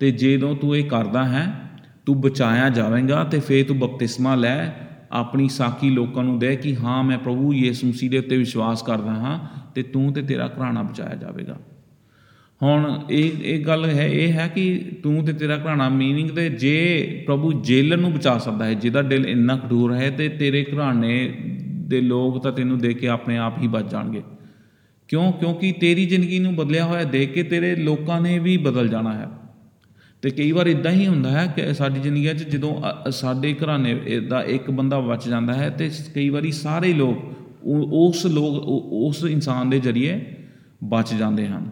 ਤੇ 0.00 0.10
ਜਦੋਂ 0.10 0.56
ਤੂੰ 0.56 0.76
ਇਹ 0.76 0.84
ਕਰਦਾ 0.84 1.24
ਹੈ, 1.24 1.70
ਤੂੰ 2.06 2.20
ਬਚਾਇਆ 2.20 2.68
ਜਾਵੇਂਗਾ 2.68 3.24
ਤੇ 3.24 3.40
ਫੇਰ 3.40 3.64
ਤੂੰ 3.64 3.78
ਬਪਤਿਸਮਾ 3.78 4.34
ਲੈ 4.34 4.70
ਆਪਣੀ 5.12 5.48
ਸਾਖੀ 5.48 5.90
ਲੋਕਾਂ 5.90 6.24
ਨੂੰ 6.24 6.38
ਦੇ 6.38 6.56
ਕਿ 6.56 6.76
ਹਾਂ, 6.76 7.04
ਮੈਂ 7.04 7.18
ਪ੍ਰਭੂ 7.18 7.54
ਯਿਸੂ 7.54 7.86
ਮਸੀਹ 7.86 8.10
ਦੇ 8.10 8.18
ਉੱਤੇ 8.18 8.36
ਵਿਸ਼ਵਾਸ 8.36 8.82
ਕਰਦਾ 8.82 9.10
ਹਾਂ 9.10 9.38
ਤੇ 9.74 9.82
ਤੂੰ 9.82 10.12
ਤੇ 10.12 10.22
ਤੇਰਾ 10.22 10.46
ਘਰਾਣਾ 10.46 10.82
ਬਚਾਇਆ 10.82 11.14
ਜਾਵੇਗਾ। 11.14 11.56
ਹੁਣ 12.62 13.00
ਇਹ 13.10 13.30
ਇਹ 13.44 13.64
ਗੱਲ 13.64 13.84
ਹੈ, 13.84 14.06
ਇਹ 14.06 14.32
ਹੈ 14.32 14.48
ਕਿ 14.54 14.84
ਤੂੰ 15.02 15.24
ਤੇ 15.24 15.32
ਤੇਰਾ 15.32 15.56
ਘਰਾਣਾ 15.56 15.88
ਮੀਨਿੰਗ 15.88 16.30
ਤੇ 16.30 16.48
ਜੇ 16.48 17.06
ਪ੍ਰਭੂ 17.26 17.52
ਜੇਲਰ 17.52 17.96
ਨੂੰ 17.96 18.12
ਬਚਾ 18.12 18.38
ਸਕਦਾ 18.38 18.64
ਹੈ, 18.64 18.74
ਜਿਹਦਾ 18.74 19.02
ਦਿਲ 19.02 19.26
ਇੰਨਾ 19.26 19.56
ਕਠੋਰ 19.56 19.94
ਹੈ 19.94 20.10
ਤੇ 20.10 20.28
ਤੇਰੇ 20.28 20.66
ਘਰਾਣੇ 20.74 21.34
ਦੇ 21.62 22.00
ਲੋਕ 22.00 22.42
ਤਾਂ 22.42 22.52
ਤੈਨੂੰ 22.52 22.78
ਦੇਖ 22.78 22.98
ਕੇ 22.98 23.08
ਆਪਣੇ 23.08 23.38
ਆਪ 23.38 23.58
ਹੀ 23.58 23.68
ਬਚ 23.68 23.90
ਜਾਣਗੇ। 23.90 24.22
ਕਿਉਂ? 25.08 25.32
ਕਿਉਂਕਿ 25.32 25.72
ਤੇਰੀ 25.72 26.06
ਜ਼ਿੰਦਗੀ 26.06 26.38
ਨੂੰ 26.38 26.56
ਬਦਲਿਆ 26.56 26.84
ਹੋਇਆ 26.84 27.04
ਦੇਖ 27.04 27.32
ਕੇ 27.32 27.42
ਤੇਰੇ 27.42 27.76
ਲੋਕਾਂ 27.76 28.20
ਨੇ 28.20 28.38
ਵੀ 28.38 28.56
ਬਦਲ 28.56 28.88
ਜਾਣਾ 28.88 29.12
ਹੈ। 29.12 29.26
ਤੇ 30.22 30.30
ਕਈ 30.30 30.52
ਵਾਰ 30.52 30.66
ਇਦਾਂ 30.66 30.92
ਹੀ 30.92 31.06
ਹੁੰਦਾ 31.06 31.30
ਹੈ 31.30 31.52
ਕਿ 31.56 31.74
ਸਾਡੀ 31.74 32.00
ਜ਼ਿੰਦਗੀ 32.00 32.26
'ਚ 32.26 32.48
ਜਦੋਂ 32.48 32.82
ਅ- 33.08 33.10
ਸਾਡੇ 33.10 33.54
ਘਰਾਣੇ 33.54 34.20
ਦਾ 34.20 34.42
ਇੱਕ 34.42 34.70
ਬੰਦਾ 34.70 35.00
ਬਚ 35.00 35.28
ਜਾਂਦਾ 35.28 35.54
ਹੈ 35.54 35.70
ਤੇ 35.70 35.90
ਕਈ 36.14 36.28
ਵਾਰੀ 36.28 36.52
ਸਾਰੇ 36.52 36.92
ਲੋਕ 36.92 37.16
ਉਹ- 37.62 37.88
ਉਸ 37.90 38.26
ਲੋਕ 38.26 38.54
ਉਹ- 38.54 39.08
ਉਸ 39.08 39.24
ਇਨਸਾਨ 39.24 39.70
ਦੇ 39.70 39.80
ਜ਼ਰੀਏ 39.80 40.24
ਬਚ 40.84 41.14
ਜਾਂਦੇ 41.14 41.46
ਹਨ। 41.46 41.70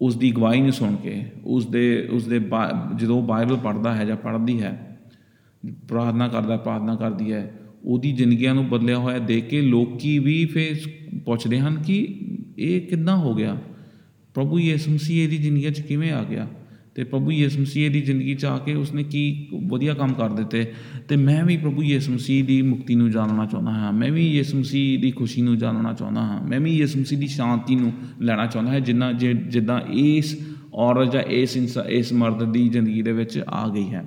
ਉਸ 0.00 0.16
ਦੀ 0.16 0.30
ਗਵਾਹੀ 0.30 0.60
ਨੂੰ 0.60 0.72
ਸੁਣ 0.72 0.96
ਕੇ 0.96 1.22
ਉਸ 1.44 1.66
ਦੇ 1.66 2.08
ਉਸ 2.10 2.26
ਦੇ 2.26 2.38
ਬਾ- 2.38 2.98
ਜਦੋਂ 2.98 3.16
ਉਹ 3.16 3.22
ਬਾਈਬਲ 3.22 3.56
ਪੜ੍ਹਦਾ 3.56 3.96
ਹੈ 3.96 4.04
ਜਾਂ 4.04 4.16
ਪੜ੍ਹਦੀ 4.16 4.62
ਹੈ, 4.62 4.98
ਪ੍ਰਾਰਥਨਾ 5.88 6.28
ਕਰਦਾ, 6.28 6.56
ਪ੍ਰਾਰਥਨਾ 6.56 6.96
ਕਰਦੀ 6.96 7.32
ਹੈ, 7.32 7.54
ਉਹਦੀ 7.84 8.12
ਜ਼ਿੰਦਗੀਆਂ 8.12 8.54
ਨੂੰ 8.54 8.68
ਬਦਲਿਆ 8.68 8.98
ਹੋਇਆ 8.98 9.18
ਦੇਖ 9.18 9.48
ਕੇ 9.48 9.60
ਲੋਕੀ 9.60 10.18
ਵੀ 10.18 10.44
ਫਿਰ 10.44 10.76
ਪੁੱਛਦੇ 11.24 11.58
ਹਨ 11.58 11.82
ਕਿ 11.82 12.20
ਇਹ 12.58 12.80
ਕਿੱਦਾਂ 12.80 13.16
ਹੋ 13.16 13.34
ਗਿਆ? 13.34 13.56
ਪ੍ਰਭੂ 14.34 14.58
ਯਿਸੂ 14.58 14.90
ਮਸੀਹ 14.90 15.24
ਇਹਦੀ 15.24 15.38
ਜ਼ਿੰਦਗੀ 15.38 15.70
'ਚ 15.70 15.80
ਕਿਵੇਂ 15.80 16.12
ਆ 16.12 16.24
ਗਿਆ? 16.24 16.48
ਤੇ 16.94 17.04
ਪ੍ਰਭੂ 17.04 17.32
ਯਿਸੂ 17.32 17.60
ਮਸੀਹ 17.60 17.90
ਦੀ 17.90 18.00
ਜ਼ਿੰਦਗੀ 18.00 18.34
'ਚ 18.34 18.44
ਆ 18.44 18.58
ਕੇ 18.58 18.74
ਉਸਨੇ 18.74 19.02
ਕੀ 19.02 19.48
ਵਧੀਆ 19.66 19.94
ਕੰਮ 19.94 20.14
ਕਰ 20.14 20.30
ਦਿੱਤੇ 20.30 20.72
ਤੇ 21.08 21.16
ਮੈਂ 21.16 21.44
ਵੀ 21.44 21.56
ਪ੍ਰਭੂ 21.56 21.82
ਯਿਸੂ 21.82 22.12
ਮਸੀਹ 22.12 22.44
ਦੀ 22.44 22.62
ਮੁਕਤੀ 22.62 22.94
ਨੂੰ 22.94 23.10
ਜਾਣਨਾ 23.10 23.46
ਚਾਹੁੰਦਾ 23.46 23.72
ਹਾਂ, 23.72 23.92
ਮੈਂ 23.92 24.12
ਵੀ 24.12 24.32
ਯਿਸੂ 24.32 24.58
ਮਸੀਹ 24.58 24.98
ਦੀ 24.98 25.10
ਖੁਸ਼ੀ 25.10 25.42
ਨੂੰ 25.42 25.58
ਜਾਣਨਾ 25.58 25.92
ਚਾਹੁੰਦਾ 25.92 26.20
ਹਾਂ, 26.20 26.42
ਮੈਂ 26.48 26.60
ਵੀ 26.60 26.76
ਯਿਸੂ 26.76 27.00
ਮਸੀਹ 27.00 27.18
ਦੀ 27.18 27.26
ਸ਼ਾਂਤੀ 27.26 27.76
ਨੂੰ 27.76 27.92
ਲੈਣਾ 28.20 28.46
ਚਾਹੁੰਦਾ 28.46 28.72
ਹਾਂ 28.72 28.80
ਜਿੰਨਾ 28.80 29.12
ਜਿ- 29.12 29.34
ਜਿੱਦਾਂ 29.34 29.80
ਇਸ 29.80 30.36
ਔਰਤ 30.74 31.12
ਜਾਂ 31.12 31.22
ਇਸ 31.22 31.56
ਇਨਸਾ 31.56 31.84
ਇਸ 31.88 32.12
ਮਰਦ 32.12 32.52
ਦੀ 32.52 32.68
ਜ਼ਿੰਦਗੀ 32.68 33.02
ਦੇ 33.02 33.12
ਵਿੱਚ 33.12 33.44
ਆ 33.48 33.68
ਗਈ 33.68 33.94
ਹੈ। 33.94 34.04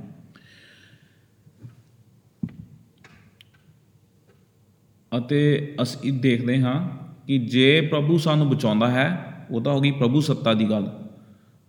ਅਤੇ 5.17 5.73
ਅਸੀਂ 5.81 6.13
ਦੇਖਦੇ 6.13 6.61
ਹਾਂ 6.61 6.89
ਕਿ 7.27 7.37
ਜੇ 7.37 7.81
ਪ੍ਰਭੂ 7.81 8.17
ਸਾਨੂੰ 8.17 8.49
ਬਚਾਉਂਦਾ 8.49 8.91
ਹੈ, 8.91 9.35
ਉਹ 9.51 9.61
ਤਾਂ 9.61 9.73
ਹੋ 9.73 9.81
ਗਈ 9.81 9.91
ਪ੍ਰਭੂ 9.91 10.21
ਸੱਤਾ 10.21 10.53
ਦੀ 10.53 10.69
ਗੱਲ। 10.69 11.04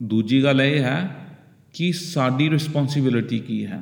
ਦੂਜੀ 0.02 0.44
ਗੱਲ 0.44 0.62
ਇਹ 0.62 0.80
ਹੈ 0.80 1.16
ਕਿ 1.74 1.92
ਸਾਡੀ 1.92 2.50
ਰਿਸਪੌਂਸਿਬਿਲਿਟੀ 2.50 3.38
ਕੀ 3.38 3.66
ਹੈ? 3.66 3.80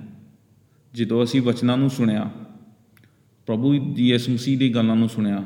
ਜਦੋਂ 0.94 1.24
ਅਸੀਂ 1.24 1.42
ਵਚਨਾਂ 1.42 1.76
ਨੂੰ 1.76 1.90
ਸੁਣਿਆ, 1.90 2.30
ਪ੍ਰਭੂ 3.46 3.94
ਦੀ 3.94 4.08
ਯਿਸੂ 4.08 4.32
ਮਸੀਹ 4.32 4.58
ਦੀ 4.58 4.74
ਗੱਲਾਂ 4.74 4.96
ਨੂੰ 4.96 5.08
ਸੁਣਿਆ, 5.08 5.44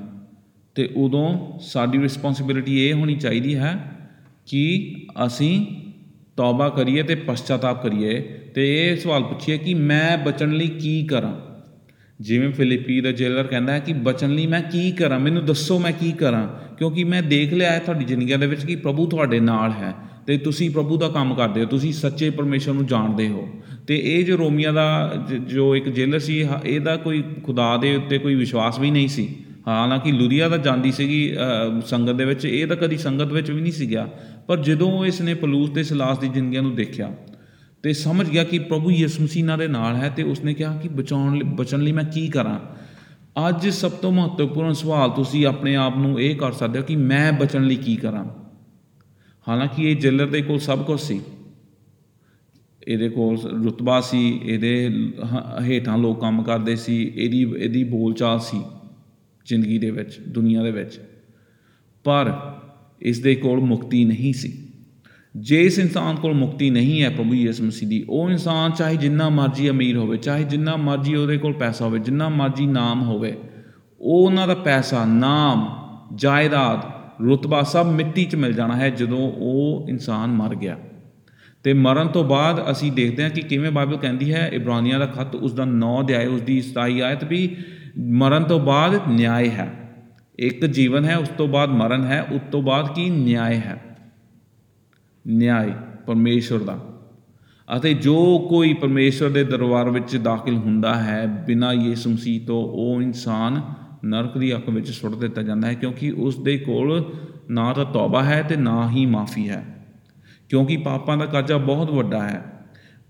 ਤੇ 0.75 0.91
ਉਦੋਂ 0.97 1.59
ਸਾਡੀ 1.59 1.99
ਰਿਸਪੌਂਸਿਬਿਲਿਟੀ 1.99 2.81
ਇਹ 2.81 2.95
ਹੋਣੀ 2.95 3.17
ਚਾਹੀਦੀ 3.17 3.55
ਹੈ 3.55 3.91
ਕਿ 4.47 4.95
ਅਸੀਂ 5.27 5.67
ਤੌਬਾ 6.37 6.69
ਕਰੀਏ 6.69 7.03
ਤੇ 7.03 7.15
ਪਛਤਾਤਾਪ 7.15 7.83
ਕਰੀਏ। 7.83 8.21
ਤੇ 8.55 8.89
ਇਹ 8.89 8.97
ਸਵਾਲ 8.97 9.23
ਪੁੱਛੀਏ 9.23 9.59
ਕਿ 9.59 9.75
ਮੈਂ 9.75 10.19
ਬਚਣ 10.19 10.51
ਲਈ 10.51 10.69
ਕੀ 10.69 11.07
ਕਰਾਂ? 11.07 11.41
ਜਿਵੇਂ 12.21 12.53
ਫਿਲਿੱਪੀ 12.53 13.01
ਦਾ 13.01 13.13
ਜੇਲਰ 13.13 13.45
ਕਹਿੰਦਾ 13.45 13.73
ਹੈ 13.73 13.79
ਕਿ 13.79 13.93
ਬਚਣ 13.93 14.31
ਲਈ 14.31 14.47
ਮੈਂ 14.47 14.63
ਕੀ 14.63 14.93
ਕਰਾਂ? 14.93 15.21
ਮੈਨੂੰ 15.21 15.45
ਦੱਸੋ 15.45 15.79
ਮੈਂ 15.79 15.93
ਕੀ 15.93 16.13
ਕਰਾਂ? 16.13 16.49
ਕਿਉਂਕਿ 16.77 17.05
ਮੈਂ 17.05 17.23
ਦੇਖ 17.23 17.53
ਲਿਆ 17.53 17.73
ਹੈ 17.73 17.79
ਤੁਹਾਡੀ 17.79 18.05
ਜ਼ਿੰਦਗੀਆਂ 18.05 18.39
ਦੇ 18.39 18.47
ਵਿੱਚ 18.47 18.67
ਕਿ 18.67 18.77
ਪ੍ਰਭੂ 18.77 19.07
ਤੁਹਾਡੇ 19.07 19.41
ਨਾਲ 19.41 19.73
ਹੈ। 19.73 19.95
ਤੇ 20.29 20.39
ਤੁਸੀਂ 20.39 20.71
ਪ੍ਰਭੂ 20.71 20.97
ਦਾ 20.97 21.09
ਕੰਮ 21.09 21.35
ਕਰਦੇ 21.35 21.61
ਹੋ 21.61 21.67
ਤੁਸੀਂ 21.67 21.93
ਸੱਚੇ 21.93 22.31
ਪਰਮੇਸ਼ਰ 22.31 22.73
ਨੂੰ 22.73 22.87
ਜਾਣਦੇ 22.87 23.29
ਹੋ। 23.29 23.49
ਤੇ 23.87 24.01
ਇਹ 24.05 24.25
ਜੋ 24.25 24.39
ਰੋਮੀਆਂ 24.39 24.73
ਦਾ 24.73 25.15
ਜ- 25.31 25.35
ਜੋ 25.35 25.77
ਇੱਕ 25.77 25.89
ਜੇਲਰ 25.89 26.19
ਸੀ 26.19 26.45
ਹ- 26.45 26.61
ਇਹਦਾ 26.65 26.97
ਕੋਈ 26.97 27.25
ਖੁਦਾ 27.45 27.77
ਦੇ 27.77 27.97
ਉੱਤੇ 27.97 28.19
ਕੋਈ 28.19 28.35
ਵਿਸ਼ਵਾਸ 28.35 28.79
ਵੀ 28.79 28.91
ਨਹੀਂ 28.91 29.09
ਸੀ। 29.09 29.37
ਹਾਲਾਂਕਿ 29.69 30.13
ਲੁਰੀਆ 30.13 30.49
ਤਾਂ 30.49 30.59
ਜਾਂਦੀ 30.59 30.93
ਸੀਗੀ 30.93 31.35
ਅ, 31.35 31.81
ਸੰਗਤ 31.87 32.13
ਦੇ 32.13 32.25
ਵਿੱਚ 32.25 32.45
ਇਹ 32.45 32.67
ਤਾਂ 32.67 32.77
ਕਦੀ 32.77 32.97
ਸੰਗਤ 32.97 33.33
ਵਿੱਚ 33.33 33.51
ਵੀ 33.51 33.61
ਨਹੀਂ 33.61 33.73
ਸੀ 33.73 33.91
ਗਿਆ। 33.91 34.09
ਪਰ 34.47 34.57
ਜਦੋਂ 34.57 35.05
ਇਸ 35.05 35.21
ਨੇ 35.21 35.35
ਪਲੂਸ 35.35 35.71
ਤੇ 35.71 35.83
ਸਲਾਸ 35.83 36.19
ਦੀ 36.19 36.29
ਜ਼ਿੰਦਗੀਆਂ 36.29 36.63
ਨੂੰ 36.63 36.75
ਦੇਖਿਆ 36.75 37.15
ਤੇ 37.83 37.93
ਸਮਝ 37.93 38.31
ਗਿਆ 38.31 38.45
ਕਿ 38.45 38.59
ਪ੍ਰਭੂ 38.59 38.91
ਯਿਸੂ 38.91 39.23
ਮਸੀਹ 39.23 39.43
ਇਹਨਾਂ 39.43 39.59
ਦੇ 39.59 39.69
ਨਾਲ 39.69 39.97
ਹੈ 39.97 40.09
ਤੇ 40.17 40.23
ਉਸਨੇ 40.23 40.55
ਕਿਹਾ 40.55 40.77
ਕਿ 40.77 40.89
ਬਚਾਉਣ 40.89 41.35
ਲਈ 41.35 41.43
ਬਚਣ 41.43 41.81
ਲਈ 41.81 41.93
ਮੈਂ 41.93 42.05
ਕੀ 42.05 42.29
ਕਰਾਂ। 42.29 42.59
ਅੱਜ 43.49 43.69
ਸਭ 43.69 43.91
ਤੋਂ 43.91 44.13
ਮਹੱਤਵਪੂਰਨ 44.13 44.73
ਸਵਾਲ 44.73 45.11
ਤੁਸੀਂ 45.11 45.47
ਆਪਣੇ 45.47 45.77
ਆਪ 45.77 45.99
ਨੂੰ 45.99 46.21
ਇਹ 46.21 46.37
ਕਰ 46.37 46.53
ਸਕਦੇ 46.53 46.79
ਹੋ 46.79 46.85
ਕਿ 46.85 46.97
ਮੈਂ 46.97 47.33
ਬਚਣ 47.33 47.65
ਲਈ 47.65 47.77
ਕੀ 47.77 47.97
ਕਰਾਂ। 47.97 48.48
ਹਾਲਾਂਕਿ 49.49 49.91
ਇਹ 49.91 49.97
ਜੇਲਰ 49.97 50.27
ਦੇ 50.27 50.43
ਕੋਲ 50.43 50.59
ਸਭ 50.59 50.85
ਕੁਝ 50.85 51.01
ਸੀ। 51.01 51.21
ਇਹਦੇ 52.89 53.09
ਕੋਲ 53.09 53.65
ਰੁਤਬਾ 53.65 54.01
ਸੀ, 54.01 54.41
ਇਹਦੇ 54.45 54.91
ਹ- 55.33 55.63
ਹੇਠਾਂ 55.63 55.99
ਲੋਕ 55.99 56.21
ਕੰਮ 56.21 56.43
ਕਰਦੇ 56.43 56.77
ਸੀ, 56.77 57.13
ਇਹਦੀ 57.15 57.43
ਇਹਦੀ 57.59 57.85
ਬੋਲਚਾਲ 57.85 58.41
ਸੀ 58.41 58.63
ਜ਼ਿੰਦਗੀ 59.47 59.79
ਦੇ 59.79 59.91
ਵਿੱਚ, 59.91 60.21
ਦੁਨੀਆ 60.29 60.63
ਦੇ 60.63 60.71
ਵਿੱਚ। 60.71 61.01
ਪਰ 62.05 62.53
ਇਸ 63.01 63.21
ਦੇ 63.21 63.35
ਕੋਲ 63.35 63.61
ਮੁਕਤੀ 63.61 64.05
ਨਹੀਂ 64.05 64.33
ਸੀ। 64.33 64.69
ਜੇ 65.37 65.63
ਇਸ 65.63 65.79
ਇਨਸਾਨ 65.79 66.17
ਕੋਲ 66.17 66.35
ਮੁਕਤੀ 66.35 66.71
ਨਹੀਂ 66.71 67.03
ਹੈ 67.03 67.11
ਪ੍ਰਭੂ 67.11 67.35
ਯਿਸੂ 67.35 67.65
ਮਸੀਹ 67.65 67.89
ਦੀ, 67.89 68.05
ਉਹ 68.09 68.31
ਇਨਸਾਨ 68.31 68.73
ਚਾਹੇ 68.73 68.97
ਜਿੰਨਾ 68.97 69.29
ਮਰਜ਼ੀ 69.29 69.71
ਅਮੀਰ 69.71 69.97
ਹੋਵੇ, 69.97 70.17
ਚਾਹੇ 70.17 70.45
ਜਿੰਨਾ 70.45 70.77
ਮਰਜ਼ੀ 70.77 71.15
ਉਹਦੇ 71.15 71.39
ਕੋਲ 71.39 71.53
ਪੈਸਾ 71.53 71.85
ਹੋਵੇ, 71.85 71.99
ਜਿੰਨਾ 71.99 72.29
ਮਰਜ਼ੀ 72.29 72.67
ਨਾਮ 72.67 73.03
ਹੋਵੇ, 73.03 73.37
ਉਹ 74.01 74.27
ਉਹਨਾਂ 74.27 74.49
ਦਾ 74.49 74.55
ਪੈਸਾ, 74.55 75.05
ਨਾਮ, 75.05 75.75
ਜਾਇਦਾਦ 76.15 76.98
ਰੁਤਬਾ 77.25 77.63
ਸਭ 77.63 77.87
ਮਿੱਟੀ 77.93 78.25
'ਚ 78.25 78.35
ਮਿਲ 78.35 78.53
ਜਾਣਾ 78.53 78.77
ਹੈ 78.77 78.91
ਜਦੋਂ 78.91 79.33
ਉਹ 79.33 79.87
ਇਨਸਾਨ 79.89 80.31
ਮਰ 80.31 80.55
ਗਿਆ। 80.55 80.77
ਤੇ 81.63 81.73
ਮਰਨ 81.73 82.09
ਤੋਂ 82.09 82.25
ਬਾਅਦ 82.25 82.71
ਅਸੀਂ 82.71 82.93
ਦੇਖਦੇ 82.93 83.23
ਹਾਂ 83.23 83.31
ਕਿ 83.31 83.41
ਕਿਵੇਂ 83.41 83.71
ਬਾਈਬਲ 83.71 83.97
ਕਹਿੰਦੀ 83.97 84.35
ਹੈ, 84.35 84.51
ਇਬਰਾਨੀਆਂ 84.53 84.99
ਦਾ 84.99 85.07
ਖੱਤ 85.07 85.35
ਉਸ 85.35 85.53
ਦਾ 85.53 85.65
9 85.65 86.03
ਅਧਿਆਇ 86.03 86.27
ਉਸ 86.27 86.43
ਦੀ 86.43 86.63
27 86.63 87.01
ਆਇਤ 87.01 87.25
ਵੀ 87.25 87.57
ਮਰਨ 87.99 88.45
ਤੋਂ 88.45 88.61
ਬਾਅਦ 88.61 89.01
ਨਿਆਂ 89.09 89.41
ਹੈ। 89.41 89.75
ਇੱਕ 90.39 90.67
ਜੀਵਨ 90.67 91.05
ਹੈ, 91.05 91.17
ਉਸ 91.17 91.29
ਤੋਂ 91.29 91.49
ਬਾਅਦ 91.49 91.69
ਮਰਨ 91.69 92.05
ਹੈ, 92.05 92.23
ਉਸ 92.23 92.41
ਤੋਂ 92.53 92.63
ਬਾਅਦ 92.63 92.95
ਕੀ? 92.95 93.11
ਨਿਆਂ 93.11 93.45
ਹੈ। 93.45 93.83
ਨਿਆਂ 95.27 95.69
ਪਰਮੇਸ਼ਵਰ 96.07 96.59
ਦਾ। 96.59 96.81
ਅਤੇ 97.77 97.95
ਜੋ 97.95 98.47
ਕੋਈ 98.49 98.75
ਪਰਮੇਸ਼ਵਰ 98.75 99.29
ਦੇ 99.29 99.45
ਦਰਬਾਰ 99.45 99.91
ਵਿੱਚ 99.91 100.17
ਦਾਖਲ 100.17 100.55
ਹੁੰਦਾ 100.55 100.95
ਹੈ, 100.95 101.27
ਬਿਨਾਂ 101.27 101.75
ਯਿਸੂ 101.75 102.11
ਮਸੀਹ 102.11 102.47
ਤੋਂ 102.47 102.63
ਉਹ 102.65 103.03
ਇਨਸਾਨ 103.03 103.63
ਨਰਕ 104.05 104.39
ਦੀ 104.39 104.57
ਅੱਖ 104.57 104.69
ਵਿੱਚ 104.69 104.91
ਸੁੱਟ 104.91 105.15
ਦਿੱਤਾ 105.15 105.43
ਜਾਂਦਾ 105.43 105.69
ਹੈ 105.69 105.75
ਕਿਉਂਕਿ 105.75 106.11
ਉਸ 106.11 106.39
ਦੇ 106.39 106.59
ਕੋਲ 106.59 107.15
ਨਾ 107.51 107.73
ਤਾਂ 107.73 107.85
ਤੌਬਾ 107.85 108.25
ਹੈ 108.25 108.43
ਤੇ 108.43 108.57
ਨਾ 108.57 108.91
ਹੀ 108.91 109.07
ਮਾਫੀ 109.07 109.49
ਹੈ। 109.49 109.87
ਕਿਉਂਕਿ 110.49 110.77
ਪਾਪਾਂ 110.77 111.17
ਦਾ 111.17 111.27
ਕਰਜ਼ਾ 111.27 111.57
ਬਹੁਤ 111.57 111.91
ਵੱਡਾ 111.91 112.29
ਹੈ। 112.29 112.45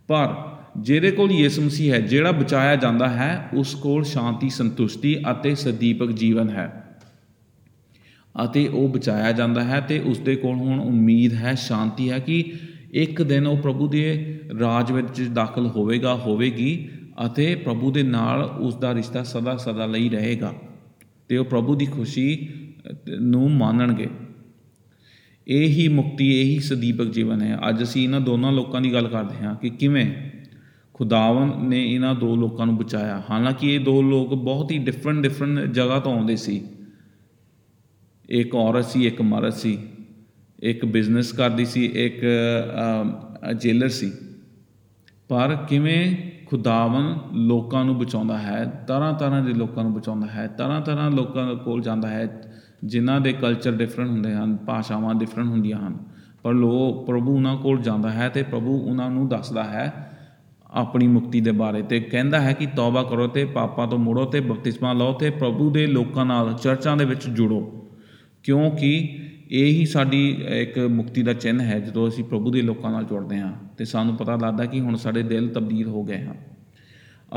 ਪਰ 0.08 0.34
ਜਿਹਦੇ 0.78 1.10
ਕੋਲ 1.10 1.32
ਯਿਸੂ 1.32 1.62
ਮਸੀਹ 1.62 1.92
ਹੈ, 1.94 2.00
ਜਿਹੜਾ 2.00 2.32
ਬਚਾਇਆ 2.32 2.76
ਜਾਂਦਾ 2.76 3.08
ਹੈ, 3.08 3.48
ਉਸ 3.54 3.74
ਕੋਲ 3.74 4.04
ਸ਼ਾਂਤੀ, 4.04 4.48
ਸੰਤੁਸ਼ਟੀ 4.48 5.16
ਅਤੇ 5.30 5.54
ਸਦੀਪਕ 5.54 6.10
ਜੀਵਨ 6.10 6.48
ਹੈ। 6.48 6.84
ਅਤੇ 8.44 8.68
ਉਹ 8.68 8.88
ਬਚਾਇਆ 8.88 9.32
ਜਾਂਦਾ 9.32 9.64
ਹੈ 9.64 9.80
ਤੇ 9.80 9.98
ਉਸ 9.98 10.18
ਦੇ 10.18 10.36
ਕੋਲ 10.36 10.56
ਹੁਣ 10.56 10.80
ਉਮੀਦ 10.80 11.34
ਹੈ, 11.34 11.54
ਸ਼ਾਂਤੀ 11.54 12.10
ਹੈ 12.10 12.18
ਕਿ 12.18 12.52
ਇੱਕ 12.92 13.22
ਦਿਨ 13.22 13.46
ਉਹ 13.46 13.58
ਪ੍ਰਭੂ 13.58 13.88
ਦੇ 13.88 14.40
ਰਾਜ 14.60 14.92
ਵਿੱਚ 14.92 15.22
ਦਾਖਲ 15.22 15.66
ਹੋਵੇਗਾ, 15.66 16.14
ਹੋਵੇਗੀ 16.14 16.88
ਅਤੇ 17.26 17.54
ਪ੍ਰਭੂ 17.54 17.92
ਦੇ 17.92 18.02
ਨਾਲ 18.02 18.42
ਉਸ 18.44 18.76
ਦਾ 18.76 18.94
ਰਿਸ਼ਤਾ 18.94 19.22
ਸਦਾ 19.22 19.56
ਸਦਾ 19.56 19.86
ਲਈ 19.86 20.08
ਰਹੇਗਾ। 20.08 20.54
ਤੇ 21.28 21.36
ਉਹ 21.36 21.44
ਪ੍ਰਭੂ 21.44 21.74
ਦੀ 21.74 21.86
ਖੁਸ਼ੀ 21.86 22.48
ਅ, 22.90 22.94
ਨੂੰ 23.20 23.50
ਮਾਣਨਗੇ 23.50 24.06
ਇਹ 25.48 25.68
ਹੀ 25.68 25.88
ਮੁਕਤੀ 25.88 26.40
ਇਹ 26.40 26.44
ਹੀ 26.44 26.58
ਸਦੀਪਕ 26.60 27.04
ਜੀਵਨ 27.04 27.42
ਹੈ। 27.42 27.58
ਅੱਜ 27.68 27.82
ਅਸੀਂ 27.82 28.02
ਇਹਨਾਂ 28.04 28.20
ਦੋਨਾਂ 28.20 28.52
ਲੋਕਾਂ 28.52 28.80
ਦੀ 28.80 28.92
ਗੱਲ 28.92 29.08
ਕਰਦੇ 29.08 29.44
ਹਾਂ 29.44 29.54
ਕਿ 29.54 29.70
ਕਿਵੇਂ 29.70 30.06
ਖੁਦਾਵੰ 30.94 31.68
ਨੇ 31.68 31.94
ਇਹਨਾਂ 31.94 32.14
ਦੋ 32.14 32.36
ਲੋਕਾਂ 32.36 32.66
ਨੂੰ 32.66 32.76
ਬਚਾਇਆ। 32.76 33.22
ਹਾਲਾਂਕਿ 33.30 33.74
ਇਹ 33.74 33.80
ਦੋ 33.80 34.02
ਲੋਕ 34.02 34.34
ਬਹੁਤ 34.34 34.72
ਹੀ 34.72 34.78
ਡਿਫਰੈਂਟ 34.78 35.22
ਡਿਫਰੈਂਟ 35.22 35.70
ਜਗ੍ਹਾ 35.72 35.98
ਤੋਂ 36.00 36.12
ਆਉਂਦੇ 36.14 36.36
ਸੀ। 36.36 36.62
ਇੱਕ 38.28 38.54
ਔਰਤ 38.54 38.84
ਸੀ 38.84 39.06
ਇੱਕ 39.06 39.22
ਮਰਦ 39.22 39.52
ਸੀ। 39.52 39.78
ਇੱਕ 40.62 40.84
ਬਿਜ਼ਨਸ 40.84 41.32
ਕਰਦੀ 41.32 41.64
ਸੀ 41.64 41.84
ਇੱਕ 41.84 42.20
ਜੇਲਰ 43.60 43.88
ਸੀ। 43.88 44.12
ਪਰ 45.28 45.56
ਕਿਵੇਂ 45.68 46.16
ਖੁਦਾਵੰ 46.50 47.18
ਲੋਕਾਂ 47.32 47.84
ਨੂੰ 47.84 47.98
ਬਚਾਉਂਦਾ 47.98 48.38
ਹੈ, 48.38 48.84
ਤਰ੍ਹਾਂ 48.88 49.12
ਤਰ੍ਹਾਂ 49.12 49.42
ਦੇ 49.42 49.52
ਲੋਕਾਂ 49.52 49.84
ਨੂੰ 49.84 49.94
ਬਚਾਉਂਦਾ 49.94 50.26
ਹੈ, 50.26 50.46
ਤਰ੍ਹਾਂ 50.46 50.80
ਤਰ੍ਹਾਂ 50.80 51.10
ਲੋਕਾਂ 51.10 51.54
ਕੋਲ 51.54 51.82
ਜਾਂਦਾ 51.82 52.08
ਹੈ, 52.08 52.42
ਜਿਨ੍ਹਾਂ 52.84 53.20
ਦੇ 53.20 53.32
ਕਲਚਰ 53.32 53.72
ਡਿਫਰੈਂਟ 53.72 54.08
ਹੁੰਦੇ 54.08 54.34
ਹਨ, 54.34 54.56
ਭਾਸ਼ਾਵਾਂ 54.56 55.14
ਡਿਫਰੈਂਟ 55.14 55.48
ਹੁੰਦੀਆਂ 55.48 55.78
ਹਨ। 55.78 55.96
ਪਰ 56.42 56.52
ਲੋ 56.52 57.04
ਪ੍ਰਭੂ 57.08 57.34
ਉਹਨਾਂ 57.34 57.56
ਕੋਲ 57.56 57.78
ਜਾਂਦਾ 57.78 58.10
ਹੈ 58.10 58.28
ਤੇ 58.28 58.42
ਪ੍ਰਭੂ 58.42 58.78
ਉਹਨਾਂ 58.78 59.10
ਨੂੰ 59.10 59.28
ਦੱਸਦਾ 59.28 59.64
ਹੈ 59.64 60.10
ਆਪਣੀ 60.70 61.06
ਮੁਕਤੀ 61.06 61.40
ਦੇ 61.40 61.52
ਬਾਰੇ 61.52 61.82
ਤੇ 61.82 62.00
ਕਹਿੰਦਾ 62.00 62.40
ਹੈ 62.40 62.52
ਕਿ 62.52 62.66
ਤੌਬਾ 62.66 63.02
ਕਰੋ 63.02 63.26
ਤੇ 63.26 63.44
ਪਾਪਾਂ 63.44 63.86
ਤੋਂ 63.86 63.98
ਮੁੜੋ 63.98 64.24
ਤੇ 64.24 64.40
ਬਪਤਿਸਮਾ 64.40 64.92
ਲਓ 64.92 65.12
ਤੇ 65.12 65.30
ਪ੍ਰਭੂ 65.30 65.70
ਦੇ 65.70 65.86
ਲੋਕਾਂ 65.86 66.24
ਨਾਲ 66.24 66.52
ਚਰਚਾਂ 66.52 66.96
ਦੇ 66.96 67.04
ਵਿੱਚ 67.04 67.28
ਜੁੜੋ। 67.28 67.88
ਕਿਉਂਕਿ 68.42 69.18
ਇਹ 69.50 69.66
ਹੀ 69.66 69.86
ਸਾਡੀ 69.86 70.36
ਇੱਕ 70.50 70.78
ਮੁਕਤੀ 70.78 71.22
ਦਾ 71.22 71.32
ਚਿੰਨ੍ਹ 71.32 71.62
ਹੈ 71.62 71.80
ਜਦੋਂ 71.80 72.08
ਅਸੀਂ 72.08 72.24
ਪ੍ਰਭੂ 72.24 72.50
ਦੇ 72.50 72.62
ਲੋਕਾਂ 72.62 72.90
ਨਾਲ 72.90 73.04
ਜੁੜਦੇ 73.04 73.38
ਹਾਂ 73.38 73.52
ਤੇ 73.78 73.84
ਸਾਨੂੰ 73.84 74.16
ਪਤਾ 74.16 74.36
ਲੱਗਦਾ 74.36 74.64
ਕਿ 74.64 74.80
ਹੁਣ 74.80 74.96
ਸਾਡੇ 74.96 75.22
ਦਿਲ 75.22 75.48
ਤਬਦੀਲ 75.48 75.86
ਹੋ 75.86 76.04
ਗਏ 76.04 76.18
ਹਨ। 76.18 76.34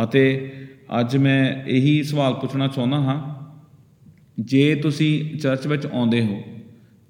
ਅਤੇ 0.03 0.53
ਅੱਜ 0.99 1.17
ਮੈਂ 1.17 1.63
ਇਹੀ 1.67 2.03
ਸਵਾਲ 2.03 2.33
ਪੁੱਛਣਾ 2.33 2.67
ਚਾਹੁੰਦਾ 2.67 2.97
ਹਾਂ 2.97 3.41
ਜੇ 4.39 4.75
ਤੁਸੀਂ 4.75 5.37
ਚਰਚ 5.37 5.67
ਵਿੱਚ 5.67 5.85
ਆਉਂਦੇ 5.85 6.25
ਹੋ 6.25 6.41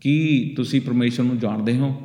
ਕੀ 0.01 0.53
ਤੁਸੀਂ 0.57 0.81
ਪਰਮੇਸ਼ਰ 0.81 1.23
ਨੂੰ 1.23 1.39
ਜਾਣਦੇ 1.39 1.77
ਹੋ? 1.77 1.95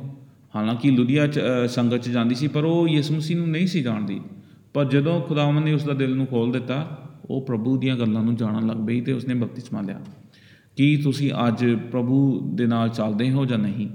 ਹਾਲਾਂਕਿ 0.55 0.91
ਲੁਧੀਆ 0.91 1.27
ਚ 1.27 1.39
ਅ, 1.39 1.67
ਸੰਗਤ 1.67 1.97
ਚ 1.97 2.09
ਜਾਂਦੀ 2.09 2.35
ਸੀ 2.35 2.47
ਪਰ 2.47 2.63
ਉਹ 2.63 2.87
ਯਿਸੂ 2.87 3.15
ਮਸੀਹ 3.15 3.37
ਨੂੰ 3.37 3.49
ਨਹੀਂ 3.49 3.67
ਸੀ 3.67 3.81
ਜਾਣਦੀ। 3.81 4.21
ਪਰ 4.73 4.85
ਜਦੋਂ 4.85 5.21
ਖੁਦਾਵੰਦ 5.21 5.65
ਨੇ 5.65 5.73
ਉਸ 5.73 5.83
ਦਾ 5.83 5.93
ਦਿਲ 5.93 6.15
ਨੂੰ 6.15 6.27
ਖੋਲ 6.27 6.51
ਦਿੱਤਾ 6.51 7.03
ਉਹ 7.29 7.45
ਪ੍ਰਭੂ 7.45 7.77
ਦੀਆਂ 7.77 7.97
ਗੱਲਾਂ 7.97 8.23
ਨੂੰ 8.23 8.35
ਜਾਣਨ 8.35 8.67
ਲੱਗ 8.67 8.77
ਪਈ 8.87 9.01
ਤੇ 9.01 9.11
ਉਸਨੇ 9.11 9.33
ਬਪਤਿਸਮਾ 9.33 9.81
ਲਿਆ। 9.81 10.01
ਕੀ 10.77 10.97
ਤੁਸੀਂ 10.97 11.31
ਅੱਜ 11.47 11.65
ਪ੍ਰਭੂ 11.91 12.41
ਦੇ 12.55 12.67
ਨਾਲ 12.67 12.89
ਚੱਲਦੇ 12.89 13.31
ਹੋ 13.31 13.45
ਜਾਂ 13.45 13.57
ਨਹੀਂ? 13.57 13.89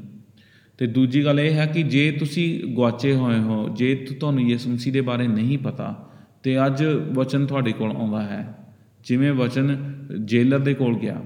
ਤੇ 0.78 0.86
ਦੂਜੀ 0.86 1.24
ਗੱਲ 1.24 1.40
ਇਹ 1.40 1.54
ਹੈ 1.54 1.66
ਕਿ 1.66 1.82
ਜੇ 1.82 2.12
ਤੁਸੀਂ 2.12 2.74
ਗੁਆਚੇ 2.74 3.14
ਹੋਏ 3.14 3.38
ਹੋ, 3.38 3.68
ਜੇ 3.68 3.94
ਤੁ- 3.94 4.16
ਤੁਹਾਨੂੰ 4.20 4.42
ਯਿਸੂ 4.42 4.70
ਮਸੀਹ 4.70 4.92
ਦੇ 4.92 5.00
ਬਾਰੇ 5.00 5.28
ਨਹੀਂ 5.28 5.58
ਪਤਾ, 5.58 6.10
ਤੇ 6.42 6.66
ਅੱਜ 6.66 6.84
ਵਚਨ 7.14 7.46
ਤੁਹਾਡੇ 7.46 7.72
ਕੋਲ 7.72 7.92
ਆਉਂਦਾ 7.92 8.22
ਹੈ। 8.22 8.56
ਜਿਵੇਂ 9.04 9.32
ਵਚਨ 9.32 9.92
ਜੇਲਰ 10.24 10.58
ਦੇ 10.58 10.74
ਕੋਲ 10.74 10.98
ਗਿਆ। 10.98 11.22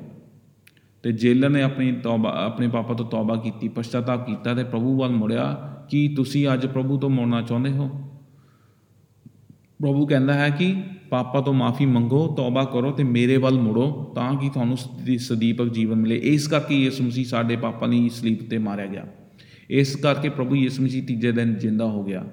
ਤੇ 1.03 1.13
ਜੇਲਰ 1.13 1.49
ਨੇ 1.49 1.63
ਆਪਣੀ 1.63 1.93
ਤੌਬਾ, 1.93 2.31
ਆਪਣੇ 2.31 2.69
ਪਾਪਾ 2.69 2.95
ਤੋਂ 2.95 3.07
ਤੌਬਾ 3.07 3.37
ਕੀਤੀ 3.37 3.69
ਪਛਤਾਤਾਪ 3.69 4.27
ਕੀਤਾ 4.27 4.55
ਤੇ 4.55 4.65
ਪ੍ਰਭੂ 4.65 4.99
ਵੱਲ 4.99 5.11
ਮੁੜਿਆ। 5.11 5.77
ਕੀ 5.91 6.09
ਤੁਸੀਂ 6.09 6.49
ਅੱਜ 6.55 6.67
ਪ੍ਰਭੂ 6.67 6.99
ਤੋਂ 6.99 7.11
ਮੁੜਨਾ 7.11 7.43
ਚਾਹੁੰਦੇ 7.43 7.71
ਹੋ? 7.71 8.06
ਪ੍ਰਭੂ 9.83 10.07
ਕਹਿੰਦਾ 10.07 10.35
ਹੈ 10.35 10.51
ਕਿ 10.51 10.75
ਪਾਪਾ 11.11 11.41
ਤੋਂ 11.41 11.55
ਮਾਫੀ 11.55 11.87
ਮੰਗੋ, 11.87 12.35
ਤੌਬਾ 12.37 12.65
ਕਰੋ 12.65 12.91
ਤੇ 12.91 13.05
ਮੇਰੇ 13.05 13.37
ਵੱਲ 13.37 13.61
ਮੁੜੋ 13.61 14.13
ਤਾਂ 14.15 14.35
ਕਿ 14.35 14.49
ਤੁਹਾਨੂੰ 14.49 14.77
ਸਦੀ- 14.77 15.19
ਸਦੀਪਕ 15.19 15.69
ਜੀਵਨ 15.69 15.97
ਮਿਲੇ। 15.97 16.21
ਇਸ 16.23 16.49
ਕਰਕੇ 16.49 16.75
ਯਿਸੂ 16.75 17.05
ਮਸੀਹ 17.05 17.25
ਸਾਡੇ 17.25 17.57
ਪਾਪਾ 17.57 17.87
ਲਈ 17.87 18.09
ਸਲੀਬ 18.09 18.39
ਤੇ 18.51 18.59
ਮਾਰਿਆ 18.59 18.87
ਗਿਆ। 18.87 19.07
ਇਸ 19.71 19.97
ਕਰਕੇ 19.97 20.29
ਪ੍ਰਭੂ 20.29 20.57
ਯਿਸੂ 20.57 20.83
ਮਸੀਹ 20.83 21.03
ਤੀਜੇ 21.03 21.33
ਦਿਨ 21.33 21.55
ਜਿੰਦਾ 21.55 21.85
ਹੋ 21.85 22.05
ਗਿਆ। 22.05 22.25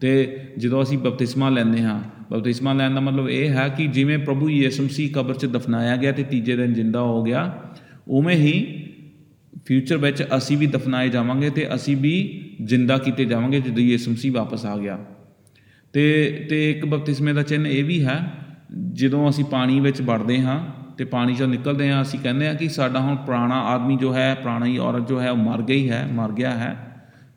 ਤੇ 0.00 0.40
ਜਦੋਂ 0.58 0.82
ਅਸੀਂ 0.82 0.98
ਬਪਤਿਸਮਾ 0.98 1.48
ਲੈਂਦੇ 1.48 1.82
ਹਾਂ, 1.82 2.02
ਬਪਤਿਸਮਾ 2.30 2.72
ਲੈਣ 2.72 2.94
ਦਾ 2.94 3.00
ਮਤਲਬ 3.00 3.28
ਇਹ 3.28 3.48
ਹੈ 3.48 3.68
ਕਿ 3.68 3.86
ਜਿਵੇਂ 3.86 4.18
ਪ੍ਰਭੂ 4.18 4.50
ਯਿਸੂ 4.50 4.82
ਮਸੀਹ 4.82 5.10
ਕਬਰ 5.10 5.34
'ਚ 5.34 5.46
ਦਫਨਾਇਆ 5.46 5.96
ਗਿਆ 5.96 6.12
ਤੇ 6.12 6.22
ਤੀਜੇ 6.22 6.56
ਦਿਨ 6.56 6.72
ਜਿੰਦਾ 6.72 7.00
ਹੋ 7.00 7.22
ਗਿਆ, 7.22 7.62
ਉਵੇਂ 8.08 8.36
ਹੀ 8.36 8.86
ਫਿਊਚਰ 9.64 9.96
ਵਿੱਚ 9.96 10.22
ਅਸੀਂ 10.36 10.58
ਵੀ 10.58 10.66
ਦਫਨਾਏ 10.66 11.08
ਜਾਵਾਂਗੇ 11.08 11.50
ਤੇ 11.50 11.74
ਅਸੀਂ 11.74 11.96
ਵੀ 11.96 12.42
ਜਿੰਦਾ 12.60 12.98
ਕੀਤੇ 12.98 13.24
ਜਾਵਾਂਗੇ 13.24 13.60
ਜਦੋਂ 13.60 13.82
ਯਿਸੂ 13.82 14.10
ਮਸੀਹ 14.10 14.32
ਵਾਪਸ 14.32 14.66
ਆ 14.66 14.78
ਗਿਆ। 14.78 15.04
ਤੇ 15.96 16.46
ਤੇ 16.50 16.70
ਇੱਕ 16.70 16.86
ਬਪਤਿਸਮੇ 16.86 17.32
ਦਾ 17.32 17.42
ਚਿੰਨ੍ਹ 17.42 17.68
ਇਹ 17.68 17.84
ਵੀ 17.84 18.04
ਹੈ, 18.04 18.32
ਜਦੋਂ 18.92 19.30
ਅਸੀਂ 19.30 19.44
ਪਾਣੀ 19.44 19.80
ਵਿੱਚ 19.80 20.02
ਵੜਦੇ 20.02 20.40
ਹਾਂ 20.40 20.64
ਤੇ 20.98 21.04
ਪਾਣੀ 21.04 21.34
ਚੋਂ 21.34 21.48
ਨਿਕਲਦੇ 21.48 21.92
ਹਾਂ, 21.92 22.02
ਅਸੀਂ 22.02 22.18
ਕਹਿੰਦੇ 22.18 22.46
ਹਾਂ 22.46 22.54
ਕਿ 22.54 22.68
ਸਾਡਾ 22.68 23.00
ਹੁਣ 23.00 23.16
ਪੁਰਾਣਾ 23.16 23.54
ਆਦਮੀ 23.54 23.96
ਜੋ 23.96 24.14
ਹੈ, 24.14 24.34
ਪੁਰਾਣੀ 24.34 24.78
ਔਰਤ 24.78 25.08
ਜੋ 25.08 25.20
ਹੈ, 25.20 25.30
ਉਹ 25.30 25.36
ਮਰ 25.36 25.62
ਗਈ 25.62 25.90
ਹੈ, 25.90 26.08
ਮਰ 26.12 26.32
ਗਿਆ 26.32 26.50
ਹੈ। 26.50 26.76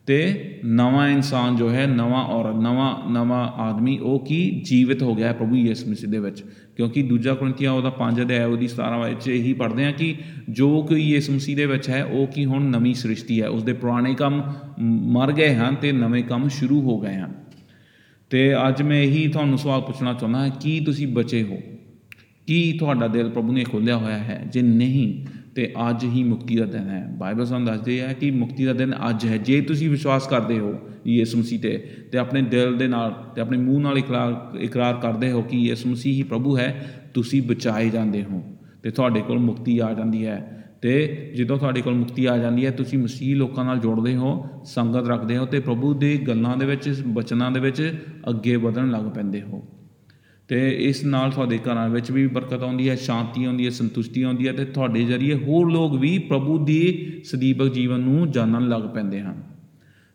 ਤੇ 0.06 0.60
ਨਵਾਂ 0.66 1.10
ਇਨਸਾਨ 1.10 1.56
ਜੋ 1.56 1.72
ਹੈ, 1.72 1.88
ਨਵਾਂ 1.88 2.24
ਔਰਤ, 2.24 2.56
ਨਵਾਂ 2.56 3.10
ਨਵਾਂ 3.12 3.48
ਆਦਮੀ, 3.48 3.98
ਉਹ 3.98 4.26
ਕੀ 4.26 4.62
ਜੀਵਿਤ 4.66 5.04
ਹੋ 5.04 5.16
ਗਿਆ 5.16 5.28
ਹੈ 5.28 5.34
ਪ੍ਰਭੂ 5.34 5.56
ਯਿਸੂ 5.56 5.92
ਮਸੀਹ 5.92 6.10
ਦੇ 6.10 6.20
ਵਿੱਚ। 6.20 6.44
ਕਿਉਂਕਿ 6.76 7.02
ਦੂਜਾ 7.02 7.34
ਕੁਰਿੰਥੀਆਂ 7.34 7.72
ਉਹਦਾ 7.72 7.90
5 7.90 8.22
ਅਧਿਆਇ, 8.22 8.46
ਉਹਦੀ 8.46 8.68
17 8.68 9.00
ਵਿੱਚ 9.00 9.28
ਇਹੀ 9.28 9.54
ਪੜ੍ਹਦੇ 9.54 9.86
ਹਾਂ 9.86 9.94
ਕਿ 9.94 10.16
ਜੋ 10.50 10.82
ਕੋਈ 10.82 11.02
ਯਿਸੂ 11.02 11.34
ਮਸੀਹ 11.34 11.56
ਦੇ 11.56 11.66
ਵਿੱਚ 11.66 11.90
ਹੈ, 11.90 12.04
ਉਹ 12.04 12.28
ਕੀ 12.28 12.46
ਹੁਣ 12.46 12.64
ਨਵੀਂ 12.64 12.94
ਸ੍ਰਿਸ਼ਟੀ 12.94 13.42
ਹੈ। 13.42 13.48
ਉਸਦੇ 13.48 13.74
ਪੁਰਾਣੇ 13.74 14.14
ਕੰਮ 14.14 14.54
ਮਰ 15.06 15.32
ਗਏ 15.32 15.56
ਹਨ 15.56 15.76
ਤੇ 15.76 15.92
ਨਵੇਂ 15.92 16.24
ਕੰਮ 16.24 16.48
ਸ਼ੁਰੂ 16.48 16.82
ਹੋ 16.82 17.00
ਗਏ 17.00 17.16
ਹਨ। 17.16 17.49
ਤੇ 18.30 18.68
ਅੱਜ 18.68 18.82
ਮੈਂ 18.82 19.02
ਇਹੀ 19.02 19.28
ਤੁਹਾਨੂੰ 19.28 19.58
ਸਵਾਲ 19.58 19.82
ਪੁੱਛਣਾ 19.82 20.14
ਚਾਹੁੰਦਾ 20.14 20.40
ਹਾਂ, 20.40 20.50
ਕੀ 20.50 20.80
ਤੁਸੀਂ 20.80 21.08
ਬਚੇ 21.08 21.44
ਹੋ? 21.44 21.58
ਕੀ 22.48 22.74
ਤੁਹਾਡਾ 22.80 23.08
ਦਿਲ 23.08 23.30
ਪ੍ਰਭੂ 23.30 23.52
ਨੇ 23.52 23.64
ਖੋਲ੍ਹਿਆ 23.64 23.98
ਹੋਇਆ 23.98 24.18
ਹੈ? 24.18 24.44
ਜੇ 24.52 24.62
ਨਹੀਂ, 24.62 25.26
ਤੇ 25.56 25.74
ਅੱਜ 25.90 26.04
ਹੀ 26.04 26.24
ਮੁਕਤੀ 26.24 26.56
ਦਾ 26.56 26.66
ਦਿਨ 26.66 26.90
ਹੈ। 26.90 27.16
ਬਾਈਬਲ 27.20 27.46
ਸਾਨੂੰ 27.46 27.68
ਦੱਸਦੀ 27.68 28.00
ਹੈ 28.00 28.14
ਕਿ 28.14 28.32
ਮੁਕਤੀ 28.32 28.66
ਦਾ 28.66 28.74
ਦਿਨ 28.74 28.94
ਅੱਜ 29.10 29.26
ਹੈ। 29.26 29.38
ਜੇ 29.38 29.62
ਤੁਸੀਂ 29.62 29.90
ਵਿਸ਼ਵਾਸ 29.90 30.28
ਕਰਦੇ 30.28 30.60
ਹੋ 30.60 30.80
ਯਿਸੂ 31.08 31.38
ਮਸੀਹ 31.38 31.60
ਤੇ 31.60 31.92
ਤੇ 32.12 32.18
ਆਪਣੇ 32.18 32.42
ਦਿਲ 32.42 32.78
ਦੇ 32.78 32.88
ਨਾਲ, 32.88 33.12
ਤੇ 33.36 33.42
ਆਪਣੇ 33.42 33.58
ਮੂੰਹ 33.58 33.82
ਨਾਲ 33.82 33.98
ਇਕਰਾਰ 33.98 34.58
ਇਕਰਾਰ 34.58 34.94
ਕਰਦੇ 34.94 35.32
ਹੋ 35.32 35.42
ਕਿ 35.42 35.58
ਯਿਸੂ 35.58 35.90
ਮਸੀਹ 35.90 36.14
ਹੀ 36.14 36.24
ਪ੍ਰਭੂ 36.24 36.58
ਹੈ, 36.58 36.94
ਤੁਸੀਂ 37.14 37.42
ਬਚਾਏ 37.42 37.90
ਜਾਂਦੇ 37.90 38.24
ਹੋ 38.24 38.44
ਤੇ 38.84 38.92
ਤੁਹਾਡੇ 38.92 39.22
ਕੋਲ 39.22 39.40
ਮੁਕਤੀ 39.40 39.80
ਆ 39.80 39.94
ਜਾਂਦੀ 39.94 40.26
ਹੈ। 40.26 40.59
ਤੇ 40.82 41.32
ਜਦੋਂ 41.36 41.58
ਤੁਹਾਡੇ 41.58 41.82
ਕੋਲ 41.82 41.94
ਮੁਕਤੀ 41.94 42.26
ਆ 42.26 42.38
ਜਾਂਦੀ 42.38 42.66
ਹੈ, 42.66 42.72
ਤੁਸੀਂ 42.72 43.00
ਮਸੀਹ 43.00 43.36
ਲੋਕਾਂ 43.36 43.66
ਨਾਲ 43.66 43.80
ਜੁੜਦੇ 43.80 44.16
ਹੋ, 44.16 44.46
ਸੰਗਤ 44.64 45.08
ਰੱਖਦੇ 45.08 45.38
ਹੋ 45.38 45.46
ਤੇ 45.46 45.60
ਪ੍ਰਭੂ 45.60 45.94
ਦੇ 45.94 46.18
ਗੱਲਾਂ 46.18 46.58
ਦੇ 46.58 46.66
ਵਿੱਚ, 46.66 47.04
ਬਚਨਾਂ 47.08 47.52
ਦੇ 47.52 47.60
ਵਿੱਚ 47.60 47.94
ਅੱਗੇ 48.30 48.56
ਵਧਣ 48.56 48.90
ਲੱਗ 48.90 49.06
ਪੈਂਦੇ 49.06 49.42
ਹੋ। 49.42 49.64
ਤੇ 50.48 50.72
ਇਸ 50.72 51.04
ਨਾਲ 51.04 51.32
ਤੁਹਾਡੇ 51.32 51.58
ਘਰਾਂ 51.58 51.90
ਵਿੱਚ 51.90 52.12
ਵੀ 52.12 52.28
ਬਰਕਤ 52.28 52.64
ਆਉਂਦੀ 52.64 52.90
ਹੈ, 52.90 52.96
ਸ਼ਾਂਤੀ 52.96 53.46
ਆਉਂਦੀ 53.46 53.66
ਹੈ, 53.66 53.70
ਸੰਤੁਸ਼ਟੀ 53.70 54.22
ਆਉਂਦੀ 54.22 54.48
ਹੈ 54.48 54.54
ਤੇ 54.54 54.66
ਤੁਹਾਡੇ 54.66 55.04
ਜ਼ਰੀਏ 55.04 55.34
ਹੋਰ 55.34 55.72
ਲੋਕ 55.72 55.96
ਵੀ 55.96 56.18
ਪ੍ਰਭੂ 56.18 56.66
ਦੀ 56.66 57.14
ਸਦੀਪਕ 57.26 57.68
ਜੀਵਨ 57.68 58.00
ਨੂੰ 58.00 58.32
ਜਾਣਨ 58.32 58.70
ਲੱਗ 58.70 58.82
ਪੈਂਦੇ 58.82 59.22
ਹਨ। 59.22 59.44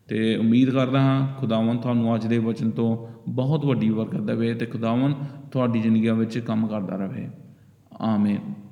ਤੇ 0.08 0.36
ਉਮੀਦ 0.36 0.70
ਕਰਦਾ 0.70 1.00
ਹਾਂ 1.00 1.40
ਖੁਦਾਵੰ 1.40 1.76
ਤੁਹਾਨੂੰ 1.76 2.14
ਅੱਜ 2.14 2.26
ਦੇ 2.26 2.38
ਵਚਨ 2.38 2.70
ਤੋਂ 2.70 3.06
ਬਹੁਤ 3.28 3.66
ਵੱਡੀ 3.66 3.90
ਬਰਕਤ 3.90 4.20
ਦੇਵੇ 4.20 4.54
ਤੇ 4.54 4.66
ਖੁਦਾਵੰ 4.66 5.14
ਤੁਹਾਡੀ 5.52 5.80
ਜ਼ਿੰਦਗੀਆਂ 5.80 6.14
ਵਿੱਚ 6.14 6.38
ਕੰਮ 6.38 6.66
ਕਰਦਾ 6.66 6.96
ਰਹੇ। 6.96 7.28
ਆਮੀਨ। 8.00 8.63